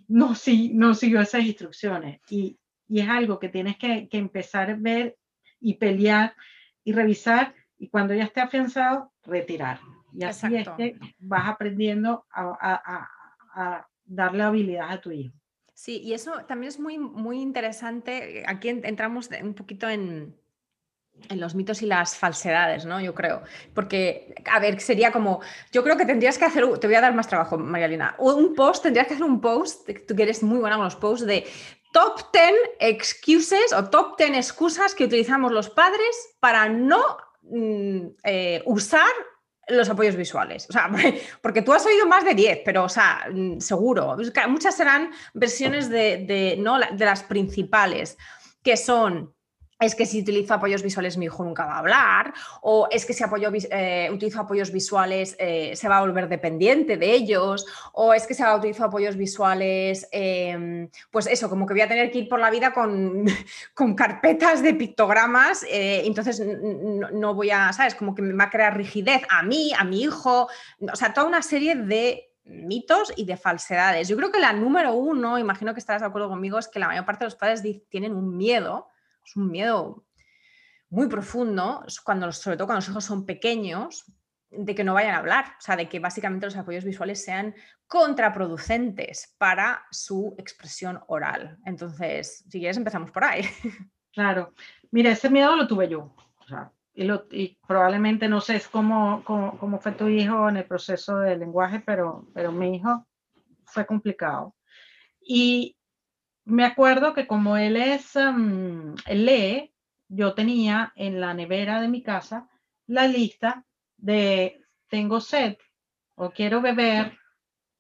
no, 0.09 0.35
sí, 0.35 0.73
no 0.75 0.95
siguió 0.95 1.21
esas 1.21 1.45
instrucciones. 1.45 2.21
Y 2.29 2.59
y 2.89 3.01
es 3.01 3.09
algo 3.09 3.39
que 3.39 3.49
tienes 3.49 3.77
que, 3.77 4.09
empezar 4.13 4.71
a 4.71 4.77
ver 4.77 5.17
y 5.61 5.75
pelear 5.75 6.35
y 6.85 6.93
revisar 6.93 7.55
y 7.79 7.89
cuando 7.89 8.15
ya 8.15 8.25
esté 8.25 8.41
afianzado, 8.41 9.13
retirar. 9.25 9.81
Y 10.13 10.25
así 10.25 10.55
es 10.55 10.69
que 10.77 10.97
vas 11.19 11.49
aprendiendo 11.49 12.25
a, 12.31 13.09
a, 13.55 13.89
darle 14.05 14.43
habilidad 14.43 14.91
a 14.91 15.01
tu 15.01 15.11
hijo. 15.11 15.35
Sí, 15.73 16.01
y 16.01 16.13
eso 16.13 16.45
también 16.47 16.69
es 16.69 16.79
muy, 16.79 16.99
muy 16.99 17.41
interesante. 17.41 18.45
Aquí 18.47 18.69
entramos 18.69 19.29
un 19.43 19.55
poquito 19.55 19.89
en, 19.89 20.37
en 21.29 21.41
los 21.41 21.55
mitos 21.55 21.83
y 21.83 21.87
las 21.87 22.17
falsedades, 22.17 22.85
¿no? 22.85 23.01
Yo 23.01 23.15
creo. 23.15 23.43
Porque, 23.75 24.35
a 24.51 24.61
ver, 24.61 24.81
sería 24.81 25.11
como, 25.11 25.41
yo 25.73 25.83
creo 25.83 25.97
que 25.97 26.07
tendrías 26.07 26.39
que 26.39 26.45
hacer, 26.45 26.65
te 26.79 26.87
voy 26.87 26.97
a 26.97 27.01
dar 27.01 27.15
más 27.15 27.29
trabajo, 27.29 27.59
Marialina, 27.59 28.15
un 28.19 28.55
post, 28.55 28.85
tendrías 28.85 29.07
que 29.09 29.15
hacer 29.15 29.27
un 29.27 29.41
post, 29.41 29.89
tú 30.07 30.15
que 30.15 30.23
eres 30.23 30.43
muy 30.43 30.59
buena 30.59 30.77
con 30.77 30.85
los 30.85 30.97
posts, 30.97 31.27
de 31.27 31.47
top 31.93 32.33
10 32.33 32.53
excuses 32.81 33.73
o 33.73 33.89
top 33.89 34.19
10 34.19 34.37
excusas 34.37 34.95
que 34.95 35.05
utilizamos 35.05 35.53
los 35.53 35.71
padres 35.71 36.37
para 36.41 36.69
no 36.69 37.17
mm, 37.51 38.07
eh, 38.25 38.63
usar 38.67 39.11
los 39.69 39.89
apoyos 39.89 40.17
visuales. 40.17 40.67
O 40.69 40.73
sea, 40.73 40.91
porque 41.43 41.63
tú 41.63 41.73
has 41.73 41.85
oído 41.87 42.07
más 42.07 42.25
de 42.25 42.35
10, 42.35 42.61
pero, 42.65 42.85
o 42.85 42.89
sea, 42.89 43.27
mm, 43.31 43.61
seguro. 43.61 44.17
Muchas 44.49 44.77
serán 44.77 45.11
versiones 45.33 45.89
de, 45.89 46.57
¿no? 46.59 46.79
de 46.79 47.05
las 47.05 47.23
principales, 47.23 48.17
que 48.63 48.77
son 48.77 49.34
es 49.85 49.95
que 49.95 50.07
si 50.07 50.21
utilizo 50.21 50.55
apoyos 50.55 50.83
visuales 50.83 51.17
mi 51.17 51.27
hijo 51.27 51.45
nunca 51.45 51.67
va 51.67 51.75
a 51.75 51.79
hablar, 51.79 52.35
o 52.63 52.89
es 52.91 53.05
que 53.07 53.13
si 53.13 53.25
eh, 53.71 54.09
utilizo 54.13 54.41
apoyos 54.41 54.73
visuales 54.73 55.37
eh, 55.39 55.75
se 55.77 55.89
va 55.89 55.99
a 55.99 56.01
volver 56.01 56.29
dependiente 56.29 56.97
de 56.97 57.13
ellos, 57.13 57.67
o 57.93 58.15
es 58.15 58.27
que 58.27 58.35
si 58.35 58.43
utilizo 58.43 58.85
apoyos 58.85 59.17
visuales, 59.17 60.09
em, 60.11 60.89
pues 61.11 61.27
eso, 61.27 61.49
como 61.49 61.67
que 61.67 61.75
voy 61.75 61.83
a 61.83 61.89
tener 61.89 62.11
que 62.11 62.21
ir 62.21 62.29
por 62.29 62.41
la 62.41 62.51
vida 62.51 62.73
con, 62.73 63.25
con 63.75 63.95
carpetas 63.95 64.63
de 64.63 64.75
pictogramas, 64.75 65.65
eh, 65.71 66.03
entonces 66.05 66.41
no, 66.41 67.35
voy 67.35 67.51
a, 67.51 67.73
¿sabes? 67.73 67.95
Como 67.95 68.15
que 68.15 68.23
me 68.23 68.35
va 68.35 68.45
a 68.45 68.51
crear 68.51 68.77
rigidez 68.77 69.23
a 69.31 69.43
mí, 69.43 69.73
a 69.79 69.85
mi 69.85 70.03
hijo, 70.03 70.49
o 70.81 70.97
sea, 70.97 71.13
toda 71.13 71.27
una 71.27 71.43
serie 71.43 71.75
de 71.77 72.31
mitos 72.45 73.13
y 73.17 73.25
de 73.25 73.37
falsedades. 73.37 74.09
Yo 74.09 74.17
creo 74.17 74.31
que 74.31 74.39
la 74.39 74.53
número 74.53 74.95
uno, 74.95 75.39
imagino 75.39 75.73
que 75.73 75.81
estarás 75.81 76.03
de 76.03 76.09
acuerdo 76.09 76.29
conmigo, 76.29 76.59
es 76.59 76.69
que 76.69 76.79
la 76.79 76.89
mayor 76.89 77.05
parte 77.05 77.25
de 77.25 77.27
los 77.27 77.37
padres 77.37 77.63
tienen 77.89 78.15
un 78.15 78.37
miedo 78.37 78.89
es 79.25 79.37
un 79.37 79.51
miedo 79.51 80.05
muy 80.91 81.09
profundo, 81.09 81.85
cuando, 82.05 82.31
sobre 82.33 82.57
todo 82.57 82.67
cuando 82.67 82.81
los 82.81 82.89
hijos 82.89 83.05
son 83.05 83.27
pequeños, 83.27 84.05
de 84.57 84.75
que 84.75 84.85
no 84.85 84.95
vayan 84.95 85.15
a 85.15 85.19
hablar, 85.19 85.57
o 85.59 85.61
sea, 85.61 85.77
de 85.77 85.89
que 85.89 85.99
básicamente 85.99 86.47
los 86.47 86.57
apoyos 86.57 86.85
visuales 86.85 87.25
sean 87.25 87.55
contraproducentes 87.87 89.35
para 89.39 89.85
su 89.91 90.35
expresión 90.39 91.01
oral. 91.09 91.59
Entonces, 91.65 92.45
si 92.49 92.59
quieres, 92.59 92.77
empezamos 92.77 93.11
por 93.11 93.25
ahí. 93.25 93.43
Claro, 94.15 94.55
mira, 94.93 95.11
ese 95.11 95.29
miedo 95.29 95.57
lo 95.57 95.67
tuve 95.67 95.89
yo. 95.89 96.15
y, 96.95 97.59
probablemente 97.67 98.29
no 98.29 98.41
sé 98.41 98.63
cómo, 98.71 99.25
cómo, 99.25 99.81
fue 99.81 99.91
tu 99.91 100.07
hijo 100.07 100.49
en 100.49 100.59
el 100.59 100.67
proceso 100.67 101.19
del 101.19 101.41
lenguaje, 101.41 101.83
pero, 101.85 102.29
pero 102.33 102.53
mi 102.53 102.77
hijo 102.77 103.05
fue 103.65 103.85
complicado. 103.85 104.55
Y 105.21 105.77
me 106.45 106.65
acuerdo 106.65 107.15
que 107.15 107.27
como 107.27 107.57
él 107.57 107.77
es, 107.77 108.15
mm, 108.17 108.95
él 109.07 109.27
lee, 109.27 109.75
yo 110.09 110.35
tenía 110.35 110.93
en 110.97 111.21
la 111.21 111.35
nevera 111.35 111.81
de 111.81 111.89
mi 111.89 112.03
casa 112.03 112.49
la 112.87 113.07
lista 113.07 113.65
de 113.97 114.61
tengo 114.89 115.21
sed 115.21 115.57
o 116.17 116.31
quiero 116.31 116.61
beber 116.61 117.19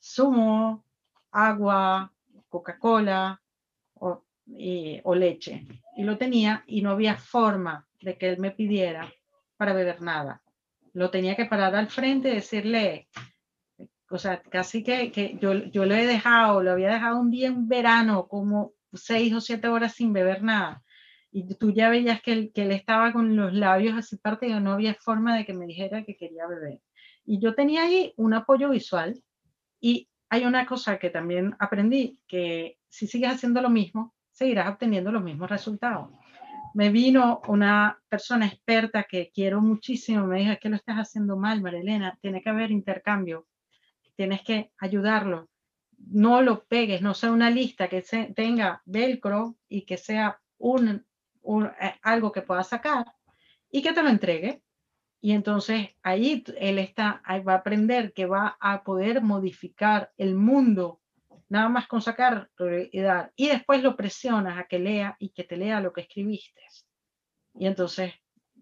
zumo, 0.01 0.85
agua, 1.31 2.12
Coca-Cola 2.49 3.41
o, 3.95 4.25
o 5.05 5.15
leche. 5.15 5.67
Y 5.97 6.03
lo 6.03 6.19
tenía 6.19 6.65
y 6.67 6.83
no 6.83 6.91
había 6.91 7.17
forma 7.17 7.87
de 8.01 8.17
que 8.19 8.31
él 8.31 8.39
me 8.39 8.51
pidiera 8.51 9.12
para 9.57 9.73
beber 9.73 10.01
nada. 10.01 10.43
Lo 10.93 11.11
tenía 11.11 11.37
que 11.37 11.47
parar 11.47 11.75
al 11.75 11.89
frente 11.89 12.31
y 12.31 12.35
decirle, 12.37 13.09
o 14.15 14.19
sea, 14.19 14.41
casi 14.43 14.85
que, 14.85 15.11
que 15.11 15.37
yo, 15.41 15.55
yo, 15.55 15.87
lo 15.87 15.95
he 15.97 16.07
dejado, 16.07 16.62
lo 16.62 16.71
había 16.71 16.93
dejado 16.93 17.19
un 17.19 17.33
día 17.33 17.49
en 17.49 17.67
verano, 17.67 18.29
como 18.29 18.73
seis 18.93 19.35
o 19.35 19.41
siete 19.41 19.67
horas 19.67 19.95
sin 19.95 20.12
beber 20.12 20.45
nada. 20.45 20.85
Y 21.33 21.53
tú 21.57 21.73
ya 21.73 21.89
veías 21.89 22.23
que 22.23 22.33
él, 22.33 22.53
que 22.55 22.62
él 22.62 22.71
estaba 22.71 23.12
con 23.12 23.35
los 23.35 23.53
labios 23.53 23.99
así 23.99 24.17
partidos, 24.17 24.62
no 24.62 24.73
había 24.73 24.95
forma 24.95 25.37
de 25.37 25.45
que 25.45 25.53
me 25.53 25.67
dijera 25.67 26.05
que 26.05 26.17
quería 26.17 26.47
beber. 26.47 26.81
Y 27.25 27.41
yo 27.41 27.57
tenía 27.57 27.83
ahí 27.83 28.15
un 28.17 28.35
apoyo 28.35 28.71
visual 28.71 29.21
y 29.81 30.09
hay 30.29 30.45
una 30.45 30.65
cosa 30.65 30.97
que 30.99 31.11
también 31.11 31.57
aprendí, 31.59 32.21
que 32.29 32.79
si 32.89 33.09
sigues 33.09 33.33
haciendo 33.33 33.61
lo 33.62 33.69
mismo, 33.71 34.15
seguirás 34.31 34.69
obteniendo 34.69 35.11
los 35.11 35.25
mismos 35.25 35.51
resultados. 35.51 36.11
Me 36.73 36.91
vino 36.91 37.41
una 37.49 37.99
persona 38.09 38.47
experta 38.47 39.03
que 39.03 39.33
quiero 39.35 39.61
muchísimo, 39.61 40.25
me 40.25 40.39
dijo, 40.39 40.53
es 40.53 40.61
que 40.61 40.69
lo 40.69 40.77
estás 40.77 40.99
haciendo 40.99 41.37
mal, 41.37 41.61
Marilena, 41.62 42.17
tiene 42.21 42.43
que 42.43 42.51
haber 42.51 42.71
intercambio 42.71 43.49
tienes 44.17 44.43
que 44.43 44.73
ayudarlo. 44.79 45.49
No 45.97 46.43
lo 46.43 46.65
pegues, 46.65 47.03
no 47.03 47.15
sea 47.15 47.33
una 47.33 47.51
lista 47.51 47.89
que 47.89 48.03
tenga 48.35 48.83
velcro 48.85 49.57
y 49.69 49.83
que 49.83 49.97
sea 49.97 50.41
un, 50.59 51.07
eh, 51.81 51.95
algo 52.03 52.33
que 52.33 52.43
pueda 52.43 52.62
sacar 52.62 53.07
y 53.71 53.83
que 53.83 53.93
te 53.93 54.03
lo 54.03 54.09
entregue. 54.09 54.62
Y 55.21 55.33
entonces 55.33 55.89
ahí 56.03 56.45
él 56.59 56.79
está, 56.79 57.23
ahí 57.25 57.43
va 57.43 57.55
a 57.55 57.57
aprender 57.57 58.12
que 58.12 58.27
va 58.27 58.57
a 58.61 58.85
poder 58.85 59.23
modificar 59.23 60.12
el 60.19 60.35
mundo 60.35 61.01
nada 61.49 61.69
más 61.69 61.87
con 61.87 62.03
sacar 62.03 62.51
y 62.93 63.01
dar. 63.01 63.33
Y 63.37 63.49
después 63.49 63.83
lo 63.83 63.97
presionas 63.97 64.59
a 64.59 64.65
que 64.65 64.79
lea 64.79 65.17
y 65.19 65.31
que 65.31 65.45
te 65.45 65.57
lea 65.57 65.81
lo 65.81 65.93
que 65.93 66.03
escribiste. 66.03 66.61
Y 67.55 67.67
entonces 67.67 68.12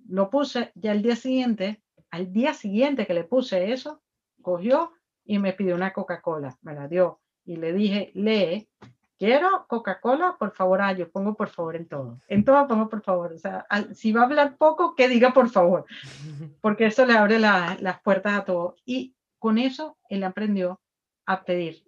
lo 0.09 0.31
puse, 0.31 0.73
ya 0.75 0.93
al 0.93 1.03
día 1.03 1.17
siguiente, 1.17 1.83
al 2.11 2.33
día 2.33 2.55
siguiente 2.55 3.07
que 3.07 3.15
le 3.15 3.25
puse 3.25 3.73
eso, 3.73 4.03
cogió 4.43 4.93
y 5.25 5.39
me 5.39 5.53
pidió 5.53 5.75
una 5.75 5.93
Coca-Cola, 5.93 6.59
me 6.63 6.75
la 6.75 6.89
dio 6.89 7.21
y 7.45 7.57
le 7.57 7.73
dije, 7.73 8.13
lee, 8.15 8.69
quiero 9.19 9.67
Coca-Cola, 9.69 10.37
por 10.39 10.53
favor, 10.53 10.83
ah, 10.83 10.93
yo 10.93 11.11
pongo 11.11 11.35
por 11.35 11.49
favor 11.49 11.77
en 11.77 11.87
todo, 11.87 12.21
en 12.29 12.45
todo 12.45 12.67
pongo 12.69 12.89
por 12.89 13.03
favor, 13.03 13.33
o 13.33 13.39
sea, 13.39 13.67
si 13.95 14.13
va 14.13 14.23
a 14.23 14.25
hablar 14.25 14.57
poco, 14.57 14.95
que 14.95 15.09
diga 15.09 15.33
por 15.33 15.49
favor, 15.49 15.87
porque 16.61 16.87
eso 16.87 17.07
le 17.07 17.15
abre 17.15 17.39
las 17.39 18.01
puertas 18.03 18.35
a 18.35 18.45
todo. 18.45 18.77
Y 18.85 19.15
con 19.39 19.59
eso 19.59 19.97
él 20.09 20.25
aprendió 20.25 20.81
a 21.27 21.45
pedir 21.45 21.85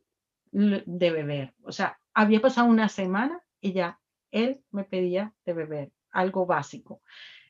de 0.52 1.10
beber, 1.10 1.54
o 1.64 1.72
sea, 1.72 1.98
había 2.12 2.40
pasado 2.40 2.68
una 2.68 2.88
semana 2.88 3.42
y 3.60 3.72
ya 3.72 3.98
él 4.30 4.62
me 4.70 4.84
pedía 4.84 5.34
de 5.44 5.52
beber, 5.52 5.92
algo 6.12 6.46
básico. 6.46 7.02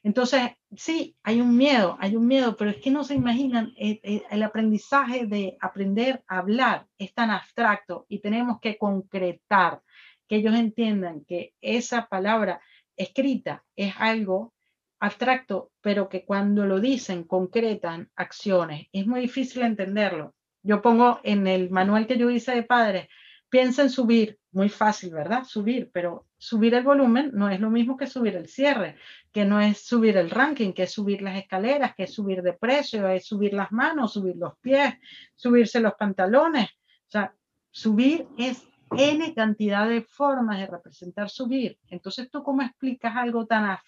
Entonces, 0.04 0.42
sí, 0.76 1.16
hay 1.22 1.40
un 1.40 1.56
miedo, 1.56 1.96
hay 1.98 2.14
un 2.14 2.26
miedo, 2.26 2.56
pero 2.56 2.70
es 2.70 2.76
que 2.76 2.90
no 2.90 3.04
se 3.04 3.14
imaginan, 3.14 3.72
eh, 3.78 4.00
eh, 4.02 4.22
el, 4.30 4.42
aprendizaje 4.42 5.26
de 5.26 5.56
aprender 5.62 6.22
a 6.28 6.38
hablar 6.38 6.86
es 6.98 7.14
tan 7.14 7.30
abstracto 7.30 8.04
y 8.06 8.20
tenemos 8.20 8.60
que 8.60 8.76
concretar, 8.76 9.80
que 10.28 10.36
ellos 10.36 10.54
entiendan 10.54 11.24
que 11.24 11.54
esa 11.62 12.06
palabra 12.06 12.60
escrita 12.96 13.64
es 13.76 13.94
algo 13.98 14.52
abstracto, 15.00 15.72
pero 15.80 16.10
que 16.10 16.26
cuando 16.26 16.66
lo 16.66 16.80
dicen 16.80 17.24
concretan 17.24 18.10
acciones. 18.14 18.88
Es 18.92 19.06
muy 19.06 19.20
difícil 19.22 19.62
entenderlo. 19.62 20.34
Yo 20.62 20.82
pongo 20.82 21.20
en 21.22 21.46
el 21.46 21.70
manual 21.70 22.06
que 22.06 22.18
yo 22.18 22.28
hice 22.28 22.54
de 22.54 22.62
padres, 22.62 23.08
piensa 23.48 23.80
en 23.80 23.90
subir, 23.90 24.38
muy 24.52 24.68
fácil, 24.68 25.14
¿verdad? 25.14 25.44
Subir, 25.44 25.90
pero 25.94 26.26
subir 26.44 26.74
el 26.74 26.84
volumen 26.84 27.30
no 27.32 27.48
es 27.48 27.58
lo 27.58 27.70
mismo 27.70 27.96
que 27.96 28.06
subir 28.06 28.36
el 28.36 28.48
cierre, 28.48 28.96
que 29.32 29.46
no 29.46 29.60
es 29.60 29.78
subir 29.78 30.18
el 30.18 30.28
ranking, 30.28 30.74
que 30.74 30.82
es 30.82 30.92
subir 30.92 31.22
las 31.22 31.38
escaleras, 31.38 31.94
que 31.94 32.02
es 32.02 32.12
subir 32.12 32.42
de 32.42 32.52
precio, 32.52 33.08
es 33.08 33.26
subir 33.26 33.54
las 33.54 33.72
manos, 33.72 34.12
subir 34.12 34.36
los 34.36 34.58
pies, 34.58 34.94
subirse 35.34 35.80
los 35.80 35.94
pantalones. 35.94 36.66
O 36.66 37.10
sea, 37.10 37.34
subir 37.70 38.28
es 38.36 38.62
N 38.94 39.34
cantidad 39.34 39.88
de 39.88 40.02
formas 40.02 40.58
de 40.58 40.66
representar 40.66 41.30
subir. 41.30 41.78
Entonces, 41.88 42.30
¿tú 42.30 42.42
cómo 42.42 42.60
explicas 42.60 43.16
algo 43.16 43.46
tan, 43.46 43.78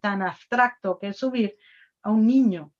tan 0.00 0.22
abstracto 0.22 0.98
que 0.98 1.08
es 1.08 1.18
subir 1.18 1.54
a 2.02 2.10
un 2.10 2.26
niño? 2.26 2.72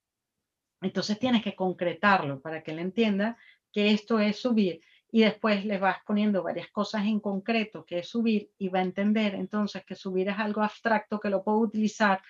Entonces 0.81 1.19
tienes 1.19 1.43
que 1.43 1.55
concretarlo 1.55 2.41
para 2.41 2.63
que 2.63 2.71
él 2.71 2.79
entienda 2.79 3.37
que 3.71 3.91
esto 3.91 4.19
es 4.19 4.41
subir 4.41 4.81
y 5.17 5.21
después 5.21 5.65
le 5.65 5.79
vas 5.79 5.97
poniendo 6.07 6.43
varias 6.43 6.71
cosas 6.71 7.07
en 7.07 7.21
concreto 7.21 7.87
que 7.87 8.01
es 8.01 8.09
subir 8.11 8.51
y 8.59 8.69
va 8.69 8.81
a 8.81 8.83
entender 8.83 9.35
entonces 9.35 9.83
que 9.87 9.95
subir 9.95 10.29
es 10.29 10.39
algo 10.39 10.63
abstracto 10.63 11.19
que 11.19 11.31
lo 11.31 11.43
puedo 11.43 11.57
utilizar 11.57 12.21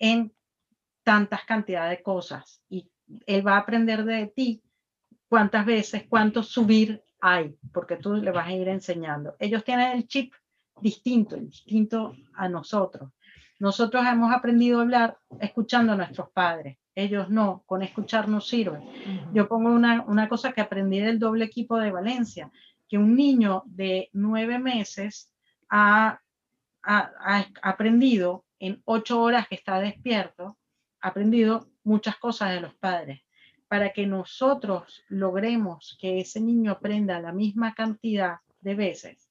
en 0.00 0.34
tantas 1.04 1.44
cantidades 1.44 1.96
de 1.96 2.02
cosas 2.02 2.60
y 2.68 2.90
él 3.26 3.46
va 3.46 3.52
a 3.52 3.58
aprender 3.58 4.04
de 4.04 4.26
ti 4.26 4.64
cuántas 5.28 5.64
veces, 5.64 6.06
cuánto 6.08 6.42
subir 6.42 7.04
hay, 7.20 7.54
porque 7.72 7.98
tú 7.98 8.14
le 8.14 8.32
vas 8.32 8.48
a 8.48 8.52
ir 8.52 8.66
enseñando. 8.66 9.36
Ellos 9.38 9.62
tienen 9.62 9.92
el 9.92 10.08
chip 10.08 10.34
distinto, 10.80 11.36
distinto 11.36 12.16
a 12.34 12.48
nosotros. 12.48 13.12
Nosotros 13.60 14.04
hemos 14.06 14.34
aprendido 14.34 14.80
a 14.80 14.82
hablar 14.82 15.18
escuchando 15.38 15.92
a 15.92 15.96
nuestros 15.96 16.30
padres 16.30 16.78
ellos 16.94 17.28
no, 17.28 17.64
con 17.66 17.82
escuchar 17.82 18.28
no 18.28 18.40
sirve. 18.40 18.80
Yo 19.32 19.48
pongo 19.48 19.70
una, 19.70 20.02
una, 20.02 20.28
cosa 20.28 20.52
que 20.52 20.60
aprendí 20.60 21.00
del 21.00 21.18
doble 21.18 21.44
equipo 21.44 21.78
de 21.78 21.90
Valencia, 21.90 22.50
que 22.88 22.98
un 22.98 23.16
niño 23.16 23.62
de 23.66 24.10
nueve 24.12 24.58
meses 24.58 25.32
ha, 25.68 26.20
ha, 26.82 27.46
aprendido 27.62 28.44
en 28.58 28.80
ocho 28.84 29.20
horas 29.20 29.48
que 29.48 29.56
está 29.56 29.80
despierto, 29.80 30.58
ha 31.00 31.08
aprendido 31.08 31.68
muchas 31.82 32.16
cosas 32.16 32.50
de 32.52 32.60
los 32.60 32.74
padres. 32.74 33.20
Para 33.66 33.92
que 33.92 34.06
nosotros 34.06 35.02
logremos 35.08 35.96
que 36.00 36.20
ese 36.20 36.40
niño 36.40 36.72
aprenda 36.72 37.20
la 37.20 37.32
misma 37.32 37.74
cantidad 37.74 38.36
de 38.60 38.74
veces, 38.74 39.30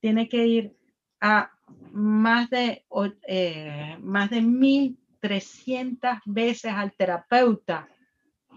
tiene 0.00 0.28
que 0.28 0.46
ir 0.46 0.76
a 1.20 1.50
más 1.92 2.48
de, 2.50 2.84
eh, 3.28 3.96
más 4.00 4.30
de 4.30 4.40
1.300 5.22 6.20
veces 6.26 6.72
al 6.72 6.92
terapeuta 6.92 7.88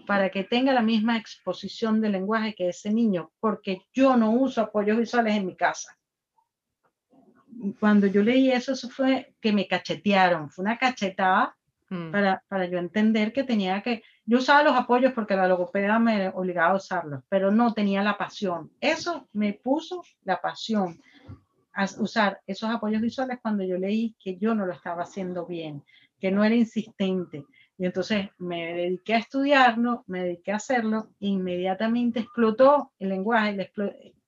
para 0.06 0.30
que 0.30 0.44
tenga 0.44 0.72
la 0.72 0.82
misma 0.82 1.16
exposición 1.16 2.00
de 2.00 2.10
lenguaje 2.10 2.54
que 2.54 2.68
ese 2.68 2.92
niño, 2.92 3.32
porque 3.40 3.82
yo 3.92 4.16
no 4.16 4.30
uso 4.30 4.60
apoyos 4.60 4.98
visuales 4.98 5.34
en 5.34 5.46
mi 5.46 5.56
casa. 5.56 5.96
Cuando 7.80 8.06
yo 8.06 8.22
leí 8.22 8.50
eso, 8.50 8.72
eso 8.72 8.88
fue 8.88 9.34
que 9.40 9.52
me 9.52 9.66
cachetearon, 9.66 10.50
fue 10.50 10.64
una 10.64 10.78
cachetada 10.78 11.56
mm. 11.88 12.10
para, 12.10 12.44
para 12.48 12.66
yo 12.66 12.78
entender 12.78 13.32
que 13.32 13.44
tenía 13.44 13.82
que, 13.82 14.02
yo 14.24 14.38
usaba 14.38 14.62
los 14.62 14.76
apoyos 14.76 15.12
porque 15.12 15.34
la 15.34 15.48
logopeda 15.48 15.98
me 15.98 16.28
obligaba 16.28 16.74
a 16.74 16.76
usarlos, 16.76 17.24
pero 17.28 17.50
no 17.50 17.72
tenía 17.72 18.02
la 18.02 18.18
pasión. 18.18 18.70
Eso 18.80 19.28
me 19.32 19.54
puso 19.54 20.02
la 20.22 20.40
pasión 20.40 21.00
a 21.72 21.84
usar 21.98 22.40
esos 22.46 22.70
apoyos 22.70 23.02
visuales 23.02 23.38
cuando 23.42 23.64
yo 23.64 23.76
leí 23.76 24.14
que 24.18 24.36
yo 24.36 24.54
no 24.54 24.66
lo 24.66 24.72
estaba 24.72 25.02
haciendo 25.02 25.46
bien, 25.46 25.82
que 26.20 26.30
no 26.30 26.44
era 26.44 26.54
insistente, 26.54 27.44
y 27.78 27.84
entonces 27.84 28.30
me 28.38 28.74
dediqué 28.74 29.14
a 29.14 29.18
estudiarlo, 29.18 30.04
me 30.06 30.22
dediqué 30.24 30.52
a 30.52 30.56
hacerlo, 30.56 31.10
e 31.20 31.26
inmediatamente 31.26 32.20
explotó 32.20 32.92
el 32.98 33.10
lenguaje. 33.10 33.70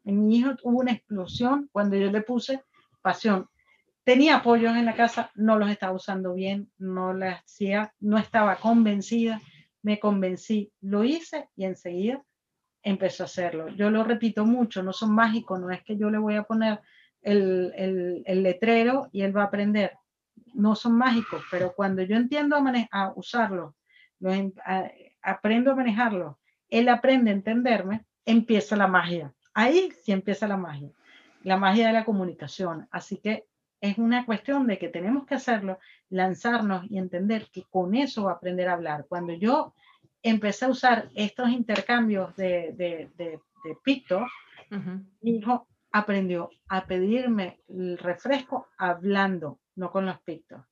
En 0.04 0.26
mi 0.26 0.36
hijo 0.36 0.50
hubo 0.62 0.80
una 0.80 0.92
explosión 0.92 1.68
cuando 1.72 1.96
yo 1.96 2.10
le 2.10 2.20
puse 2.22 2.62
pasión. 3.00 3.48
Tenía 4.04 4.36
apoyos 4.36 4.76
en 4.76 4.84
la 4.84 4.94
casa, 4.94 5.30
no 5.34 5.58
los 5.58 5.70
estaba 5.70 5.92
usando 5.92 6.34
bien, 6.34 6.70
no 6.78 7.12
le 7.14 7.28
hacía, 7.28 7.94
no 8.00 8.18
estaba 8.18 8.56
convencida, 8.56 9.40
me 9.82 9.98
convencí, 9.98 10.72
lo 10.80 11.04
hice 11.04 11.48
y 11.56 11.64
enseguida 11.64 12.22
empezó 12.82 13.22
a 13.22 13.26
hacerlo. 13.26 13.68
Yo 13.68 13.90
lo 13.90 14.04
repito 14.04 14.44
mucho, 14.44 14.82
no 14.82 14.92
son 14.92 15.14
mágicos, 15.14 15.60
no 15.60 15.70
es 15.70 15.82
que 15.82 15.96
yo 15.96 16.10
le 16.10 16.18
voy 16.18 16.36
a 16.36 16.44
poner 16.44 16.80
el, 17.22 17.72
el, 17.76 18.22
el 18.26 18.42
letrero 18.42 19.08
y 19.12 19.22
él 19.22 19.36
va 19.36 19.42
a 19.42 19.46
aprender 19.46 19.92
no 20.54 20.74
son 20.74 20.96
mágicos, 20.96 21.42
pero 21.50 21.72
cuando 21.74 22.02
yo 22.02 22.16
entiendo 22.16 22.56
a, 22.56 22.88
a 22.90 23.12
usarlos, 23.14 23.74
aprendo 25.22 25.72
a 25.72 25.74
manejarlos, 25.74 26.36
él 26.68 26.88
aprende 26.88 27.30
a 27.30 27.34
entenderme, 27.34 28.04
empieza 28.24 28.76
la 28.76 28.86
magia. 28.86 29.32
Ahí 29.54 29.90
sí 30.02 30.12
empieza 30.12 30.46
la 30.46 30.56
magia, 30.56 30.90
la 31.42 31.56
magia 31.56 31.86
de 31.86 31.92
la 31.92 32.04
comunicación. 32.04 32.86
Así 32.90 33.18
que 33.18 33.44
es 33.80 33.98
una 33.98 34.26
cuestión 34.26 34.66
de 34.66 34.78
que 34.78 34.88
tenemos 34.88 35.26
que 35.26 35.34
hacerlo, 35.34 35.78
lanzarnos 36.10 36.84
y 36.90 36.98
entender 36.98 37.48
que 37.52 37.62
con 37.70 37.94
eso 37.94 38.24
va 38.24 38.32
a 38.32 38.34
aprender 38.34 38.68
a 38.68 38.74
hablar. 38.74 39.06
Cuando 39.08 39.32
yo 39.34 39.74
empecé 40.22 40.64
a 40.64 40.70
usar 40.70 41.08
estos 41.14 41.48
intercambios 41.50 42.34
de, 42.36 42.72
de, 42.76 43.10
de, 43.16 43.40
mi 45.20 45.36
hijo 45.36 45.66
aprendió 45.92 46.50
a 46.68 46.86
pedirme 46.86 47.60
el 47.68 47.98
refresco 47.98 48.68
hablando, 48.76 49.60
no 49.76 49.90
con 49.90 50.06
los 50.06 50.20
pictos. 50.22 50.64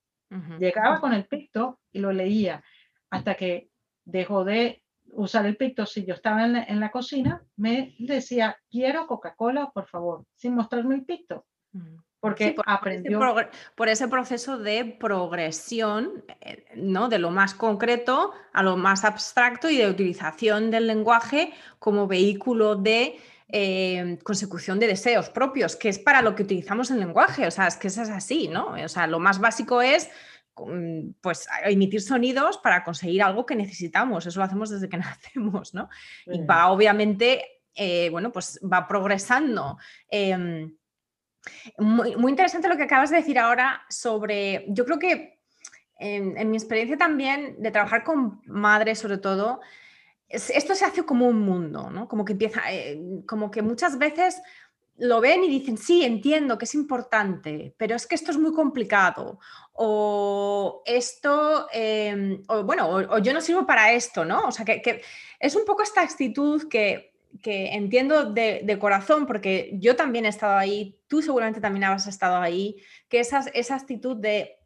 Llegaba 0.58 1.00
con 1.00 1.12
el 1.12 1.26
picto 1.26 1.78
y 1.92 2.00
lo 2.00 2.12
leía 2.12 2.62
hasta 3.10 3.34
que 3.34 3.70
dejó 4.04 4.44
de 4.44 4.82
usar 5.12 5.46
el 5.46 5.56
picto. 5.56 5.86
Si 5.86 6.04
yo 6.04 6.14
estaba 6.14 6.44
en 6.44 6.80
la, 6.80 6.90
cocina, 6.90 7.42
me 7.56 7.94
decía, 7.98 8.58
quiero 8.68 9.06
Coca-Cola, 9.06 9.70
por 9.72 9.86
favor, 9.86 10.24
sin 10.34 10.54
mostrarme 10.54 10.96
el 10.96 11.04
picto. 11.04 11.46
Porque 12.18 12.52
por 12.52 12.64
aprendió. 12.66 13.20
Ese 13.38 13.48
por 13.76 13.88
ese 13.88 14.08
proceso 14.08 14.58
de 14.58 14.84
progresión, 14.98 16.24
eh, 16.40 16.64
¿no? 16.74 17.08
De 17.08 17.18
lo 17.18 17.30
más 17.30 17.54
concreto 17.54 18.32
a 18.52 18.62
lo 18.62 18.76
más 18.76 19.04
abstracto 19.04 19.70
y 19.70 19.76
de 19.76 19.88
utilización 19.88 20.70
del 20.70 20.86
lenguaje 20.86 21.52
como 21.78 22.08
vehículo 22.08 22.74
de 22.74 23.20
eh, 23.48 24.18
consecución 24.24 24.80
de 24.80 24.88
deseos 24.88 25.30
propios, 25.30 25.76
que 25.76 25.88
es 25.88 25.98
para 25.98 26.20
lo 26.20 26.34
que 26.34 26.42
utilizamos 26.42 26.90
el 26.90 26.98
lenguaje, 26.98 27.46
o 27.46 27.50
sea, 27.50 27.68
es 27.68 27.76
que 27.76 27.88
eso 27.88 28.02
es 28.02 28.10
así, 28.10 28.48
¿no? 28.48 28.74
O 28.84 28.88
sea, 28.88 29.06
lo 29.06 29.20
más 29.20 29.38
básico 29.38 29.82
es 29.82 30.10
pues 31.20 31.46
emitir 31.64 32.00
sonidos 32.00 32.56
para 32.58 32.82
conseguir 32.82 33.22
algo 33.22 33.44
que 33.44 33.54
necesitamos, 33.54 34.24
eso 34.24 34.40
lo 34.40 34.46
hacemos 34.46 34.70
desde 34.70 34.88
que 34.88 34.96
nacemos, 34.96 35.74
¿no? 35.74 35.88
Y 36.26 36.44
va 36.44 36.70
obviamente, 36.70 37.44
eh, 37.74 38.08
bueno, 38.10 38.32
pues 38.32 38.58
va 38.60 38.88
progresando. 38.88 39.78
Em, 40.08 40.74
muy, 41.78 42.16
muy, 42.16 42.32
interesante 42.32 42.68
lo 42.68 42.76
que 42.76 42.82
acabas 42.82 43.10
de 43.10 43.18
decir 43.18 43.38
ahora 43.38 43.82
sobre, 43.88 44.64
yo 44.68 44.84
creo 44.84 44.98
que 44.98 45.38
en 45.98 46.50
mi 46.50 46.56
experiencia 46.56 46.98
también 46.98 47.62
de 47.62 47.70
trabajar 47.70 48.02
con 48.02 48.42
madres 48.44 48.98
sobre 48.98 49.18
todo, 49.18 49.60
esto 50.28 50.74
se 50.74 50.84
hace 50.84 51.04
como 51.04 51.26
un 51.26 51.40
mundo, 51.40 51.90
¿no? 51.90 52.08
Como 52.08 52.24
que 52.24 52.32
empieza, 52.32 52.62
eh, 52.70 53.00
como 53.26 53.50
que 53.50 53.62
muchas 53.62 53.98
veces 53.98 54.42
lo 54.98 55.20
ven 55.20 55.44
y 55.44 55.48
dicen, 55.48 55.76
sí, 55.76 56.04
entiendo 56.04 56.56
que 56.56 56.64
es 56.64 56.74
importante, 56.74 57.74
pero 57.76 57.94
es 57.94 58.06
que 58.06 58.14
esto 58.14 58.30
es 58.30 58.38
muy 58.38 58.52
complicado. 58.52 59.38
O 59.72 60.82
esto, 60.86 61.68
em, 61.72 62.42
bueno, 62.64 62.88
o, 62.88 63.18
yo 63.18 63.34
no 63.34 63.40
sirvo 63.40 63.66
para 63.66 63.92
esto, 63.92 64.24
¿no? 64.24 64.48
O 64.48 64.52
sea, 64.52 64.64
que, 64.64 65.02
es 65.38 65.54
un 65.54 65.64
poco 65.66 65.82
esta 65.82 66.00
actitud 66.00 66.68
que, 66.68 67.12
entiendo 67.44 68.32
de, 68.32 68.78
corazón, 68.80 69.26
porque 69.26 69.70
yo 69.74 69.96
también 69.96 70.24
he 70.24 70.28
estado 70.28 70.56
ahí, 70.56 70.98
tú 71.08 71.20
seguramente 71.20 71.60
también 71.60 71.84
has 71.84 72.06
estado 72.06 72.36
ahí, 72.36 72.76
que 73.08 73.20
esa, 73.20 73.40
esa 73.52 73.74
actitud 73.76 74.16
de, 74.16 74.56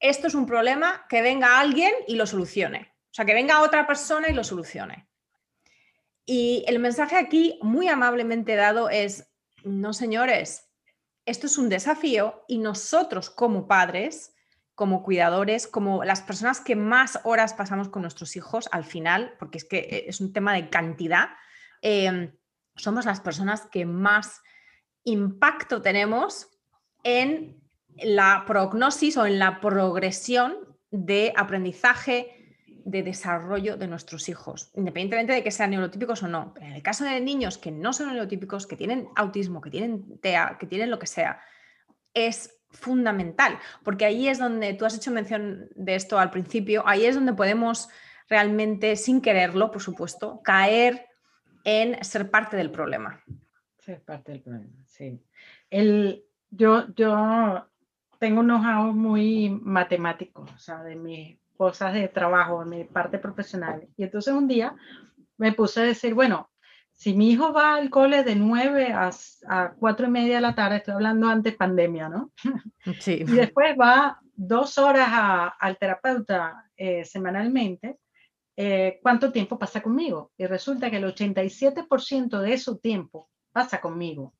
esto 0.00 0.28
es 0.28 0.34
un 0.34 0.46
problema, 0.46 1.04
que 1.10 1.20
venga 1.20 1.60
alguien 1.60 1.92
y 2.08 2.16
lo 2.16 2.26
solucione. 2.26 2.93
O 3.14 3.16
sea, 3.16 3.24
que 3.24 3.34
venga 3.34 3.62
otra 3.62 3.86
persona 3.86 4.28
y 4.28 4.32
lo 4.32 4.42
solucione. 4.42 5.08
Y 6.26 6.64
el 6.66 6.80
mensaje 6.80 7.14
aquí, 7.14 7.60
muy 7.62 7.86
amablemente 7.86 8.56
dado, 8.56 8.90
es, 8.90 9.32
no 9.62 9.92
señores, 9.92 10.68
esto 11.24 11.46
es 11.46 11.56
un 11.56 11.68
desafío 11.68 12.44
y 12.48 12.58
nosotros 12.58 13.30
como 13.30 13.68
padres, 13.68 14.34
como 14.74 15.04
cuidadores, 15.04 15.68
como 15.68 16.02
las 16.02 16.22
personas 16.22 16.60
que 16.60 16.74
más 16.74 17.20
horas 17.22 17.54
pasamos 17.54 17.88
con 17.88 18.02
nuestros 18.02 18.34
hijos 18.34 18.68
al 18.72 18.82
final, 18.82 19.36
porque 19.38 19.58
es 19.58 19.64
que 19.64 20.06
es 20.08 20.20
un 20.20 20.32
tema 20.32 20.52
de 20.52 20.68
cantidad, 20.68 21.28
em, 21.82 22.36
somos 22.74 23.04
las 23.04 23.20
personas 23.20 23.68
que 23.70 23.86
más 23.86 24.42
impacto 25.04 25.80
tenemos 25.82 26.48
en 27.04 27.62
la 27.96 28.42
prognosis 28.44 29.16
o 29.18 29.24
en 29.24 29.38
la 29.38 29.60
progresión 29.60 30.76
de 30.90 31.32
aprendizaje, 31.36 32.43
de 32.84 33.02
desarrollo 33.02 33.76
de 33.76 33.88
nuestros 33.88 34.28
hijos, 34.28 34.70
independientemente 34.74 35.32
de 35.32 35.42
que 35.42 35.50
sean 35.50 35.70
neurotípicos 35.70 36.22
o 36.22 36.28
no. 36.28 36.54
en 36.60 36.72
el 36.72 36.82
caso 36.82 37.04
de 37.04 37.20
niños 37.20 37.58
que 37.58 37.70
no 37.70 37.92
son 37.92 38.08
neurotípicos, 38.08 38.66
que 38.66 38.76
tienen 38.76 39.08
autismo, 39.16 39.60
que 39.60 39.70
tienen 39.70 40.18
TEA, 40.20 40.56
que 40.58 40.66
tienen 40.66 40.90
lo 40.90 40.98
que 40.98 41.06
sea, 41.06 41.40
es 42.12 42.60
fundamental, 42.70 43.58
porque 43.82 44.04
ahí 44.04 44.28
es 44.28 44.38
donde 44.38 44.74
tú 44.74 44.84
has 44.84 44.96
hecho 44.96 45.10
mención 45.10 45.68
de 45.74 45.94
esto 45.94 46.18
al 46.18 46.30
principio, 46.30 46.82
ahí 46.86 47.06
es 47.06 47.14
donde 47.14 47.32
podemos 47.32 47.88
realmente, 48.28 48.96
sin 48.96 49.20
quererlo, 49.20 49.70
por 49.70 49.82
supuesto, 49.82 50.40
caer 50.42 51.06
en 51.64 52.02
ser 52.04 52.30
parte 52.30 52.56
del 52.56 52.70
problema. 52.70 53.22
Ser 53.78 54.02
parte 54.02 54.32
del 54.32 54.42
problema, 54.42 54.84
sí. 54.86 55.22
El, 55.70 56.24
yo, 56.50 56.86
yo 56.94 57.66
tengo 58.18 58.40
un 58.40 58.46
know 58.46 58.92
muy 58.92 59.48
matemático, 59.50 60.46
o 60.54 60.58
sea, 60.58 60.82
de 60.82 60.96
mi 60.96 61.38
cosas 61.56 61.94
de 61.94 62.08
trabajo, 62.08 62.62
en 62.62 62.68
mi 62.68 62.84
parte 62.84 63.18
profesional. 63.18 63.86
Y 63.96 64.04
entonces 64.04 64.34
un 64.34 64.48
día 64.48 64.74
me 65.36 65.52
puse 65.52 65.80
a 65.80 65.84
decir, 65.84 66.14
bueno, 66.14 66.50
si 66.92 67.14
mi 67.14 67.30
hijo 67.30 67.52
va 67.52 67.74
al 67.74 67.90
cole 67.90 68.22
de 68.22 68.36
9 68.36 68.92
a, 68.92 69.10
a 69.48 69.72
4 69.78 70.06
y 70.06 70.10
media 70.10 70.36
de 70.36 70.40
la 70.40 70.54
tarde, 70.54 70.76
estoy 70.76 70.94
hablando 70.94 71.28
antes 71.28 71.56
pandemia, 71.56 72.08
¿no? 72.08 72.32
Sí. 73.00 73.20
y 73.20 73.24
después 73.24 73.76
va 73.80 74.20
dos 74.36 74.78
horas 74.78 75.08
al 75.58 75.78
terapeuta 75.78 76.70
eh, 76.76 77.04
semanalmente, 77.04 77.98
eh, 78.56 79.00
¿cuánto 79.02 79.32
tiempo 79.32 79.58
pasa 79.58 79.82
conmigo? 79.82 80.32
Y 80.36 80.46
resulta 80.46 80.90
que 80.90 80.98
el 80.98 81.04
87% 81.04 82.40
de 82.40 82.58
su 82.58 82.78
tiempo 82.78 83.28
pasa 83.52 83.80
conmigo. 83.80 84.34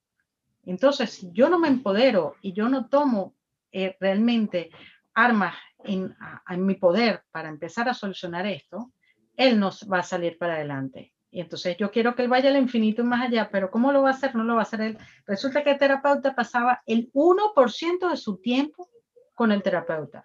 Entonces, 0.64 1.10
si 1.10 1.30
yo 1.32 1.48
no 1.48 1.58
me 1.58 1.68
empodero 1.68 2.36
y 2.40 2.52
yo 2.52 2.68
no 2.68 2.88
tomo 2.88 3.34
eh, 3.72 3.96
realmente 4.00 4.70
armas 5.14 5.54
en, 5.85 6.14
mi 6.59 6.74
poder 6.74 7.22
para 7.30 7.49
empezar 7.49 7.89
a 7.89 7.95
solucionar 7.95 8.47
esto, 8.47 8.93
él 9.37 9.59
nos 9.59 9.89
va 9.91 9.99
a 9.99 10.03
salir 10.03 10.39
para 10.39 10.55
adelante. 10.55 11.12
Y 11.30 11.41
entonces 11.41 11.76
yo 11.76 11.91
quiero 11.91 12.14
que 12.14 12.22
él 12.22 12.28
vaya 12.28 12.51
al 12.51 12.57
infinito 12.57 13.03
y 13.03 13.07
más 13.07 13.22
allá, 13.22 13.49
pero 13.51 13.70
¿cómo 13.70 13.93
lo 13.93 14.03
va 14.03 14.11
a 14.11 14.12
hacer? 14.12 14.35
No 14.35 14.45
lo 14.45 14.55
va 14.55 14.61
a 14.61 14.62
hacer 14.62 14.80
él. 14.80 14.99
Resulta 15.26 15.64
que 15.64 15.72
el 15.72 15.78
terapeuta 15.78 16.35
pasaba 16.35 16.82
el 16.87 17.11
1% 17.12 18.11
de 18.11 18.16
su 18.16 18.37
tiempo 18.37 18.89
con 19.35 19.51
el 19.51 19.62
terapeuta. 19.62 20.24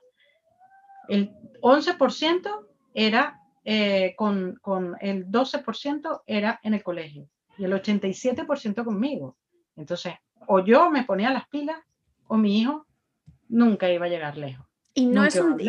El 1.07 1.31
11% 1.61 2.67
era 2.93 3.41
eh, 3.65 4.13
con, 4.15 4.57
con, 4.61 4.95
el 5.01 5.27
12% 5.27 6.21
era 6.27 6.59
en 6.63 6.75
el 6.75 6.83
colegio 6.83 7.27
y 7.57 7.65
el 7.65 7.73
87% 7.73 8.83
conmigo. 8.83 9.37
Entonces, 9.75 10.13
o 10.47 10.59
yo 10.59 10.89
me 10.89 11.03
ponía 11.03 11.31
las 11.31 11.47
pilas 11.49 11.79
o 12.27 12.37
mi 12.37 12.59
hijo 12.59 12.85
nunca 13.49 13.91
iba 13.91 14.05
a 14.05 14.09
llegar 14.09 14.37
lejos. 14.37 14.68
Y 14.93 15.05
no, 15.05 15.23
es 15.23 15.35
un, 15.35 15.59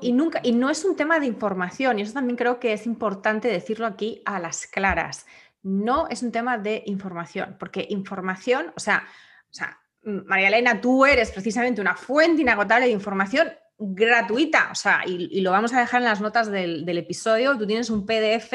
y, 0.00 0.12
nunca, 0.12 0.40
y 0.42 0.52
no 0.52 0.70
es 0.70 0.84
un 0.84 0.96
tema 0.96 1.18
de 1.20 1.26
información, 1.26 1.98
y 1.98 2.02
eso 2.02 2.14
también 2.14 2.36
creo 2.36 2.60
que 2.60 2.72
es 2.72 2.86
importante 2.86 3.48
decirlo 3.48 3.86
aquí 3.86 4.22
a 4.24 4.38
las 4.38 4.66
claras. 4.66 5.26
No 5.62 6.08
es 6.08 6.22
un 6.22 6.32
tema 6.32 6.58
de 6.58 6.82
información, 6.86 7.56
porque 7.58 7.86
información, 7.90 8.72
o 8.76 8.80
sea, 8.80 9.04
o 9.50 9.52
sea 9.52 9.78
María 10.02 10.48
Elena, 10.48 10.80
tú 10.80 11.04
eres 11.04 11.30
precisamente 11.30 11.80
una 11.80 11.96
fuente 11.96 12.42
inagotable 12.42 12.86
de 12.86 12.92
información 12.92 13.48
gratuita, 13.78 14.68
o 14.72 14.74
sea, 14.74 15.02
y, 15.06 15.40
lo 15.40 15.52
vamos 15.52 15.72
a 15.72 15.80
dejar 15.80 16.00
en 16.00 16.06
las 16.06 16.20
notas 16.20 16.50
del, 16.50 16.88
episodio. 16.98 17.56
Tú 17.56 17.66
tienes 17.66 17.90
un 17.90 18.06
PDF 18.06 18.52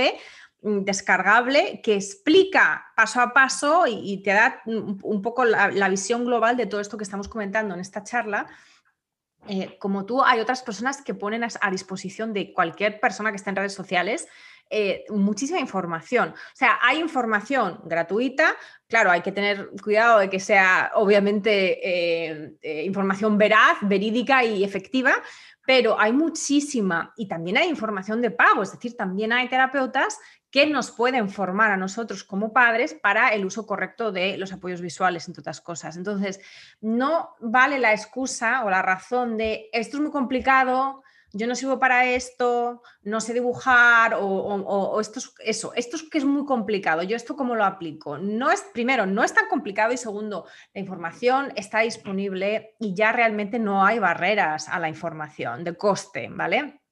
mm, 0.62 0.80
descargable 0.80 1.82
que 1.82 1.96
explica 1.96 2.88
paso 2.96 3.22
a 3.22 3.34
paso 3.34 3.86
y, 3.88 4.22
te 4.24 4.32
da 4.32 4.62
un, 4.66 5.22
poco 5.22 5.46
la, 5.46 5.70
la, 5.70 5.90
visión 5.90 6.26
global 6.26 6.58
de 6.58 6.66
todo 6.66 6.82
esto 6.82 6.98
que 6.98 7.04
estamos 7.04 7.28
comentando 7.28 7.74
en 7.74 7.80
esta 7.80 8.04
charla. 8.04 8.48
Eh, 9.48 9.78
como 9.80 10.06
tú, 10.06 10.24
hay 10.24 10.40
otras 10.40 10.64
personas 10.64 11.02
que 11.02 11.14
ponen 11.14 11.44
a, 11.44 11.72
disposición 11.72 12.34
de 12.34 12.54
cualquier 12.54 13.00
persona 13.00 13.30
que 13.30 13.36
esté 13.36 13.50
en 13.50 13.58
redes 13.58 13.74
sociales 13.74 14.28
eh, 14.70 15.04
muchísima 15.10 15.60
información. 15.60 16.30
O 16.30 16.56
sea, 16.56 16.80
hay 16.82 17.00
información 17.00 17.82
gratuita, 17.84 18.56
claro, 18.88 19.12
hay 19.12 19.22
que 19.22 19.32
tener 19.32 19.70
cuidado 19.84 20.20
de 20.20 20.30
que 20.30 20.40
sea 20.40 20.92
obviamente 20.96 21.80
eh, 21.84 22.84
información 22.86 23.38
veraz, 23.38 23.78
verídica 23.82 24.44
y 24.44 24.64
efectiva, 24.64 25.14
pero 25.66 26.00
hay 26.00 26.14
muchísima 26.14 27.14
y 27.18 27.28
también 27.28 27.58
hay 27.58 27.70
información 27.70 28.22
de 28.22 28.32
pago, 28.32 28.64
es 28.64 28.72
decir, 28.72 28.96
también 28.96 29.32
hay 29.34 29.48
terapeutas 29.48 30.18
que 30.54 30.68
nos 30.68 30.92
pueden 30.92 31.30
formar 31.30 31.72
a 31.72 31.78
nosotros 31.78 32.24
como 32.24 32.54
padres 32.54 32.94
para 32.94 33.30
el 33.30 33.44
uso 33.44 33.66
correcto 33.66 34.12
de 34.12 34.38
los 34.38 34.54
apoyos 34.54 34.82
visuales, 34.82 35.28
entre 35.28 35.42
otras 35.42 35.62
cosas. 35.62 35.98
Entonces, 35.98 36.40
no 36.80 37.36
vale 37.42 37.80
la 37.80 37.92
excusa 37.92 38.64
o 38.64 38.70
la 38.70 38.84
razón 38.84 39.36
de 39.36 39.68
esto 39.74 39.98
es 39.98 40.04
muy 40.04 40.12
complicado, 40.12 41.02
yo 41.32 41.48
no 41.48 41.56
sirvo 41.56 41.80
para 41.80 42.06
esto, 42.06 42.84
no 43.02 43.20
sé 43.20 43.34
dibujar 43.34 44.14
o, 44.20 45.02
esto 45.02 45.18
es 45.18 45.34
eso, 45.40 45.74
esto 45.74 45.96
es 45.96 46.04
que 46.04 46.20
es 46.20 46.26
muy 46.26 46.46
complicado, 46.46 47.02
yo 47.02 47.16
esto 47.16 47.36
cómo 47.36 47.56
lo 47.56 47.66
aplico. 47.66 48.20
No 48.20 48.52
es, 48.52 48.62
primero, 48.76 49.08
no 49.08 49.24
es 49.24 49.34
tan 49.34 49.48
complicado 49.48 49.92
y 49.92 49.98
segundo, 49.98 50.46
la 50.76 50.82
información 50.82 51.52
está 51.56 51.80
disponible 51.80 52.76
y 52.80 52.94
ya 52.94 53.12
realmente 53.12 53.58
no 53.58 53.84
hay 53.84 53.98
barreras 53.98 54.70
a 54.70 54.78
la 54.78 54.88
información 54.88 55.64
de 55.64 55.76
coste, 55.76 56.30
¿vale? 56.30 56.83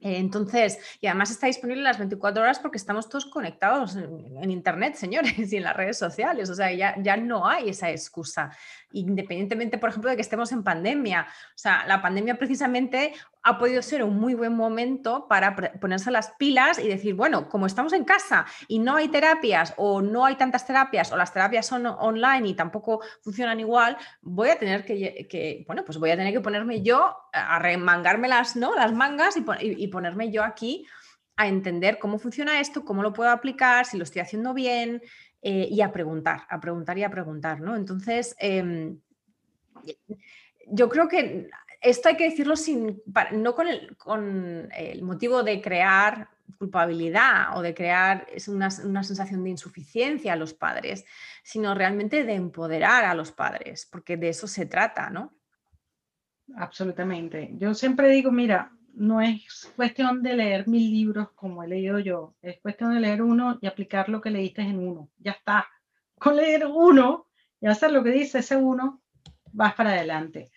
Entonces, 0.00 0.78
y 1.00 1.08
además 1.08 1.30
está 1.30 1.48
disponible 1.48 1.82
las 1.82 1.98
24 1.98 2.42
horas 2.42 2.60
porque 2.60 2.76
estamos 2.76 3.08
todos 3.08 3.26
conectados 3.26 3.96
en, 3.96 4.50
Internet, 4.50 4.94
señores, 4.96 5.52
y 5.52 5.56
en 5.56 5.64
las 5.64 5.76
redes 5.76 5.98
sociales. 5.98 6.50
O 6.50 6.54
sea, 6.54 6.72
ya, 6.72 6.94
ya 7.02 7.16
no 7.16 7.48
hay 7.48 7.70
esa 7.70 7.90
excusa, 7.90 8.50
independientemente, 8.92 9.78
por 9.78 9.90
ejemplo, 9.90 10.10
de 10.10 10.16
que 10.16 10.22
estemos 10.22 10.52
en 10.52 10.62
pandemia. 10.62 11.26
O 11.28 11.58
sea, 11.58 11.86
la 11.86 12.00
pandemia 12.00 12.38
precisamente 12.38 13.12
ha 13.42 13.58
podido 13.58 13.82
ser 13.82 14.02
un 14.02 14.18
muy 14.18 14.34
buen 14.34 14.54
momento 14.54 15.26
para 15.28 15.54
ponerse 15.80 16.10
las 16.10 16.32
pilas 16.38 16.78
y 16.78 16.88
decir, 16.88 17.14
bueno, 17.14 17.48
como 17.48 17.66
estamos 17.66 17.92
en 17.92 18.04
casa 18.04 18.46
y 18.66 18.78
no 18.78 18.96
hay 18.96 19.08
terapias 19.08 19.74
o 19.76 20.02
no 20.02 20.24
hay 20.24 20.36
tantas 20.36 20.66
terapias 20.66 21.12
o 21.12 21.16
las 21.16 21.32
terapias 21.32 21.66
son 21.66 21.86
online 21.86 22.48
y 22.48 22.54
tampoco 22.54 23.00
funcionan 23.22 23.60
igual, 23.60 23.96
voy 24.20 24.50
a 24.50 24.58
tener 24.58 24.84
que, 24.84 25.64
bueno, 25.66 25.84
pues 25.84 25.98
voy 25.98 26.10
a 26.10 26.16
tener 26.16 26.32
que 26.32 26.40
ponerme 26.40 26.82
yo 26.82 27.16
a 27.32 27.58
remangarme 27.58 28.28
las, 28.28 28.56
¿no? 28.56 28.74
las 28.74 28.92
mangas 28.92 29.36
y, 29.36 29.88
ponerme 29.88 30.30
yo 30.30 30.44
aquí 30.44 30.86
a 31.36 31.46
entender 31.46 31.98
cómo 31.98 32.18
funciona 32.18 32.60
esto, 32.60 32.84
cómo 32.84 33.02
lo 33.02 33.12
puedo 33.12 33.30
aplicar, 33.30 33.86
si 33.86 33.96
lo 33.96 34.04
estoy 34.04 34.20
haciendo 34.20 34.54
bien 34.54 35.00
eh, 35.40 35.68
y 35.70 35.80
a 35.80 35.92
preguntar, 35.92 36.42
a 36.48 36.60
preguntar 36.60 36.98
y 36.98 37.04
a 37.04 37.10
preguntar, 37.10 37.60
¿no? 37.60 37.76
Entonces, 37.76 38.34
em, 38.40 38.98
yo 40.66 40.88
creo 40.88 41.08
que 41.08 41.48
esto 41.88 42.08
hay 42.08 42.16
que 42.16 42.30
decirlo 42.30 42.56
sin, 42.56 43.02
no 43.32 43.54
con 43.54 43.68
el, 43.68 43.96
con 43.96 44.68
el, 44.74 45.02
motivo 45.02 45.42
de 45.42 45.60
crear 45.60 46.28
culpabilidad 46.58 47.56
o 47.56 47.62
de 47.62 47.74
crear 47.74 48.26
una, 48.48 48.68
una, 48.84 49.02
sensación 49.02 49.44
de 49.44 49.50
insuficiencia 49.50 50.32
a 50.32 50.36
los 50.36 50.54
padres, 50.54 51.04
sino 51.42 51.74
realmente 51.74 52.24
de 52.24 52.34
empoderar 52.34 53.04
a 53.04 53.14
los 53.14 53.32
padres, 53.32 53.86
porque 53.90 54.16
de 54.16 54.30
eso 54.30 54.46
se 54.46 54.66
trata, 54.66 55.10
¿no? 55.10 55.34
Absolutamente. 56.56 57.50
Yo 57.58 57.74
siempre 57.74 58.08
digo, 58.08 58.30
mira, 58.30 58.72
no 58.94 59.20
es 59.20 59.72
cuestión 59.76 60.22
de 60.22 60.34
leer 60.34 60.66
mil 60.66 60.90
libros 60.90 61.30
como 61.32 61.62
he 61.62 61.68
leído 61.68 61.98
yo, 62.00 62.34
es 62.42 62.60
cuestión 62.60 62.94
de 62.94 63.00
leer 63.00 63.22
uno 63.22 63.58
y 63.60 63.66
aplicar 63.66 64.08
lo 64.08 64.20
que 64.20 64.30
leíste 64.30 64.62
en 64.62 64.78
uno. 64.78 65.10
Ya 65.18 65.32
está. 65.32 65.68
Con 66.18 66.36
leer 66.36 66.66
uno 66.66 67.26
y 67.60 67.66
hacer 67.66 67.92
lo 67.92 68.02
que 68.02 68.10
dice 68.10 68.40
ese 68.40 68.56
uno, 68.56 69.02
vas 69.52 69.74
para 69.74 69.90
adelante. 69.90 70.50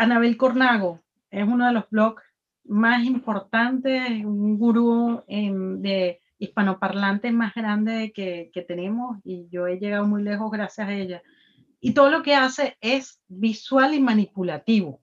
Anabel 0.00 0.38
Cornago 0.38 1.02
es 1.30 1.46
uno 1.46 1.66
de 1.66 1.74
los 1.74 1.90
blogs 1.90 2.22
más 2.64 3.04
importantes, 3.04 4.24
un 4.24 4.56
gurú 4.56 5.22
de 5.28 6.22
hispanoparlantes 6.38 7.34
más 7.34 7.52
grande 7.52 8.10
que, 8.10 8.64
tenemos 8.66 9.18
y 9.24 9.46
yo 9.50 9.66
he 9.66 9.78
llegado 9.78 10.06
muy 10.06 10.22
lejos 10.22 10.50
gracias 10.50 10.88
a 10.88 10.94
ella. 10.94 11.22
Y 11.80 11.92
todo 11.92 12.10
lo 12.10 12.22
que 12.22 12.34
hace 12.34 12.78
es 12.80 13.20
visual 13.28 13.92
y 13.92 14.00
manipulativo. 14.00 15.02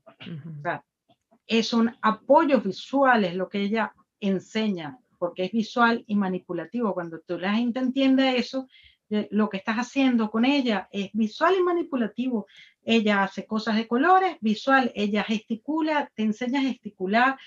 es 1.45 1.73
un 1.73 1.95
apoyo 2.01 2.59
visual, 2.59 3.23
es 3.23 3.35
lo 3.35 3.49
que 3.49 3.61
ella 3.61 3.93
enseña, 4.19 4.97
porque 5.19 5.45
es 5.45 5.51
visual 5.51 6.05
y 6.07 6.15
manipulativo. 6.15 6.95
Cuando 6.95 7.19
tú 7.19 7.37
la 7.37 7.53
gente 7.53 7.79
entiende 7.79 8.37
eso, 8.37 8.67
lo 9.09 9.49
que 9.49 9.57
estás 9.57 9.77
haciendo 9.77 10.29
con 10.29 10.45
ella 10.45 10.89
es 10.91 11.09
visual 11.13 11.55
y 11.57 11.63
manipulativo 11.63 12.47
ella 12.87 13.23
hace 13.23 13.45
cosas 13.45 13.75
de 13.75 13.85
colores, 13.85 14.37
visual, 14.39 14.93
ella 14.95 15.21
gesticula, 15.25 16.09
te 16.15 16.23
enseña 16.23 16.61
a 16.61 16.63
gesticular, 16.63 17.37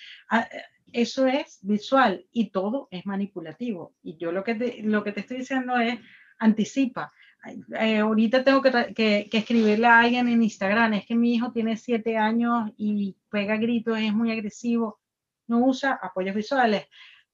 eso 0.92 1.26
es 1.26 1.60
visual 1.62 2.26
y 2.30 2.50
todo 2.50 2.88
es 2.90 3.06
manipulativo. 3.06 3.94
Y 4.02 4.18
yo 4.18 4.32
lo 4.32 4.44
que 4.44 4.54
te, 4.54 4.82
lo 4.82 5.02
que 5.02 5.12
te 5.12 5.20
estoy 5.20 5.38
diciendo 5.38 5.78
es 5.78 5.98
anticipa. 6.38 7.10
Eh, 7.80 8.00
ahorita 8.00 8.44
tengo 8.44 8.60
que, 8.60 8.92
que, 8.94 9.38
escribirle 9.38 9.86
a 9.86 10.00
alguien 10.00 10.28
en 10.28 10.42
Instagram, 10.42 10.92
es 10.92 11.06
que 11.06 11.14
mi 11.14 11.34
hijo 11.34 11.52
tiene 11.52 11.78
siete 11.78 12.18
años 12.18 12.70
y 12.76 13.16
pega 13.30 13.56
gritos, 13.56 13.98
es 13.98 14.12
muy 14.12 14.30
agresivo, 14.30 15.00
no 15.46 15.64
usa 15.64 15.98
apoyos 16.02 16.34
visuales. 16.34 16.86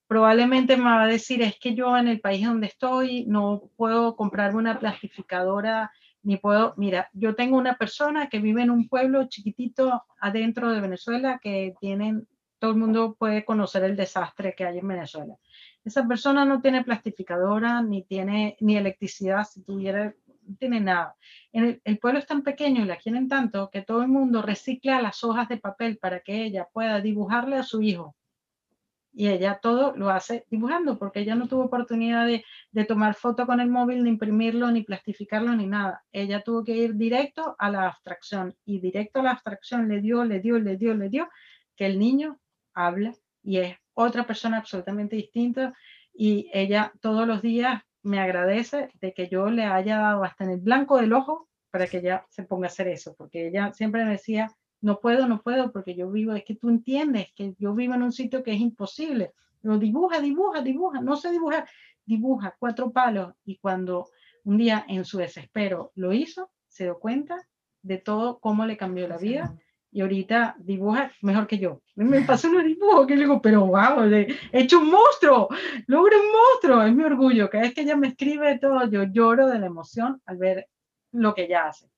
Probablemente 0.06 0.76
me 0.76 0.84
va 0.84 1.02
a 1.02 1.06
decir, 1.06 1.42
es 1.42 1.58
que 1.58 1.74
yo 1.74 1.96
en 1.96 2.06
el 2.06 2.20
país 2.20 2.46
donde 2.46 2.68
estoy 2.68 3.26
no 3.26 3.70
puedo 3.76 4.14
comprarme 4.14 4.58
una 4.58 4.78
plastificadora 4.78 5.90
ni 6.26 6.36
puedo, 6.38 6.74
mira, 6.76 7.08
yo 7.12 7.36
tengo 7.36 7.56
una 7.56 7.76
persona 7.76 8.28
que 8.28 8.40
vive 8.40 8.62
en 8.62 8.70
un 8.70 8.88
pueblo 8.88 9.28
chiquitito 9.28 10.02
adentro 10.20 10.72
de 10.72 10.80
Venezuela 10.80 11.38
que 11.40 11.74
tienen, 11.80 12.26
todo 12.58 12.72
el 12.72 12.78
mundo 12.78 13.14
puede 13.16 13.44
conocer 13.44 13.84
el 13.84 13.94
desastre 13.94 14.54
que 14.56 14.64
hay 14.64 14.78
en 14.78 14.88
Venezuela. 14.88 15.36
Esa 15.84 16.06
persona 16.06 16.44
no 16.44 16.60
tiene 16.60 16.82
plastificadora, 16.82 17.80
ni 17.80 18.02
tiene 18.02 18.56
ni 18.60 18.76
electricidad, 18.76 19.44
si 19.44 19.62
tuviera, 19.62 20.14
no 20.42 20.56
tiene 20.56 20.80
nada. 20.80 21.14
el, 21.52 21.80
el 21.84 21.98
pueblo 21.98 22.18
es 22.18 22.26
tan 22.26 22.42
pequeño 22.42 22.82
y 22.82 22.86
la 22.86 22.96
quieren 22.96 23.28
tanto 23.28 23.70
que 23.70 23.82
todo 23.82 24.02
el 24.02 24.08
mundo 24.08 24.42
recicla 24.42 25.00
las 25.00 25.22
hojas 25.22 25.48
de 25.48 25.58
papel 25.58 25.98
para 25.98 26.20
que 26.20 26.44
ella 26.44 26.66
pueda 26.72 27.00
dibujarle 27.00 27.54
a 27.54 27.62
su 27.62 27.82
hijo 27.82 28.16
y 29.18 29.28
ella 29.28 29.58
todo 29.62 29.96
lo 29.96 30.10
hace 30.10 30.44
dibujando 30.50 30.98
porque 30.98 31.20
ella 31.20 31.34
no 31.34 31.48
tuvo 31.48 31.64
oportunidad 31.64 32.26
de, 32.26 32.84
tomar 32.84 33.14
foto 33.14 33.46
con 33.46 33.60
el 33.60 33.70
móvil, 33.70 34.04
ni 34.04 34.10
imprimirlo, 34.10 34.70
ni 34.70 34.82
plastificarlo, 34.82 35.56
ni 35.56 35.66
nada. 35.66 36.04
Ella 36.12 36.42
tuvo 36.42 36.62
que 36.62 36.76
ir 36.76 36.96
directo 36.96 37.56
a 37.58 37.70
la 37.70 37.86
abstracción 37.88 38.54
y 38.66 38.78
directo 38.78 39.20
a 39.20 39.22
la 39.22 39.30
abstracción 39.30 39.88
le 39.88 40.02
dio, 40.02 40.22
le 40.22 40.40
dio, 40.40 40.58
le 40.58 40.76
dio, 40.76 40.92
le 40.92 41.08
dio 41.08 41.30
que 41.74 41.86
el 41.86 41.98
niño 41.98 42.38
habla 42.74 43.14
y 43.42 43.56
es 43.56 43.76
otra 43.94 44.26
persona 44.26 44.58
absolutamente 44.58 45.16
distinta 45.16 45.72
y 46.12 46.50
ella 46.52 46.92
todos 47.00 47.26
los 47.26 47.40
días 47.40 47.82
me 48.02 48.20
agradece 48.20 48.90
de 49.00 49.14
que 49.14 49.28
yo 49.28 49.48
le 49.48 49.64
haya 49.64 49.96
dado 49.96 50.24
hasta 50.24 50.44
en 50.44 50.50
el 50.50 50.60
blanco 50.60 50.98
del 50.98 51.14
ojo 51.14 51.48
para 51.70 51.86
que 51.86 51.98
ella 51.98 52.26
se 52.28 52.42
ponga 52.42 52.66
a 52.66 52.68
hacer 52.68 52.88
eso, 52.88 53.14
porque 53.16 53.48
ella 53.48 53.72
siempre 53.72 54.04
me 54.04 54.10
decía, 54.10 54.50
no 54.80 55.00
puedo, 55.00 55.26
no 55.26 55.42
puedo, 55.42 55.72
porque 55.72 55.94
yo 55.94 56.10
vivo, 56.10 56.34
es 56.34 56.44
que 56.44 56.54
tú 56.54 56.68
entiendes 56.68 57.32
que 57.34 57.54
yo 57.58 57.74
vivo 57.74 57.94
en 57.94 58.02
un 58.02 58.12
sitio 58.12 58.42
que 58.42 58.52
es 58.52 58.60
imposible. 58.60 59.32
Lo 59.62 59.78
dibuja, 59.78 60.20
dibuja, 60.20 60.60
dibuja, 60.60 61.00
no 61.00 61.16
sé 61.16 61.30
dibujar, 61.30 61.68
dibuja 62.04 62.54
cuatro 62.58 62.92
palos 62.92 63.34
y 63.44 63.56
cuando 63.58 64.08
un 64.44 64.58
día 64.58 64.84
en 64.88 65.04
su 65.04 65.18
desespero 65.18 65.92
lo 65.96 66.12
hizo, 66.12 66.50
se 66.68 66.84
dio 66.84 66.98
cuenta 66.98 67.48
de 67.82 67.98
todo 67.98 68.38
cómo 68.38 68.64
le 68.66 68.76
cambió 68.76 69.08
la 69.08 69.16
vida 69.16 69.56
y 69.90 70.02
ahorita 70.02 70.56
dibuja 70.58 71.10
mejor 71.22 71.46
que 71.46 71.58
yo. 71.58 71.80
Me 71.94 72.20
pasó 72.20 72.48
un 72.48 72.64
dibujo 72.64 73.06
que 73.06 73.14
le 73.16 73.22
digo, 73.22 73.40
pero 73.40 73.66
wow, 73.66 74.04
he 74.04 74.36
hecho 74.52 74.78
un 74.78 74.90
monstruo, 74.90 75.48
logro 75.86 76.20
un 76.20 76.26
monstruo, 76.32 76.82
es 76.82 76.94
mi 76.94 77.02
orgullo. 77.02 77.48
Cada 77.48 77.64
vez 77.64 77.74
que 77.74 77.80
ella 77.80 77.96
me 77.96 78.08
escribe 78.08 78.58
todo, 78.58 78.88
yo 78.90 79.04
lloro 79.04 79.48
de 79.48 79.58
la 79.58 79.66
emoción 79.66 80.20
al 80.26 80.36
ver 80.36 80.68
lo 81.12 81.34
que 81.34 81.44
ella 81.44 81.68
hace. 81.68 81.88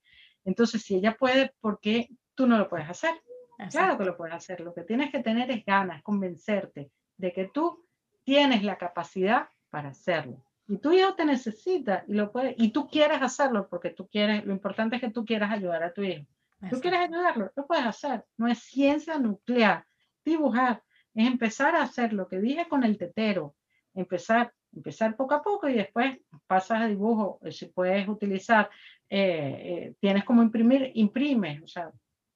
Entonces, 0.45 0.83
si 0.83 0.95
ella 0.95 1.17
puede, 1.19 1.53
¿por 1.61 1.81
qué 1.81 2.09
tú 2.39 2.47
no 2.47 2.57
lo 2.57 2.69
puedes 2.69 2.89
hacer. 2.89 3.21
Claro 3.69 3.99
que 3.99 4.05
lo 4.05 4.17
puedes 4.17 4.33
hacer. 4.33 4.61
Lo 4.61 4.73
que 4.73 4.85
tienes 4.85 5.11
que 5.11 5.19
tener 5.25 5.51
es 5.51 5.65
ganas, 5.65 6.05
convencerte 6.05 6.93
de 7.17 7.33
que 7.33 7.47
tú 7.47 7.85
tienes 8.23 8.63
la 8.63 8.79
capacidad 8.79 9.49
para 9.71 9.89
hacerlo. 9.89 10.45
Y 10.69 10.79
tu 10.79 10.93
hijo 10.93 11.15
te 11.17 11.25
necesita 11.25 12.05
y 12.07 12.13
lo 12.13 12.31
puede, 12.31 12.55
y 12.57 12.71
tú 12.71 12.87
quieres 12.87 13.21
hacerlo 13.23 13.69
porque 13.69 13.91
tú 13.91 14.07
quieres, 14.07 14.45
lo 14.45 14.53
importante 14.53 14.95
es 14.95 15.03
que 15.03 15.11
tú 15.11 15.25
quieras 15.25 15.51
ayudar 15.51 15.83
a 15.83 15.93
tu 15.93 16.03
hijo. 16.03 16.27
¿Tú 16.71 16.81
quieres 16.81 17.01
ayudarlo? 17.01 17.51
Lo 17.57 17.67
puedes 17.67 17.85
hacer. 17.85 18.25
No 18.37 18.47
es 18.47 18.61
ciencia 18.61 19.19
nuclear. 19.19 19.85
Dibujar 20.25 20.81
es 21.15 21.27
empezar 21.27 21.75
a 21.75 21.83
hacer 21.83 22.13
lo 22.13 22.29
que 22.29 22.39
dije 22.39 22.69
con 22.69 22.85
el 22.85 22.97
tetero. 22.97 23.57
Empezar, 23.95 24.53
empezar 24.73 25.17
poco 25.17 25.35
a 25.35 25.43
poco 25.43 25.69
y 25.69 25.75
después 25.75 26.19
pasas 26.47 26.83
a 26.83 26.87
dibujo. 26.87 27.41
Si 27.51 27.67
puedes 27.67 28.07
utilizar, 28.07 28.71
eh, 29.09 29.89
eh, 29.89 29.95
tienes 29.99 30.25
como 30.25 30.41
imprimir, 30.43 30.93
imprime. 30.95 31.61
O 31.65 31.67
sea, 31.67 31.91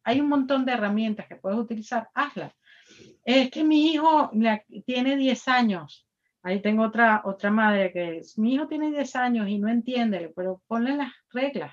hay 0.04 0.20
un 0.20 0.28
montón 0.28 0.64
de 0.64 0.72
herramientas 0.72 1.26
que 1.26 1.36
puedes 1.36 1.58
utilizar. 1.58 2.08
Hazlas. 2.14 2.52
Es 3.24 3.50
que 3.50 3.64
mi 3.64 3.92
hijo 3.92 4.30
tiene 4.84 5.16
10 5.16 5.48
años. 5.48 6.06
Ahí 6.42 6.60
tengo 6.60 6.82
otra, 6.82 7.22
otra 7.24 7.50
madre 7.50 7.92
que 7.92 8.18
es, 8.18 8.36
mi 8.36 8.54
hijo 8.54 8.66
tiene 8.66 8.90
10 8.90 9.16
años 9.16 9.48
y 9.48 9.58
no 9.58 9.68
entiende, 9.68 10.32
pero 10.34 10.60
ponle 10.66 10.96
las 10.96 11.12
reglas 11.32 11.72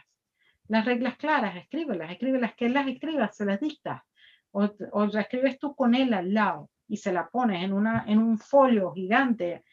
las 0.70 0.86
reglas 0.86 1.18
claras, 1.18 1.58
escríbelas, 1.58 2.12
escríbelas, 2.12 2.54
que 2.56 2.68
él 2.68 2.74
las 2.74 2.88
escriba, 2.88 3.30
se 3.32 3.44
las 3.44 3.60
dicta, 3.60 4.06
o, 4.52 4.70
o 4.92 5.06
las 5.08 5.26
escribes 5.26 5.60
tú 5.60 5.76
con 5.76 5.96
él 5.96 6.14
al 6.14 6.34
lado 6.34 6.70
y 6.88 6.98
se 6.98 7.12
la 7.12 7.28
pones 7.28 7.64
en, 7.64 7.74
una, 7.74 8.06
en 8.08 8.20
un 8.20 8.38
folio 8.38 8.94
gigante 8.94 9.64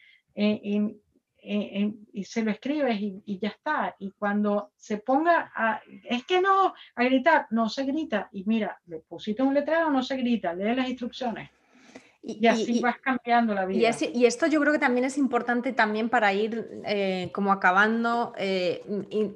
eh, 1.47 1.93
y 2.13 2.23
se 2.23 2.43
lo 2.43 2.51
escribes 2.51 2.99
y, 2.99 3.39
ya 3.39 3.49
está. 3.49 3.95
Y 3.99 4.11
cuando 4.11 4.71
se 4.75 4.97
ponga 4.97 5.51
a, 5.55 5.81
es 6.03 6.25
que 6.25 6.41
no, 6.41 6.73
a 6.95 7.03
gritar, 7.03 7.47
no 7.51 7.69
se 7.69 7.83
grita. 7.85 8.29
Y 8.31 8.43
mira, 8.45 8.79
le 8.87 8.99
pusiste 8.99 9.43
un 9.43 9.53
letrero, 9.53 9.89
no 9.89 10.03
se 10.03 10.17
grita, 10.17 10.53
lee 10.53 10.75
las 10.75 10.89
instrucciones. 10.89 11.49
Y, 12.21 12.45
así 12.47 12.81
vas 12.81 12.97
cambiando 12.99 13.53
la 13.53 13.65
vida. 13.65 13.91
Y, 14.13 14.25
esto 14.25 14.47
yo 14.47 14.59
creo 14.59 14.73
que 14.73 14.79
también 14.79 15.05
es 15.05 15.17
importante 15.17 15.71
también 15.71 16.09
para 16.09 16.33
ir 16.33 16.81
eh, 16.85 17.31
como 17.33 17.53
acabando, 17.53 18.33
eh, 18.37 18.83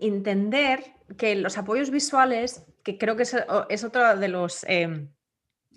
entender 0.01 0.83
que 1.17 1.35
los 1.35 1.57
apoyos 1.57 1.89
visuales, 1.89 2.65
que 2.83 2.97
creo 2.97 3.15
que 3.15 3.23
es, 3.23 3.83
otro 3.83 4.17
de 4.17 4.27
los, 4.27 4.65
eh, 4.67 5.07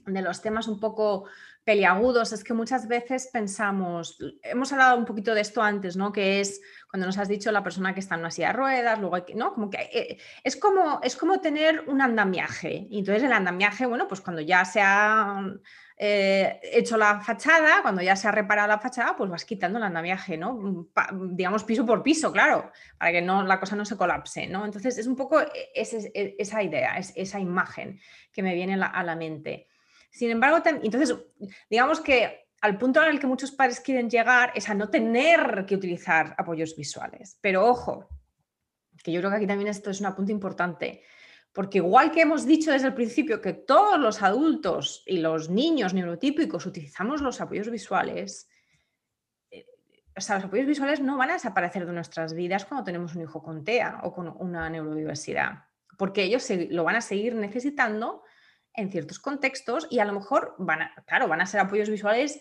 de 0.07 0.23
los 0.23 0.43
temas 0.43 0.67
un 0.67 0.81
poco 0.81 1.27
peliagudos, 1.65 2.33
es 2.33 2.45
que 2.45 2.53
muchas 2.53 2.87
veces 2.87 3.31
pensamos, 3.33 4.19
hemos 4.43 4.73
hablado 4.73 4.99
un 4.99 5.07
poquito 5.07 5.35
de 5.35 5.41
esto 5.41 5.63
antes, 5.63 5.97
¿no? 5.97 6.13
Que 6.13 6.41
es 6.41 6.61
cuando 6.91 7.07
nos 7.07 7.17
has 7.17 7.29
dicho 7.29 7.51
la 7.51 7.65
persona 7.65 7.95
que 7.95 8.01
está 8.01 8.15
en 8.15 8.21
una 8.21 8.31
silla 8.31 8.49
de 8.49 8.53
ruedas, 8.53 8.99
luego 8.99 9.17
hay 9.17 9.23
que, 9.23 9.35
¿no? 9.35 9.55
Como 9.55 9.71
que 9.71 10.19
es 10.45 10.57
como, 10.57 11.01
es 11.03 11.17
como 11.17 11.41
tener 11.41 11.85
un 11.89 12.03
andamiaje. 12.03 12.87
Y 12.91 12.99
entonces 12.99 13.25
el 13.25 13.33
andamiaje, 13.33 13.87
bueno, 13.87 14.07
pues 14.07 14.21
cuando 14.21 14.43
ya 14.43 14.65
se 14.67 14.81
ha 14.83 15.43
eh, 15.97 16.61
hecho 16.63 16.99
la 16.99 17.21
fachada, 17.21 17.81
cuando 17.81 18.03
ya 18.03 18.15
se 18.15 18.29
ha 18.29 18.33
reparado 18.33 18.69
la 18.69 18.79
fachada, 18.79 19.17
pues 19.17 19.31
vas 19.31 19.45
quitando 19.47 19.79
el 19.79 19.85
andamiaje, 19.85 20.37
¿no? 20.37 20.89
Digamos 21.31 21.65
piso 21.65 21.87
por 21.87 22.03
piso, 22.03 22.31
claro, 22.31 22.71
para 22.99 23.13
que 23.13 23.23
no, 23.23 23.43
la 23.43 23.59
cosa 23.59 23.75
no 23.75 23.87
se 23.87 23.97
colapse, 23.97 24.47
¿no? 24.49 24.67
Entonces 24.67 24.99
es 24.99 25.07
un 25.07 25.17
poco 25.17 25.41
e, 25.41 25.49
e, 25.75 26.35
esa 26.39 26.63
idea, 26.63 26.99
es, 26.99 27.13
esa 27.17 27.41
imagen 27.41 28.01
que 28.33 28.43
me 28.43 28.55
viene 28.55 28.75
a 28.75 29.03
la 29.03 29.17
mente. 29.17 29.69
Sin 30.15 30.31
embargo, 30.31 30.63
entonces, 30.65 31.13
digamos 31.69 32.01
que 32.01 32.47
al 32.61 32.79
punto 32.79 33.03
en 33.03 33.11
el 33.11 33.19
que 33.19 33.27
muchos 33.27 33.51
padres 33.51 33.81
quieren 33.81 34.09
llegar 34.09 34.53
es 34.55 34.69
a 34.69 34.75
no 34.75 34.89
tener 34.89 35.67
que 35.67 35.75
utilizar 35.75 36.37
apoyos 36.39 36.77
visuales. 36.77 37.37
Pero 37.41 37.67
ojo, 37.67 38.09
que 39.03 39.11
yo 39.11 39.21
creo 39.21 39.31
que 39.31 39.39
aquí 39.39 39.47
también 39.49 39.69
esto 39.69 39.91
es 39.91 39.99
un 39.99 40.07
apunte 40.07 40.31
importante. 40.31 41.03
Porque 41.53 41.79
igual 41.79 42.13
que 42.13 42.21
hemos 42.21 42.47
dicho 42.47 42.71
desde 42.71 42.87
el 42.87 42.95
principio 42.95 43.41
que 43.41 43.55
todos 43.55 43.99
los 43.99 44.23
adultos 44.23 45.03
y 45.05 45.19
los 45.19 45.51
niños 45.51 45.95
neurotípicos 45.95 46.65
utilizamos 46.65 47.21
los 47.21 47.41
apoyos 47.41 47.69
visuales, 47.69 48.49
eh, 49.51 49.67
o 50.17 50.21
sea, 50.21 50.37
los 50.37 50.45
apoyos 50.45 50.67
visuales 50.67 51.01
no 51.01 51.17
van 51.17 51.31
a 51.31 51.35
desaparecer 51.35 51.87
de 51.87 51.93
nuestras 51.93 52.35
vidas 52.35 52.67
cuando 52.67 52.85
tenemos 52.85 53.17
un 53.17 53.23
hijo 53.23 53.43
con 53.43 53.65
TEA 53.65 53.99
o 54.05 54.13
con 54.13 54.29
una 54.29 54.71
neurodiversidad, 54.71 55.65
porque 55.99 56.23
ellos 56.23 56.47
lo 56.71 56.85
van 56.85 56.97
a 56.97 57.01
seguir 57.01 57.35
necesitando 57.35 58.23
en 58.75 58.91
ciertos 58.91 59.19
contextos 59.19 59.87
y 59.91 59.99
a 59.99 60.05
lo 60.05 60.13
mejor 60.13 60.55
van 60.59 60.83
a, 60.83 60.95
claro, 61.07 61.29
van 61.29 61.41
a 61.41 61.47
ser 61.47 61.61
apoyos 61.61 61.89
visuales 61.89 62.41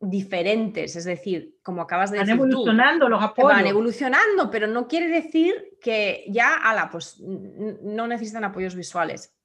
diferentes, 0.00 0.96
es 0.96 1.04
decir, 1.04 1.58
como 1.62 1.82
acabas 1.82 2.10
de 2.10 2.18
decir. 2.18 2.36
Van 2.36 2.40
evolucionando 2.40 3.08
los 3.08 3.22
apoyos. 3.22 3.52
Van 3.52 3.66
evolucionando, 3.66 4.50
pero 4.50 4.66
no 4.66 4.88
quiere 4.88 5.08
decir 5.08 5.78
que 5.80 6.24
ya, 6.28 6.54
ala, 6.54 6.90
pues 6.90 7.20
no 7.20 8.06
necesitan 8.08 8.44
apoyos 8.44 8.74
visuales. 8.74 9.36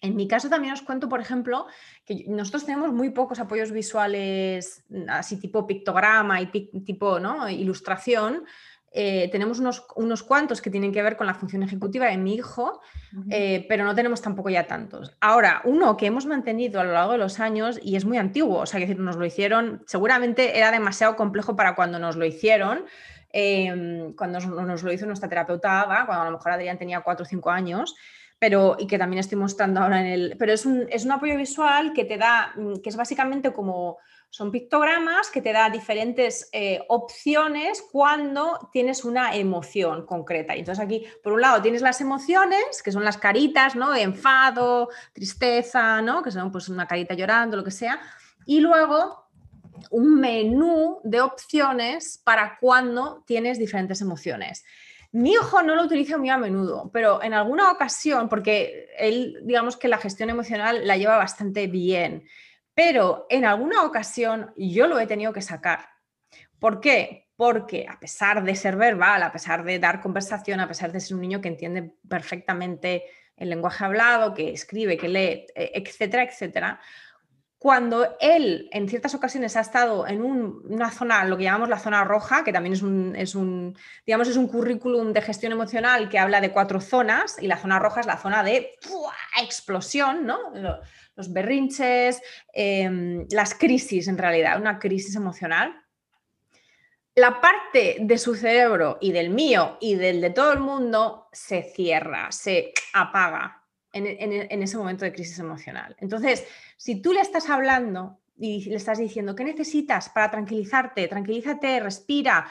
En 0.00 0.14
mi 0.14 0.28
caso 0.28 0.48
también 0.48 0.72
os 0.72 0.82
cuento, 0.82 1.08
por 1.08 1.20
ejemplo, 1.20 1.66
que 2.04 2.24
nosotros 2.28 2.64
tenemos 2.64 2.92
muy 2.92 3.10
pocos 3.10 3.40
apoyos 3.40 3.72
visuales, 3.72 4.84
así 5.08 5.40
tipo 5.40 5.66
pictograma 5.66 6.40
y 6.40 6.46
tipo 6.46 7.18
¿no? 7.18 7.48
ilustración, 7.48 8.44
eh, 8.90 9.28
tenemos 9.30 9.58
unos, 9.58 9.84
unos, 9.96 10.22
cuantos 10.22 10.62
que 10.62 10.70
tienen 10.70 10.92
que 10.92 11.02
ver 11.02 11.16
con 11.16 11.26
la 11.26 11.34
función 11.34 11.62
ejecutiva 11.62 12.06
de 12.06 12.16
mi 12.16 12.34
hijo, 12.34 12.80
eh, 13.30 13.66
pero 13.68 13.84
no 13.84 13.94
tenemos 13.94 14.22
tampoco 14.22 14.48
ya 14.48 14.66
tantos. 14.66 15.14
Ahora, 15.20 15.60
uno 15.64 15.96
que 15.96 16.06
hemos 16.06 16.24
mantenido 16.24 16.80
a 16.80 16.84
lo 16.84 16.92
largo 16.92 17.12
de 17.12 17.18
los 17.18 17.38
años 17.38 17.78
y 17.82 17.96
es 17.96 18.06
muy 18.06 18.16
antiguo, 18.16 18.60
o 18.60 18.66
sea, 18.66 18.80
que 18.80 18.86
decir, 18.86 19.00
nos 19.00 19.16
lo 19.16 19.26
hicieron, 19.26 19.82
seguramente 19.86 20.58
era 20.58 20.70
demasiado 20.70 21.16
complejo 21.16 21.54
para 21.54 21.74
cuando 21.74 21.98
nos 21.98 22.16
lo 22.16 22.24
hicieron, 22.24 22.86
em, 23.30 24.14
cuando 24.14 24.40
nos, 24.40 24.82
lo 24.82 24.92
hizo 24.92 25.04
nuestra 25.04 25.28
terapeuta 25.28 25.84
cuando 26.06 26.22
a 26.22 26.24
lo 26.24 26.38
mejor 26.38 26.52
Adrián 26.52 26.78
tenía 26.78 27.00
4 27.00 27.24
o 27.24 27.28
5 27.28 27.50
años. 27.50 27.94
Pero, 28.40 28.76
y 28.78 28.86
que 28.86 28.98
también 28.98 29.18
estoy 29.18 29.36
mostrando 29.36 29.80
ahora 29.80 30.00
en 30.00 30.06
el. 30.06 30.36
Pero 30.38 30.52
es 30.52 30.64
un, 30.64 30.86
es 30.90 31.04
un 31.04 31.10
apoyo 31.10 31.36
visual 31.36 31.92
que 31.92 32.04
te 32.04 32.16
da, 32.18 32.52
mm, 32.54 32.74
que 32.76 32.88
es 32.88 32.96
básicamente 32.96 33.52
como 33.52 33.98
son 34.30 34.52
pictogramas 34.52 35.30
que 35.30 35.40
te 35.40 35.52
da 35.52 35.70
diferentes 35.70 36.48
eh, 36.52 36.80
opciones 36.88 37.82
cuando 37.90 38.68
tienes 38.72 39.04
una 39.04 39.34
emoción 39.34 40.04
concreta. 40.04 40.54
Y 40.54 40.60
entonces 40.60 40.84
aquí, 40.84 41.06
por 41.22 41.32
un 41.32 41.40
lado, 41.40 41.62
tienes 41.62 41.82
las 41.82 42.00
emociones, 42.00 42.82
que 42.82 42.92
son 42.92 43.04
las 43.04 43.16
caritas, 43.16 43.74
¿no? 43.74 43.94
Enfado, 43.94 44.90
tristeza, 45.12 46.02
¿no? 46.02 46.22
Que 46.22 46.30
son 46.30 46.52
pues 46.52 46.68
una 46.68 46.86
carita 46.86 47.14
llorando, 47.14 47.56
lo 47.56 47.64
que 47.64 47.70
sea. 47.70 48.00
Y 48.44 48.60
luego 48.60 49.28
un 49.90 50.20
menú 50.20 51.00
de 51.04 51.20
opciones 51.20 52.20
para 52.22 52.58
cuando 52.60 53.24
tienes 53.26 53.58
diferentes 53.58 54.00
emociones. 54.00 54.64
Mi 55.10 55.32
hijo 55.32 55.62
no 55.62 55.74
lo 55.74 55.84
utiliza 55.84 56.18
muy 56.18 56.28
a 56.28 56.36
menudo, 56.36 56.90
pero 56.92 57.22
en 57.22 57.32
alguna 57.32 57.70
ocasión, 57.72 58.28
porque 58.28 58.88
él, 58.98 59.38
digamos 59.44 59.78
que 59.78 59.88
la 59.88 59.96
gestión 59.96 60.28
emocional 60.28 60.86
la 60.86 60.98
lleva 60.98 61.16
bastante 61.16 61.66
bien 61.66 62.24
pero 62.78 63.26
en 63.28 63.44
alguna 63.44 63.82
ocasión 63.82 64.52
yo 64.56 64.86
lo 64.86 65.00
he 65.00 65.08
tenido 65.08 65.32
que 65.32 65.42
sacar. 65.42 65.80
¿Por 66.60 66.78
qué? 66.78 67.28
Porque 67.34 67.88
a 67.88 67.98
pesar 67.98 68.44
de 68.44 68.54
ser 68.54 68.76
verbal, 68.76 69.20
a 69.24 69.32
pesar 69.32 69.64
de 69.64 69.80
dar 69.80 70.00
conversación, 70.00 70.60
a 70.60 70.68
pesar 70.68 70.92
de 70.92 71.00
ser 71.00 71.16
un 71.16 71.22
niño 71.22 71.40
que 71.40 71.48
entiende 71.48 71.92
perfectamente 72.08 73.02
el 73.36 73.50
lenguaje 73.50 73.84
hablado, 73.84 74.32
que 74.32 74.52
escribe, 74.52 74.96
que 74.96 75.08
lee, 75.08 75.46
e, 75.56 75.72
etcétera, 75.74 76.22
etcétera, 76.22 76.80
cuando 77.58 78.16
él 78.20 78.68
en 78.70 78.88
ciertas 78.88 79.16
ocasiones 79.16 79.56
ha 79.56 79.60
estado 79.60 80.06
en 80.06 80.22
una 80.22 80.92
zona, 80.92 81.24
lo 81.24 81.36
que 81.36 81.42
llamamos 81.42 81.68
la 81.68 81.80
zona 81.80 82.04
roja, 82.04 82.44
que 82.44 82.52
también 82.52 82.74
es 82.74 82.82
un, 82.82 83.16
es 83.16 83.34
un, 83.34 83.76
digamos, 84.06 84.28
es 84.28 84.36
un 84.36 84.46
currículum 84.46 85.12
de 85.12 85.22
gestión 85.22 85.50
emocional 85.50 86.08
que 86.08 86.20
habla 86.20 86.40
de 86.40 86.52
cuatro 86.52 86.80
zonas, 86.80 87.36
y 87.42 87.48
la 87.48 87.58
zona 87.58 87.80
roja 87.80 87.98
es 87.98 88.06
la 88.06 88.18
zona 88.18 88.44
de 88.44 88.78
explosión, 89.42 90.24
¿no? 90.24 90.52
Los 91.18 91.32
berrinches, 91.32 92.22
em, 92.52 93.26
las 93.32 93.52
crisis 93.54 94.06
en 94.06 94.16
realidad, 94.16 94.58
una 94.58 94.78
crisis 94.78 95.16
emocional. 95.16 95.74
La 97.16 97.40
parte 97.40 97.96
de 97.98 98.18
su 98.18 98.36
cerebro 98.36 98.98
y 99.00 99.10
del 99.10 99.30
mío 99.30 99.78
y 99.80 99.96
del 99.96 100.20
de 100.20 100.30
todo 100.30 100.52
el 100.52 100.60
mundo 100.60 101.26
se 101.32 101.64
cierra, 101.64 102.30
se 102.30 102.72
apaga 102.94 103.64
en, 103.92 104.62
ese 104.62 104.78
momento 104.78 105.04
de 105.04 105.12
crisis 105.12 105.40
emocional. 105.40 105.96
Entonces, 105.98 106.46
si 106.76 107.02
tú 107.02 107.12
le 107.12 107.20
estás 107.20 107.50
hablando 107.50 108.20
y 108.36 108.70
le 108.70 108.76
estás 108.76 108.98
diciendo, 108.98 109.34
¿qué 109.34 109.42
necesitas 109.42 110.10
para 110.10 110.30
tranquilizarte? 110.30 111.08
Tranquilízate, 111.08 111.80
respira, 111.80 112.48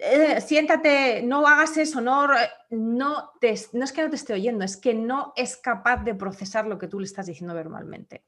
eh, 0.00 0.40
siéntate, 0.40 1.22
no 1.22 1.46
hagas 1.46 1.76
eso, 1.76 2.00
no, 2.00 2.26
no, 2.70 3.30
no 3.40 3.84
es 3.84 3.92
que 3.92 4.02
no 4.02 4.10
te 4.10 4.16
esté 4.16 4.32
oyendo, 4.32 4.64
es 4.64 4.76
que 4.76 4.94
no 4.94 5.32
es 5.36 5.56
capaz 5.56 6.04
de 6.04 6.14
procesar 6.14 6.66
lo 6.66 6.78
que 6.78 6.88
tú 6.88 6.98
le 6.98 7.06
estás 7.06 7.26
diciendo 7.26 7.54
verbalmente. 7.54 8.24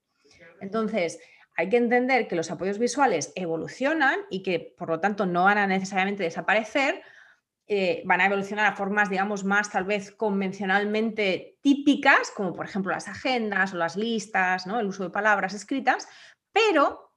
Entonces, 0.60 1.18
hay 1.56 1.68
que 1.68 1.76
entender 1.76 2.28
que 2.28 2.36
los 2.36 2.50
apoyos 2.50 2.78
visuales 2.78 3.32
evolucionan 3.34 4.20
y 4.30 4.42
que 4.42 4.74
por 4.76 4.88
lo 4.88 5.00
tanto 5.00 5.26
no 5.26 5.44
van 5.44 5.58
a 5.58 5.66
necesariamente 5.66 6.22
desaparecer, 6.22 7.02
eh, 7.66 8.02
van 8.04 8.20
a 8.20 8.26
evolucionar 8.26 8.66
a 8.66 8.76
formas, 8.76 9.10
digamos, 9.10 9.42
más 9.42 9.70
tal 9.70 9.84
vez 9.84 10.12
convencionalmente 10.12 11.58
típicas, 11.62 12.30
como 12.30 12.52
por 12.52 12.66
ejemplo 12.66 12.92
las 12.92 13.08
agendas 13.08 13.72
o 13.72 13.76
las 13.76 13.96
listas, 13.96 14.66
¿no? 14.66 14.78
el 14.78 14.86
uso 14.86 15.02
de 15.02 15.10
palabras 15.10 15.52
escritas, 15.52 16.08
pero 16.52 17.12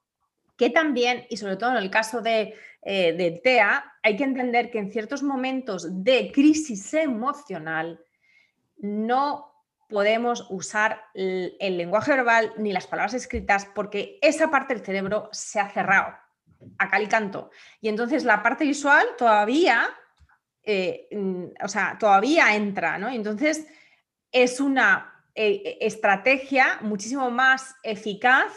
que 0.58 0.72
también, 0.72 1.26
y 1.30 1.38
sobre 1.38 1.56
todo 1.56 1.72
en 1.72 1.78
el 1.78 1.92
caso 1.92 2.22
de, 2.22 2.56
eh, 2.92 3.40
TEA, 3.44 3.86
hay 4.02 4.16
que 4.18 4.24
entender 4.24 4.72
que 4.72 4.80
en 4.80 4.92
ciertos 4.92 5.22
momentos 5.22 6.04
de 6.04 6.32
crisis 6.32 6.92
emocional 6.96 8.04
no 8.78 9.54
podemos 9.88 10.48
usar 10.50 11.00
el, 11.14 11.56
lenguaje 11.60 12.14
verbal 12.14 12.52
ni 12.58 12.74
las 12.74 12.88
palabras 12.88 13.14
escritas 13.14 13.68
porque 13.76 14.18
esa 14.24 14.50
parte 14.50 14.74
del 14.74 14.84
cerebro 14.84 15.30
se 15.32 15.60
ha 15.60 15.70
cerrado 15.70 16.16
a 16.80 16.90
cal 16.90 17.04
y 17.04 17.08
canto. 17.08 17.52
Y 17.80 17.90
entonces 17.90 18.24
la 18.24 18.42
parte 18.42 18.66
visual 18.66 19.06
todavía, 19.20 19.88
eh, 20.64 21.10
mm, 21.12 21.64
o 21.64 21.68
sea, 21.68 21.96
todavía 22.00 22.56
entra, 22.56 22.98
¿no? 22.98 23.08
Entonces 23.10 23.68
es 24.32 24.60
una 24.60 25.14
eh, 25.36 25.78
estrategia 25.82 26.80
muchísimo 26.82 27.30
más 27.30 27.76
eficaz 27.84 28.52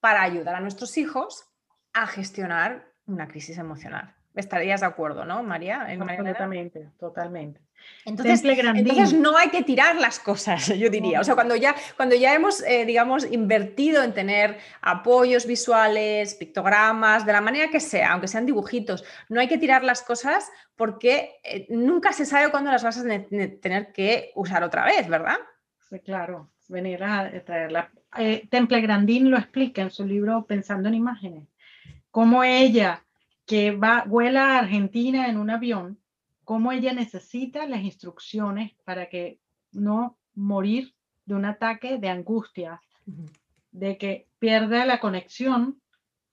para 0.00 0.22
ayudar 0.22 0.56
a 0.56 0.60
nuestros 0.60 0.98
hijos 0.98 1.44
a 1.92 2.08
gestionar 2.08 2.87
una 3.08 3.26
crisis 3.26 3.58
emocional. 3.58 4.14
Estarías 4.34 4.80
de 4.80 4.86
acuerdo, 4.86 5.24
¿no, 5.24 5.42
María? 5.42 5.86
Completamente, 5.98 6.88
totalmente. 7.00 7.60
Entonces, 8.04 8.42
entonces, 8.44 9.12
no 9.12 9.36
hay 9.36 9.50
que 9.50 9.62
tirar 9.62 9.96
las 9.96 10.18
cosas, 10.18 10.66
yo 10.78 10.90
diría. 10.90 11.20
O 11.20 11.24
sea, 11.24 11.34
cuando 11.34 11.56
ya, 11.56 11.74
cuando 11.96 12.14
ya 12.14 12.34
hemos, 12.34 12.62
eh, 12.62 12.84
digamos, 12.84 13.30
invertido 13.30 14.02
en 14.02 14.14
tener 14.14 14.58
apoyos 14.80 15.46
visuales, 15.46 16.34
pictogramas, 16.34 17.26
de 17.26 17.32
la 17.32 17.40
manera 17.40 17.68
que 17.68 17.80
sea, 17.80 18.12
aunque 18.12 18.28
sean 18.28 18.46
dibujitos, 18.46 19.04
no 19.28 19.40
hay 19.40 19.48
que 19.48 19.58
tirar 19.58 19.84
las 19.84 20.02
cosas 20.02 20.50
porque 20.76 21.40
eh, 21.44 21.66
nunca 21.70 22.12
se 22.12 22.24
sabe 22.24 22.50
cuándo 22.50 22.70
las 22.70 22.84
vas 22.84 22.98
a 22.98 23.04
tener 23.04 23.92
que 23.92 24.32
usar 24.34 24.62
otra 24.62 24.84
vez, 24.84 25.08
¿verdad? 25.08 25.36
Sí, 25.88 26.00
claro, 26.00 26.50
venir 26.68 27.02
a 27.02 27.30
traerla. 27.44 27.90
Eh, 28.16 28.46
Temple 28.50 28.80
Grandin 28.80 29.30
lo 29.30 29.36
explica 29.36 29.82
en 29.82 29.90
su 29.90 30.04
libro 30.04 30.46
Pensando 30.46 30.88
en 30.88 30.94
Imágenes, 30.94 31.48
cómo 32.10 32.44
ella 32.44 33.04
que 33.46 33.70
va, 33.70 34.04
vuela 34.06 34.56
a 34.56 34.58
Argentina 34.58 35.28
en 35.28 35.38
un 35.38 35.50
avión, 35.50 35.98
cómo 36.44 36.72
ella 36.72 36.92
necesita 36.92 37.66
las 37.66 37.82
instrucciones 37.82 38.72
para 38.84 39.08
que 39.08 39.38
no 39.72 40.18
morir 40.34 40.94
de 41.26 41.34
un 41.34 41.44
ataque 41.44 41.98
de 41.98 42.08
angustia, 42.08 42.80
de 43.70 43.98
que 43.98 44.28
pierda 44.38 44.84
la 44.86 45.00
conexión 45.00 45.80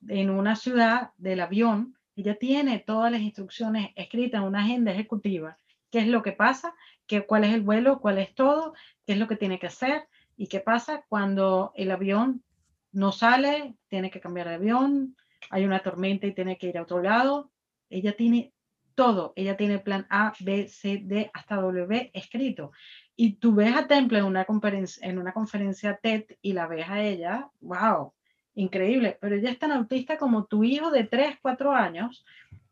en 0.07 0.29
una 0.29 0.55
ciudad 0.55 1.11
del 1.17 1.41
avión. 1.41 1.97
Ella 2.15 2.37
tiene 2.37 2.79
todas 2.79 3.11
las 3.11 3.21
instrucciones 3.21 3.91
escritas 3.95 4.41
en 4.41 4.47
una 4.47 4.61
agenda 4.61 4.91
ejecutiva. 4.91 5.57
¿Qué 5.91 5.99
es 5.99 6.07
lo 6.07 6.21
que 6.21 6.31
pasa? 6.31 6.73
¿Qué, 7.07 7.25
¿Cuál 7.25 7.43
es 7.43 7.53
el 7.53 7.61
vuelo? 7.61 7.99
¿Cuál 7.99 8.19
es 8.19 8.33
todo? 8.35 8.73
¿Qué 9.05 9.13
es 9.13 9.19
lo 9.19 9.27
que 9.27 9.35
tiene 9.35 9.59
que 9.59 9.67
hacer? 9.67 10.07
¿Y 10.37 10.47
qué 10.47 10.59
pasa 10.59 11.03
cuando 11.07 11.71
el 11.75 11.91
avión 11.91 12.43
no 12.91 13.11
sale? 13.11 13.75
Tiene 13.89 14.09
que 14.09 14.21
cambiar 14.21 14.47
de 14.47 14.55
avión, 14.55 15.15
hay 15.49 15.65
una 15.65 15.79
tormenta 15.79 16.27
y 16.27 16.33
tiene 16.33 16.57
que 16.57 16.67
ir 16.67 16.77
a 16.77 16.83
otro 16.83 17.01
lado. 17.01 17.51
Ella 17.89 18.15
tiene 18.15 18.53
todo, 18.95 19.33
ella 19.35 19.57
tiene 19.57 19.79
plan 19.79 20.07
A, 20.09 20.33
B, 20.39 20.67
C, 20.67 21.01
D 21.03 21.29
hasta 21.33 21.57
W 21.57 22.11
escrito. 22.13 22.71
Y 23.15 23.33
tú 23.33 23.53
ves 23.53 23.75
a 23.75 23.87
Temple 23.87 24.19
en 24.19 24.25
una 24.25 25.33
conferencia, 25.33 25.99
TED 26.01 26.25
y 26.41 26.53
la 26.53 26.67
ves 26.67 26.89
a 26.89 27.01
ella, 27.03 27.49
wow, 27.61 28.13
increíble, 28.55 29.17
pero 29.21 29.35
ella 29.35 29.51
es 29.51 29.59
tan 29.59 29.71
autista 29.71 30.17
como 30.17 30.45
tu 30.45 30.63
hijo 30.63 30.91
de 30.91 31.03
3, 31.03 31.37
4 31.41 31.71
años 31.71 32.25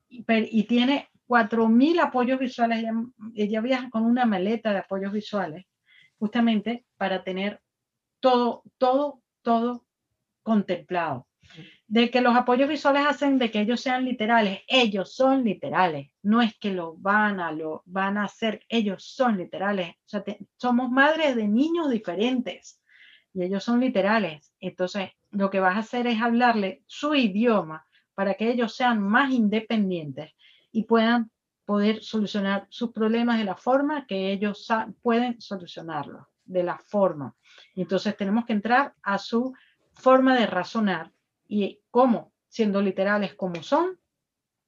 y, 0.09 0.25
y 0.27 0.63
tiene 0.63 1.09
4.000 1.27 2.01
apoyos 2.01 2.39
visuales. 2.39 2.79
Ella, 2.79 2.93
ella 3.35 3.61
viaja 3.61 3.89
con 3.89 4.03
una 4.03 4.25
maleta 4.25 4.71
de 4.71 4.79
apoyos 4.79 5.11
visuales 5.11 5.65
justamente 6.17 6.85
para 6.97 7.23
tener 7.23 7.61
todo, 8.19 8.63
todo, 8.77 9.21
todo 9.41 9.85
contemplado 10.41 11.27
de 11.93 12.09
que 12.09 12.21
los 12.21 12.35
apoyos 12.35 12.67
visuales 12.67 13.05
hacen 13.05 13.37
de 13.37 13.51
que 13.51 13.59
ellos 13.59 13.79
sean 13.79 14.03
literales. 14.03 14.61
Ellos 14.67 15.13
son 15.13 15.43
literales. 15.43 16.09
No 16.23 16.41
es 16.41 16.57
que 16.57 16.71
lo 16.71 16.95
van 16.97 17.39
a, 17.39 17.51
lo 17.51 17.83
van 17.85 18.17
a 18.17 18.23
hacer. 18.23 18.65
Ellos 18.67 19.03
son 19.03 19.37
literales. 19.37 19.93
somos 20.57 20.89
madres 20.89 21.35
de 21.35 21.47
niños 21.47 21.91
diferentes 21.91 22.81
y 23.31 23.43
ellos 23.43 23.63
son 23.63 23.79
literales. 23.79 24.51
Entonces, 24.59 25.11
lo 25.29 25.51
que 25.51 25.59
vas 25.59 25.75
a 25.75 25.81
hacer 25.81 26.07
es 26.07 26.19
hablarle 26.19 26.81
su 26.87 27.13
idioma 27.13 27.85
para 28.15 28.33
que 28.33 28.49
ellos 28.49 28.75
sean 28.75 28.99
más 28.99 29.31
independientes 29.31 30.31
y 30.71 30.85
puedan 30.85 31.29
poder 31.63 32.01
solucionar 32.01 32.65
sus 32.69 32.91
problemas 32.91 33.37
de 33.37 33.45
la 33.45 33.55
forma 33.55 34.07
que 34.07 34.31
ellos 34.31 34.67
pueden 35.03 35.39
solucionarlos, 35.39 36.25
de 36.43 36.63
la 36.63 36.79
forma. 36.79 37.35
Entonces 37.75 38.17
tenemos 38.17 38.45
que 38.45 38.53
entrar 38.53 38.95
a 39.03 39.19
su 39.19 39.53
forma 39.93 40.35
de 40.35 40.47
razonar 40.47 41.11
y 41.53 41.83
cómo, 41.91 42.33
siendo 42.47 42.81
literales 42.81 43.35
como 43.35 43.61
son, 43.61 43.99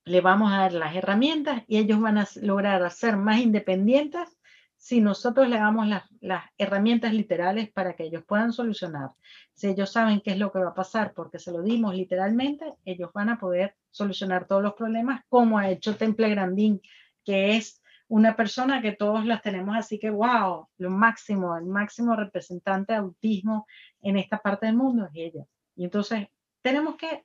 le 0.04 0.22
vamos 0.22 0.54
a 0.54 0.58
dar 0.58 0.74
las 0.74 0.96
herramientas 0.96 1.64
y 1.68 1.78
ellos 1.78 2.00
van 2.00 2.20
a 2.20 2.28
lograr 2.44 2.92
ser 2.92 3.18
más 3.18 3.40
independientes 3.40 4.38
si 4.78 5.02
nosotros 5.02 5.50
le 5.50 5.58
damos 5.58 5.88
las, 5.88 6.04
las, 6.22 6.44
herramientas 6.60 7.12
literales 7.12 7.72
para 7.72 7.96
que 7.96 8.04
ellos 8.04 8.24
puedan 8.28 8.54
solucionar. 8.54 9.10
Si 9.56 9.66
ellos 9.66 9.92
saben 9.92 10.22
qué 10.22 10.32
es 10.34 10.38
lo 10.38 10.52
que 10.52 10.60
va 10.60 10.70
a 10.70 10.76
pasar 10.76 11.14
porque 11.16 11.40
se 11.40 11.52
lo 11.52 11.64
dimos 11.64 11.96
literalmente, 11.96 12.76
ellos 12.86 13.10
van 13.16 13.30
a 13.30 13.40
poder 13.40 13.76
solucionar 13.90 14.46
todos 14.46 14.62
los 14.62 14.74
problemas 14.74 15.24
como 15.28 15.58
ha 15.58 15.72
hecho 15.72 15.98
Temple 15.98 16.30
Grandin, 16.30 16.80
que 17.24 17.56
es 17.58 17.82
una 18.08 18.36
persona 18.36 18.84
que 18.84 18.92
todos 18.92 19.26
las 19.26 19.42
tenemos 19.42 19.76
así 19.76 19.98
que, 19.98 20.12
wow, 20.12 20.68
lo 20.78 20.92
máximo, 20.92 21.58
el 21.58 21.66
máximo 21.66 22.16
representante 22.16 22.94
de 22.94 23.00
autismo 23.00 23.66
en 24.02 24.18
esta 24.18 24.38
parte 24.38 24.68
del 24.68 24.76
mundo 24.76 25.06
es 25.06 25.12
ella. 25.16 25.46
Y 25.76 25.86
entonces 25.86 26.28
tenemos 26.66 26.96
que, 26.96 27.24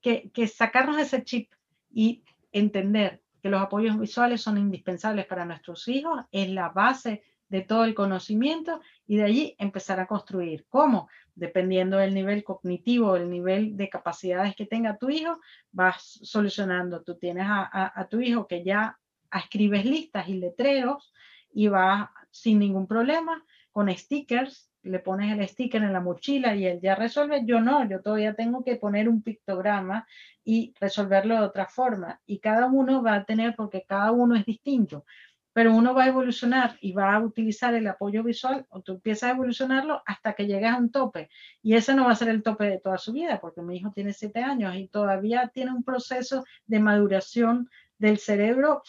que, 0.00 0.30
que 0.30 0.48
sacarnos 0.48 0.96
ese 0.96 1.22
chip 1.22 1.52
y 1.90 2.24
entender 2.52 3.20
que 3.42 3.50
los 3.50 3.60
apoyos 3.60 4.00
visuales 4.00 4.40
son 4.40 4.56
indispensables 4.56 5.26
para 5.26 5.44
nuestros 5.44 5.86
hijos, 5.88 6.24
es 6.32 6.48
la 6.48 6.70
base 6.70 7.22
de 7.50 7.60
todo 7.60 7.84
el 7.84 7.94
conocimiento 7.94 8.80
y 9.06 9.18
de 9.18 9.24
allí 9.24 9.54
empezar 9.58 10.00
a 10.00 10.06
construir. 10.06 10.64
¿Cómo? 10.70 11.10
Dependiendo 11.34 11.98
del 11.98 12.14
nivel 12.14 12.42
cognitivo, 12.44 13.16
el 13.16 13.28
nivel 13.28 13.76
de 13.76 13.90
capacidades 13.90 14.56
que 14.56 14.64
tenga 14.64 14.96
tu 14.96 15.10
hijo, 15.10 15.38
vas 15.70 16.18
solucionando. 16.22 17.02
Tú 17.02 17.18
tienes 17.18 17.44
a, 17.46 17.92
a, 17.94 18.08
tu 18.08 18.22
hijo 18.22 18.46
que 18.46 18.64
ya 18.64 18.98
escribes 19.30 19.84
listas 19.84 20.30
y 20.30 20.38
letreros 20.38 21.12
y 21.52 21.68
va 21.68 22.10
sin 22.30 22.58
ningún 22.58 22.86
problema 22.86 23.44
con 23.70 23.94
stickers 23.94 24.67
le 24.82 24.98
pones 25.00 25.36
el 25.36 25.46
sticker 25.46 25.82
en 25.82 25.92
la 25.92 26.00
mochila 26.00 26.54
y 26.54 26.66
él 26.66 26.80
ya 26.80 26.94
resuelve, 26.94 27.42
yo 27.44 27.60
no, 27.60 27.88
yo 27.88 28.00
todavía 28.00 28.34
tengo 28.34 28.64
que 28.64 28.76
poner 28.76 29.08
un 29.08 29.22
pictograma 29.22 30.06
y 30.44 30.74
resolverlo 30.80 31.34
de 31.34 31.40
otra 31.40 31.66
forma. 31.66 32.20
Y 32.26 32.38
cada 32.38 32.66
uno 32.66 33.02
va 33.02 33.14
a 33.14 33.24
tener, 33.24 33.54
porque 33.56 33.84
cada 33.86 34.12
uno 34.12 34.36
es 34.36 34.44
distinto, 34.44 35.04
pero 35.52 35.74
uno 35.74 35.94
va 35.94 36.04
a 36.04 36.08
evolucionar 36.08 36.76
y 36.80 36.92
va 36.92 37.14
a 37.14 37.20
utilizar 37.20 37.74
el 37.74 37.86
apoyo 37.86 38.22
visual 38.22 38.64
o 38.68 38.80
tú 38.80 38.92
empiezas 38.92 39.30
a 39.30 39.34
evolucionarlo 39.34 40.02
hasta 40.06 40.34
que 40.34 40.46
llegas 40.46 40.74
a 40.74 40.78
un 40.78 40.90
tope. 40.90 41.28
Y 41.62 41.74
ese 41.74 41.94
no 41.94 42.04
va 42.04 42.12
a 42.12 42.16
ser 42.16 42.28
el 42.28 42.42
tope 42.42 42.64
de 42.64 42.78
toda 42.78 42.98
su 42.98 43.12
vida, 43.12 43.40
porque 43.40 43.62
mi 43.62 43.76
hijo 43.76 43.90
tiene 43.92 44.12
siete 44.12 44.40
años 44.40 44.76
y 44.76 44.88
todavía 44.88 45.50
tiene 45.52 45.72
un 45.72 45.82
proceso 45.82 46.44
de 46.66 46.78
maduración 46.78 47.68
del 47.98 48.18
cerebro 48.18 48.82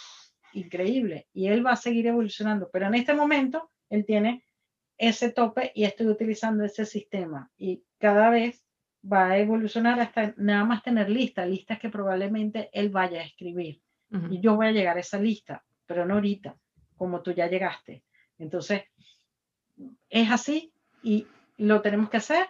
increíble 0.54 1.28
y 1.34 1.48
él 1.48 1.66
va 1.66 1.72
a 1.72 1.76
seguir 1.76 2.08
evolucionando, 2.08 2.70
pero 2.72 2.88
en 2.88 2.96
este 2.96 3.14
momento 3.14 3.70
él 3.90 4.06
tiene 4.06 4.44
ese 5.00 5.32
tope 5.32 5.72
y 5.74 5.86
estoy 5.86 6.08
utilizando 6.08 6.64
ese 6.64 6.86
sistema. 6.86 7.50
Y 7.58 7.84
cada 7.98 8.30
vez 8.30 8.64
va 9.02 9.30
a 9.30 9.38
evolucionar 9.38 10.00
hasta 10.00 10.34
nada 10.38 10.66
más 10.66 10.84
tener 10.84 11.10
listas, 11.10 11.48
listas 11.48 11.80
que 11.80 11.90
probablemente 11.90 12.70
él 12.74 12.90
vaya 12.90 13.22
a 13.22 13.26
escribir. 13.26 13.82
Y 14.32 14.42
yo 14.42 14.56
voy 14.56 14.68
a 14.68 14.72
llegar 14.72 14.98
a 14.98 15.02
esa 15.02 15.20
lista, 15.20 15.64
pero 15.86 16.04
no 16.04 16.16
ahorita, 16.16 16.58
como 16.96 17.22
tú 17.22 17.32
ya 17.32 17.48
llegaste. 17.48 18.04
Entonces, 18.40 18.84
es 20.10 20.32
así 20.32 20.74
y 21.04 21.28
lo 21.58 21.82
tenemos 21.82 22.10
que 22.10 22.18
hacer 22.18 22.48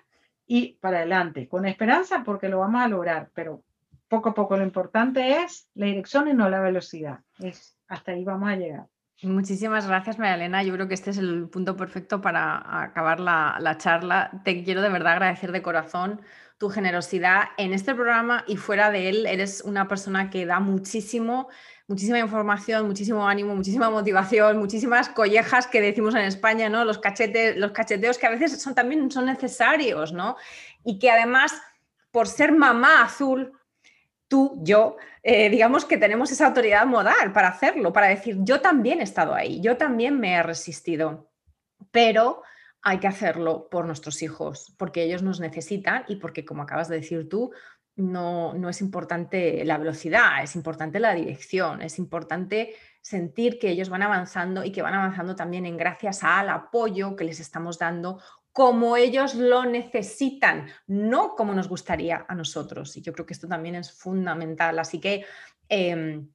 y 0.47 0.75
para 0.75 0.99
adelante, 0.99 1.49
con 1.49 1.65
esperanza 1.65 2.23
porque 2.23 2.47
lo 2.47 2.59
vamos 2.59 2.81
a 2.81 2.87
lograr, 2.87 3.29
pero 3.33 3.61
poco 4.07 4.29
a 4.29 4.33
poco 4.33 4.55
lo 4.55 4.63
importante 4.63 5.43
es 5.43 5.69
la 5.75 5.87
dirección 5.87 6.29
y 6.29 6.33
no 6.33 6.49
la 6.49 6.61
velocidad. 6.61 7.19
Es, 7.39 7.77
hasta 7.89 8.13
ahí 8.13 8.23
vamos 8.23 8.49
a 8.49 8.55
llegar. 8.55 8.87
Muchísimas 9.21 9.85
gracias, 9.85 10.17
María. 10.17 10.63
Yo 10.63 10.73
creo 10.73 10.87
que 10.87 10.93
este 10.93 11.09
es 11.09 11.17
el 11.17 11.49
punto 11.49 11.75
perfecto 11.75 12.21
para 12.21 12.83
acabar 12.83 13.19
la, 13.19 13.75
charla. 13.77 14.31
Te 14.45 14.63
quiero 14.63 14.81
de 14.81 14.87
verdad 14.87 15.13
agradecer 15.13 15.51
de 15.51 15.61
corazón 15.61 16.21
tu 16.57 16.69
generosidad 16.69 17.49
en 17.57 17.73
este 17.73 17.93
programa 17.93 18.45
y 18.47 18.55
fuera 18.55 18.91
de 18.91 19.09
él. 19.09 19.25
Eres 19.25 19.61
una 19.65 19.89
persona 19.89 20.29
que 20.29 20.45
da 20.45 20.61
muchísimo, 20.61 21.49
muchísima 21.87 22.19
información, 22.19 22.87
muchísimo 22.87 23.27
ánimo, 23.27 23.55
muchísima 23.55 23.89
motivación, 23.89 24.57
muchísimas 24.57 25.09
collejas 25.09 25.67
que 25.67 25.81
decimos 25.81 26.15
en 26.15 26.21
España, 26.21 26.69
¿no? 26.69 26.85
Los 26.85 26.99
cachetes, 26.99 27.57
los 27.57 27.71
cacheteos 27.71 28.17
que 28.17 28.27
a 28.27 28.29
veces 28.29 28.61
son 28.61 28.73
también 28.73 29.11
son 29.11 29.25
necesarios, 29.25 30.13
¿no? 30.13 30.37
Y 30.85 30.97
que 30.97 31.11
además, 31.11 31.61
por 32.11 32.27
ser 32.27 32.53
mamá 32.53 33.03
azul, 33.03 33.58
tú, 34.29 34.57
yo, 34.63 34.95
eh, 35.23 35.49
digamos 35.49 35.83
que 35.83 35.97
tenemos 35.97 36.31
esa 36.31 36.47
autoridad 36.47 36.85
moral 36.85 37.33
para 37.33 37.49
hacerlo, 37.49 37.91
para 37.91 38.07
decir, 38.07 38.37
yo 38.39 38.61
también 38.61 39.01
he 39.01 39.03
estado 39.03 39.33
ahí, 39.33 39.59
yo 39.59 39.75
también 39.75 40.17
me 40.17 40.35
he 40.35 40.43
resistido, 40.43 41.29
pero 41.91 42.43
hay 42.81 42.99
que 42.99 43.07
hacerlo 43.07 43.67
por 43.69 43.85
nuestros 43.85 44.21
hijos, 44.21 44.73
porque 44.77 45.03
ellos 45.03 45.23
nos 45.23 45.41
necesitan 45.41 46.05
y 46.07 46.15
porque, 46.15 46.45
como 46.45 46.61
acabas 46.61 46.87
de 46.87 46.97
decir 46.97 47.27
tú, 47.27 47.51
no, 47.97 48.53
no 48.53 48.69
es 48.69 48.79
importante 48.79 49.65
la 49.65 49.77
velocidad, 49.77 50.41
es 50.41 50.55
importante 50.55 50.99
la 50.99 51.13
dirección, 51.13 51.81
es 51.81 51.99
importante 51.99 52.75
sentir 53.01 53.59
que 53.59 53.69
ellos 53.69 53.89
van 53.89 54.03
avanzando 54.03 54.63
y 54.63 54.71
que 54.71 54.81
van 54.81 54.93
avanzando 54.93 55.35
también 55.35 55.65
en 55.65 55.75
gracias 55.75 56.23
al 56.23 56.49
apoyo 56.49 57.15
que 57.15 57.25
les 57.25 57.39
estamos 57.41 57.77
dando 57.77 58.21
como 58.59 58.97
ellos 58.97 59.35
lo 59.35 59.63
necesitan, 59.63 60.67
no 60.85 61.35
como 61.37 61.53
nos 61.53 61.69
gustaría 61.69 62.25
a 62.27 62.35
nosotros. 62.35 62.97
Y 62.97 63.01
yo 63.01 63.13
creo 63.13 63.25
que 63.25 63.31
esto 63.31 63.47
también 63.47 63.75
es 63.75 63.93
fundamental. 63.93 64.77
Así 64.79 64.99
que 64.99 65.23
em, 65.69 66.27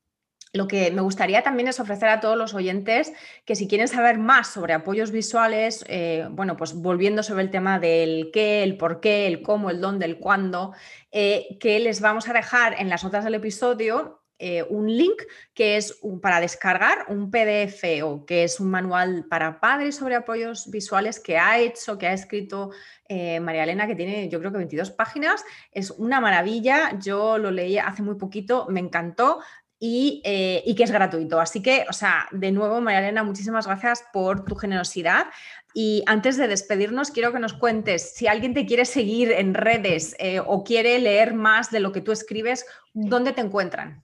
lo 0.54 0.66
que 0.66 0.90
me 0.90 1.02
gustaría 1.02 1.42
también 1.42 1.68
es 1.68 1.80
ofrecer 1.80 2.08
a 2.08 2.20
todos 2.20 2.38
los 2.38 2.54
oyentes 2.54 3.12
que 3.44 3.54
si 3.54 3.68
quieren 3.68 3.88
saber 3.88 4.16
más 4.16 4.48
sobre 4.48 4.72
apoyos 4.72 5.10
visuales, 5.10 5.84
eh, 5.86 6.26
bueno, 6.30 6.56
pues 6.56 6.72
volviendo 6.72 7.22
sobre 7.22 7.42
el 7.42 7.50
tema 7.50 7.78
del 7.78 8.30
qué, 8.32 8.62
el 8.62 8.78
por 8.78 9.00
qué, 9.00 9.26
el 9.26 9.42
cómo, 9.42 9.68
el 9.68 9.82
dónde, 9.82 10.06
el 10.06 10.18
cuándo, 10.18 10.72
eh, 11.12 11.58
que 11.60 11.78
les 11.78 12.00
vamos 12.00 12.26
a 12.30 12.32
dejar 12.32 12.80
en 12.80 12.88
las 12.88 13.04
notas 13.04 13.24
del 13.24 13.34
episodio 13.34 14.23
eh, 14.38 14.64
un 14.68 14.86
link 14.86 15.22
que 15.52 15.76
es 15.76 16.00
para 16.22 16.40
descargar 16.40 17.06
un 17.08 17.30
PDF 17.30 17.84
o 18.02 18.24
que 18.26 18.44
es 18.44 18.60
un 18.60 18.70
manual 18.70 19.26
para 19.28 19.60
padres 19.60 19.96
sobre 19.96 20.14
apoyos 20.14 20.70
visuales 20.70 21.20
que 21.20 21.38
ha 21.38 21.58
hecho, 21.58 21.98
que 21.98 22.06
ha 22.06 22.12
escrito 22.12 22.70
María 23.08 23.62
Elena, 23.62 23.86
que 23.86 23.94
tiene 23.94 24.28
yo 24.28 24.40
creo 24.40 24.50
que 24.50 24.58
22 24.58 24.90
páginas. 24.90 25.44
Es 25.70 25.90
una 25.90 26.20
maravilla, 26.20 26.98
yo 26.98 27.38
lo 27.38 27.50
leí 27.50 27.78
hace 27.78 28.02
muy 28.02 28.16
poquito, 28.16 28.66
me 28.68 28.80
encantó. 28.80 29.40
Eh, 29.86 30.62
y, 30.64 30.74
que 30.74 30.84
es 30.84 30.90
gratuito. 30.90 31.40
Así 31.40 31.60
que, 31.60 31.84
o 31.88 31.92
sea, 31.92 32.26
de 32.30 32.52
nuevo, 32.52 32.80
María 32.80 33.00
Elena, 33.00 33.22
muchísimas 33.22 33.66
gracias 33.66 34.04
por 34.12 34.44
tu 34.44 34.54
generosidad. 34.54 35.26
Y 35.74 36.02
antes 36.06 36.36
de 36.36 36.48
despedirnos, 36.48 37.10
quiero 37.10 37.32
que 37.32 37.38
nos 37.38 37.52
cuentes 37.52 38.14
si 38.14 38.26
alguien 38.26 38.54
te 38.54 38.64
quiere 38.64 38.86
seguir 38.86 39.32
en 39.32 39.52
redes 39.52 40.16
eh, 40.18 40.40
o 40.40 40.64
quiere 40.64 40.98
leer 41.00 41.34
más 41.34 41.70
de 41.70 41.80
lo 41.80 41.92
que 41.92 42.00
tú 42.00 42.12
escribes, 42.12 42.64
¿dónde 42.94 43.32
te 43.32 43.42
encuentran? 43.42 44.03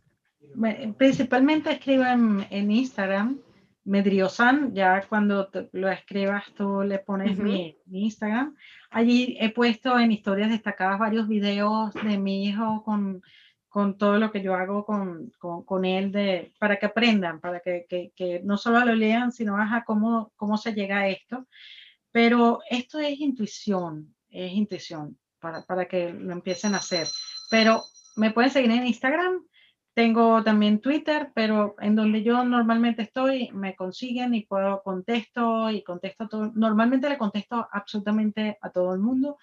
Principalmente 0.96 1.70
escribo 1.70 2.04
en, 2.04 2.70
Instagram, 2.70 3.38
Medriosan, 3.84 4.74
ya 4.74 5.06
cuando 5.08 5.48
lo 5.72 5.88
escribas 5.88 6.44
tú 6.54 6.82
le 6.82 6.98
pones 6.98 7.38
mi, 7.38 7.76
mi, 7.86 8.04
Instagram. 8.04 8.56
Allí 8.90 9.36
he 9.40 9.50
puesto 9.50 9.98
en 9.98 10.12
historias 10.12 10.50
destacadas 10.50 10.98
varios 10.98 11.28
videos 11.28 11.92
de 11.94 12.18
mi 12.18 12.46
hijo 12.46 12.82
con 12.84 13.22
con 13.70 13.96
todo 13.96 14.18
lo 14.18 14.32
que 14.32 14.42
yo 14.42 14.54
hago 14.54 14.84
con, 14.84 15.32
con, 15.38 15.64
con 15.64 15.84
él 15.84 16.10
de, 16.10 16.52
para 16.58 16.76
que 16.78 16.86
aprendan, 16.86 17.40
para 17.40 17.60
que, 17.60 17.86
que, 17.88 18.12
que, 18.16 18.40
no 18.44 18.58
solo 18.58 18.84
lo 18.84 18.94
lean, 18.94 19.30
sino 19.30 19.56
a 19.56 19.84
cómo, 19.86 20.32
cómo 20.36 20.58
se 20.58 20.74
llega 20.74 20.98
a 20.98 21.08
esto. 21.08 21.46
Pero 22.10 22.58
esto 22.68 22.98
es 22.98 23.20
intuición, 23.20 24.12
es 24.28 24.52
intuición 24.52 25.16
para, 25.38 25.64
para 25.64 25.86
que 25.86 26.12
lo 26.12 26.32
empiecen 26.32 26.74
a 26.74 26.78
hacer. 26.78 27.06
Pero 27.48 27.84
me 28.16 28.32
pueden 28.32 28.50
seguir 28.50 28.72
en 28.72 28.88
Instagram, 28.88 29.40
tengo 30.00 30.42
también 30.42 30.80
Twitter, 30.80 31.30
pero 31.34 31.74
en 31.78 31.94
donde 31.94 32.22
yo 32.22 32.42
normalmente 32.42 33.02
estoy, 33.02 33.50
me 33.52 33.76
consiguen 33.76 34.34
y 34.34 34.46
puedo 34.46 34.82
contesto 34.82 35.68
y 35.68 35.82
contesto 35.82 36.26
todo. 36.26 36.50
Normalmente 36.54 37.10
le 37.10 37.18
contesto 37.18 37.68
absolutamente 37.70 38.56
a 38.62 38.70
todo 38.70 38.94
el 38.94 39.00
mundo. 39.00 39.36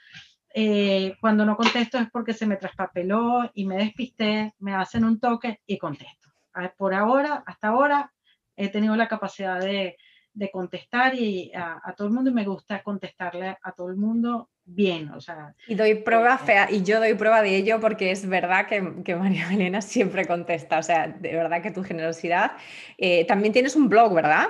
Eh, 0.52 1.16
cuando 1.22 1.46
no 1.46 1.56
contesto 1.56 2.00
es 2.00 2.10
porque 2.10 2.34
se 2.34 2.48
me 2.48 2.56
traspapeló 2.56 3.52
y 3.54 3.68
me 3.68 3.78
despisté, 3.78 4.56
me 4.58 4.74
hacen 4.74 5.06
un 5.06 5.20
toque 5.20 5.62
y 5.68 5.78
contesto. 5.78 6.28
Por 6.76 6.96
ahora, 6.96 7.44
hasta 7.46 7.68
ahora, 7.68 8.12
he 8.56 8.70
tenido 8.70 8.96
la 8.96 9.08
capacidad 9.08 9.60
de, 9.60 9.96
de 10.34 10.50
contestar 10.50 11.14
y 11.14 11.52
a, 11.54 11.94
todo 11.96 12.08
el 12.08 12.16
mundo 12.16 12.32
y 12.32 12.34
me 12.34 12.46
gusta 12.46 12.82
contestarle 12.82 13.60
a 13.62 13.72
todo 13.74 13.90
el 13.90 13.98
mundo 13.98 14.50
bien, 14.68 15.10
o 15.10 15.20
sea. 15.20 15.56
Y 15.68 15.76
doy 15.76 15.96
prueba 15.96 16.36
eh, 16.36 16.46
fea, 16.46 16.72
y 16.72 16.84
yo 16.84 17.00
doy 17.00 17.16
prueba 17.16 17.42
de 17.42 17.56
ello 17.56 17.80
porque 17.80 18.12
es 18.12 18.28
verdad 18.28 18.68
que, 18.68 19.04
que 19.04 19.16
María 19.16 19.48
Elena 19.52 19.82
siempre 19.82 20.26
contesta, 20.26 20.78
o 20.80 20.84
sea, 20.84 21.08
de 21.08 21.34
verdad 21.34 21.62
que 21.62 21.72
tu 21.72 21.84
generosidad. 21.84 22.52
Eh, 22.98 23.26
también 23.26 23.54
tienes 23.54 23.76
un 23.76 23.90
blog, 23.90 24.14
¿verdad? 24.14 24.50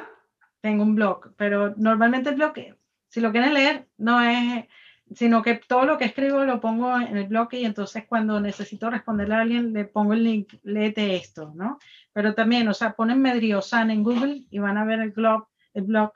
Tengo 0.62 0.84
un 0.84 0.96
blog, 0.96 1.34
pero 1.38 1.74
normalmente 1.78 2.30
el 2.30 2.36
blog, 2.36 2.54
si 3.10 3.22
lo 3.22 3.32
quieren 3.32 3.54
leer, 3.54 3.88
no 3.98 4.22
es 4.22 4.66
sino 5.14 5.42
que 5.42 5.56
todo 5.56 5.86
lo 5.86 5.98
que 5.98 6.06
escribo 6.06 6.44
lo 6.44 6.60
pongo 6.60 7.00
en 7.00 7.16
el 7.18 7.28
blog 7.28 7.54
y 7.54 7.66
entonces 7.66 8.06
cuando 8.08 8.40
necesito 8.40 8.90
responderle 8.90 9.36
a 9.36 9.42
alguien 9.42 9.74
le 9.74 9.86
pongo 9.86 10.14
el 10.14 10.24
link, 10.24 10.54
léete 10.64 11.16
esto, 11.16 11.54
¿no? 11.56 11.80
Pero 12.12 12.34
también, 12.34 12.68
o 12.68 12.74
sea, 12.74 12.94
ponen 12.94 13.22
Medriosan 13.22 13.92
en 13.92 14.04
Google 14.04 14.44
y 14.50 14.60
van 14.60 14.78
a 14.78 14.86
ver 14.86 15.00
el 15.00 15.12
blog, 15.12 15.48
el 15.74 15.84
blog 15.84 16.12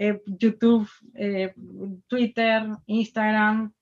eh, 0.00 0.22
YouTube, 0.26 0.88
eh, 1.14 1.52
Twitter, 2.06 2.62
Instagram, 2.86 3.72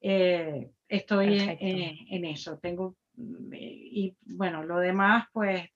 eh, 0.00 0.70
estoy 0.86 1.36
en, 1.40 2.24
eso. 2.24 2.58
Tengo, 2.58 2.94
y 3.16 4.16
bueno, 4.20 4.62
lo 4.62 4.78
demás, 4.78 5.26
pues 5.32 5.68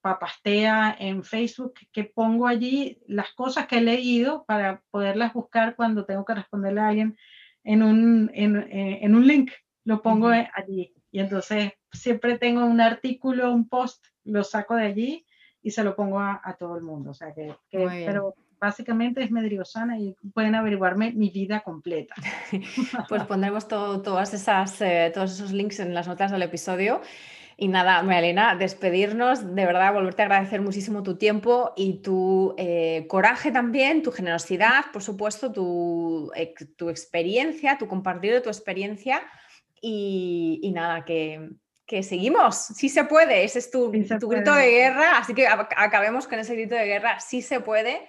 papastea 0.00 0.96
en 0.98 1.22
Facebook, 1.22 1.74
que 1.92 2.02
pongo 2.02 2.48
allí 2.48 2.98
las 3.06 3.32
cosas 3.34 3.68
que 3.68 3.78
he 3.78 3.82
leído 3.82 4.44
para 4.46 4.82
poderlas 4.90 5.32
buscar 5.32 5.76
cuando 5.76 6.04
tengo 6.04 6.24
que 6.24 6.34
responderle 6.34 6.80
a 6.80 6.88
alguien 6.88 7.16
en 7.62 7.84
un, 7.84 8.32
en, 8.34 8.66
en 8.68 9.14
un 9.14 9.28
link, 9.28 9.52
lo 9.84 10.02
pongo 10.02 10.26
allí. 10.26 10.92
Y 11.12 11.20
entonces 11.20 11.74
siempre 11.92 12.36
tengo 12.36 12.66
un 12.66 12.80
artículo, 12.80 13.52
un 13.52 13.68
post, 13.68 14.04
lo 14.24 14.42
saco 14.42 14.74
de 14.74 14.86
allí 14.86 15.26
y 15.62 15.70
se 15.70 15.84
lo 15.84 15.94
pongo 15.94 16.18
a, 16.18 16.40
a 16.42 16.56
todo 16.56 16.76
el 16.76 16.82
mundo. 16.82 17.12
O 17.12 17.14
sea 17.14 17.32
que, 17.32 17.54
pero 17.70 18.34
básicamente 18.62 19.24
es 19.24 19.32
Medriosana 19.32 19.98
y 19.98 20.14
pueden 20.32 20.54
averiguarme 20.54 21.12
mi 21.12 21.30
vida 21.30 21.60
completa. 21.60 22.14
pues 23.08 23.24
pondremos 23.24 23.66
todo, 23.66 24.02
todas 24.02 24.32
esas, 24.32 24.80
eh, 24.80 25.10
todos 25.12 25.32
esos 25.32 25.50
links 25.50 25.80
en 25.80 25.92
las 25.92 26.06
notas 26.06 26.30
del 26.30 26.42
episodio. 26.42 27.00
Y 27.56 27.66
nada, 27.66 28.00
Elena, 28.16 28.54
despedirnos, 28.54 29.54
de 29.54 29.66
verdad, 29.66 29.92
volverte 29.92 30.22
a 30.22 30.26
agradecer 30.26 30.60
muchísimo 30.60 31.02
tu 31.02 31.18
tiempo 31.18 31.72
y 31.76 32.02
tu 32.02 32.54
eh, 32.56 33.04
coraje 33.08 33.50
también, 33.50 34.02
tu 34.02 34.12
generosidad, 34.12 34.84
por 34.92 35.02
supuesto, 35.02 35.50
tu, 35.52 36.30
tu, 36.76 36.88
experiencia, 36.88 37.78
tu 37.78 37.88
compartir 37.88 38.32
de 38.32 38.40
tu 38.40 38.48
experiencia. 38.48 39.22
Y, 39.80 40.70
nada, 40.72 41.04
que, 41.04 41.50
que, 41.84 42.04
seguimos, 42.04 42.56
sí 42.56 42.88
se 42.88 43.04
puede, 43.04 43.42
ese 43.42 43.58
es 43.58 43.72
tu, 43.72 43.90
tu 44.20 44.28
grito 44.28 44.54
de 44.54 44.70
guerra, 44.70 45.18
así 45.18 45.34
que 45.34 45.48
acabemos 45.48 46.28
con 46.28 46.38
ese 46.38 46.54
grito 46.54 46.76
de 46.76 46.86
guerra, 46.86 47.18
sí 47.18 47.42
se 47.42 47.58
puede, 47.58 48.08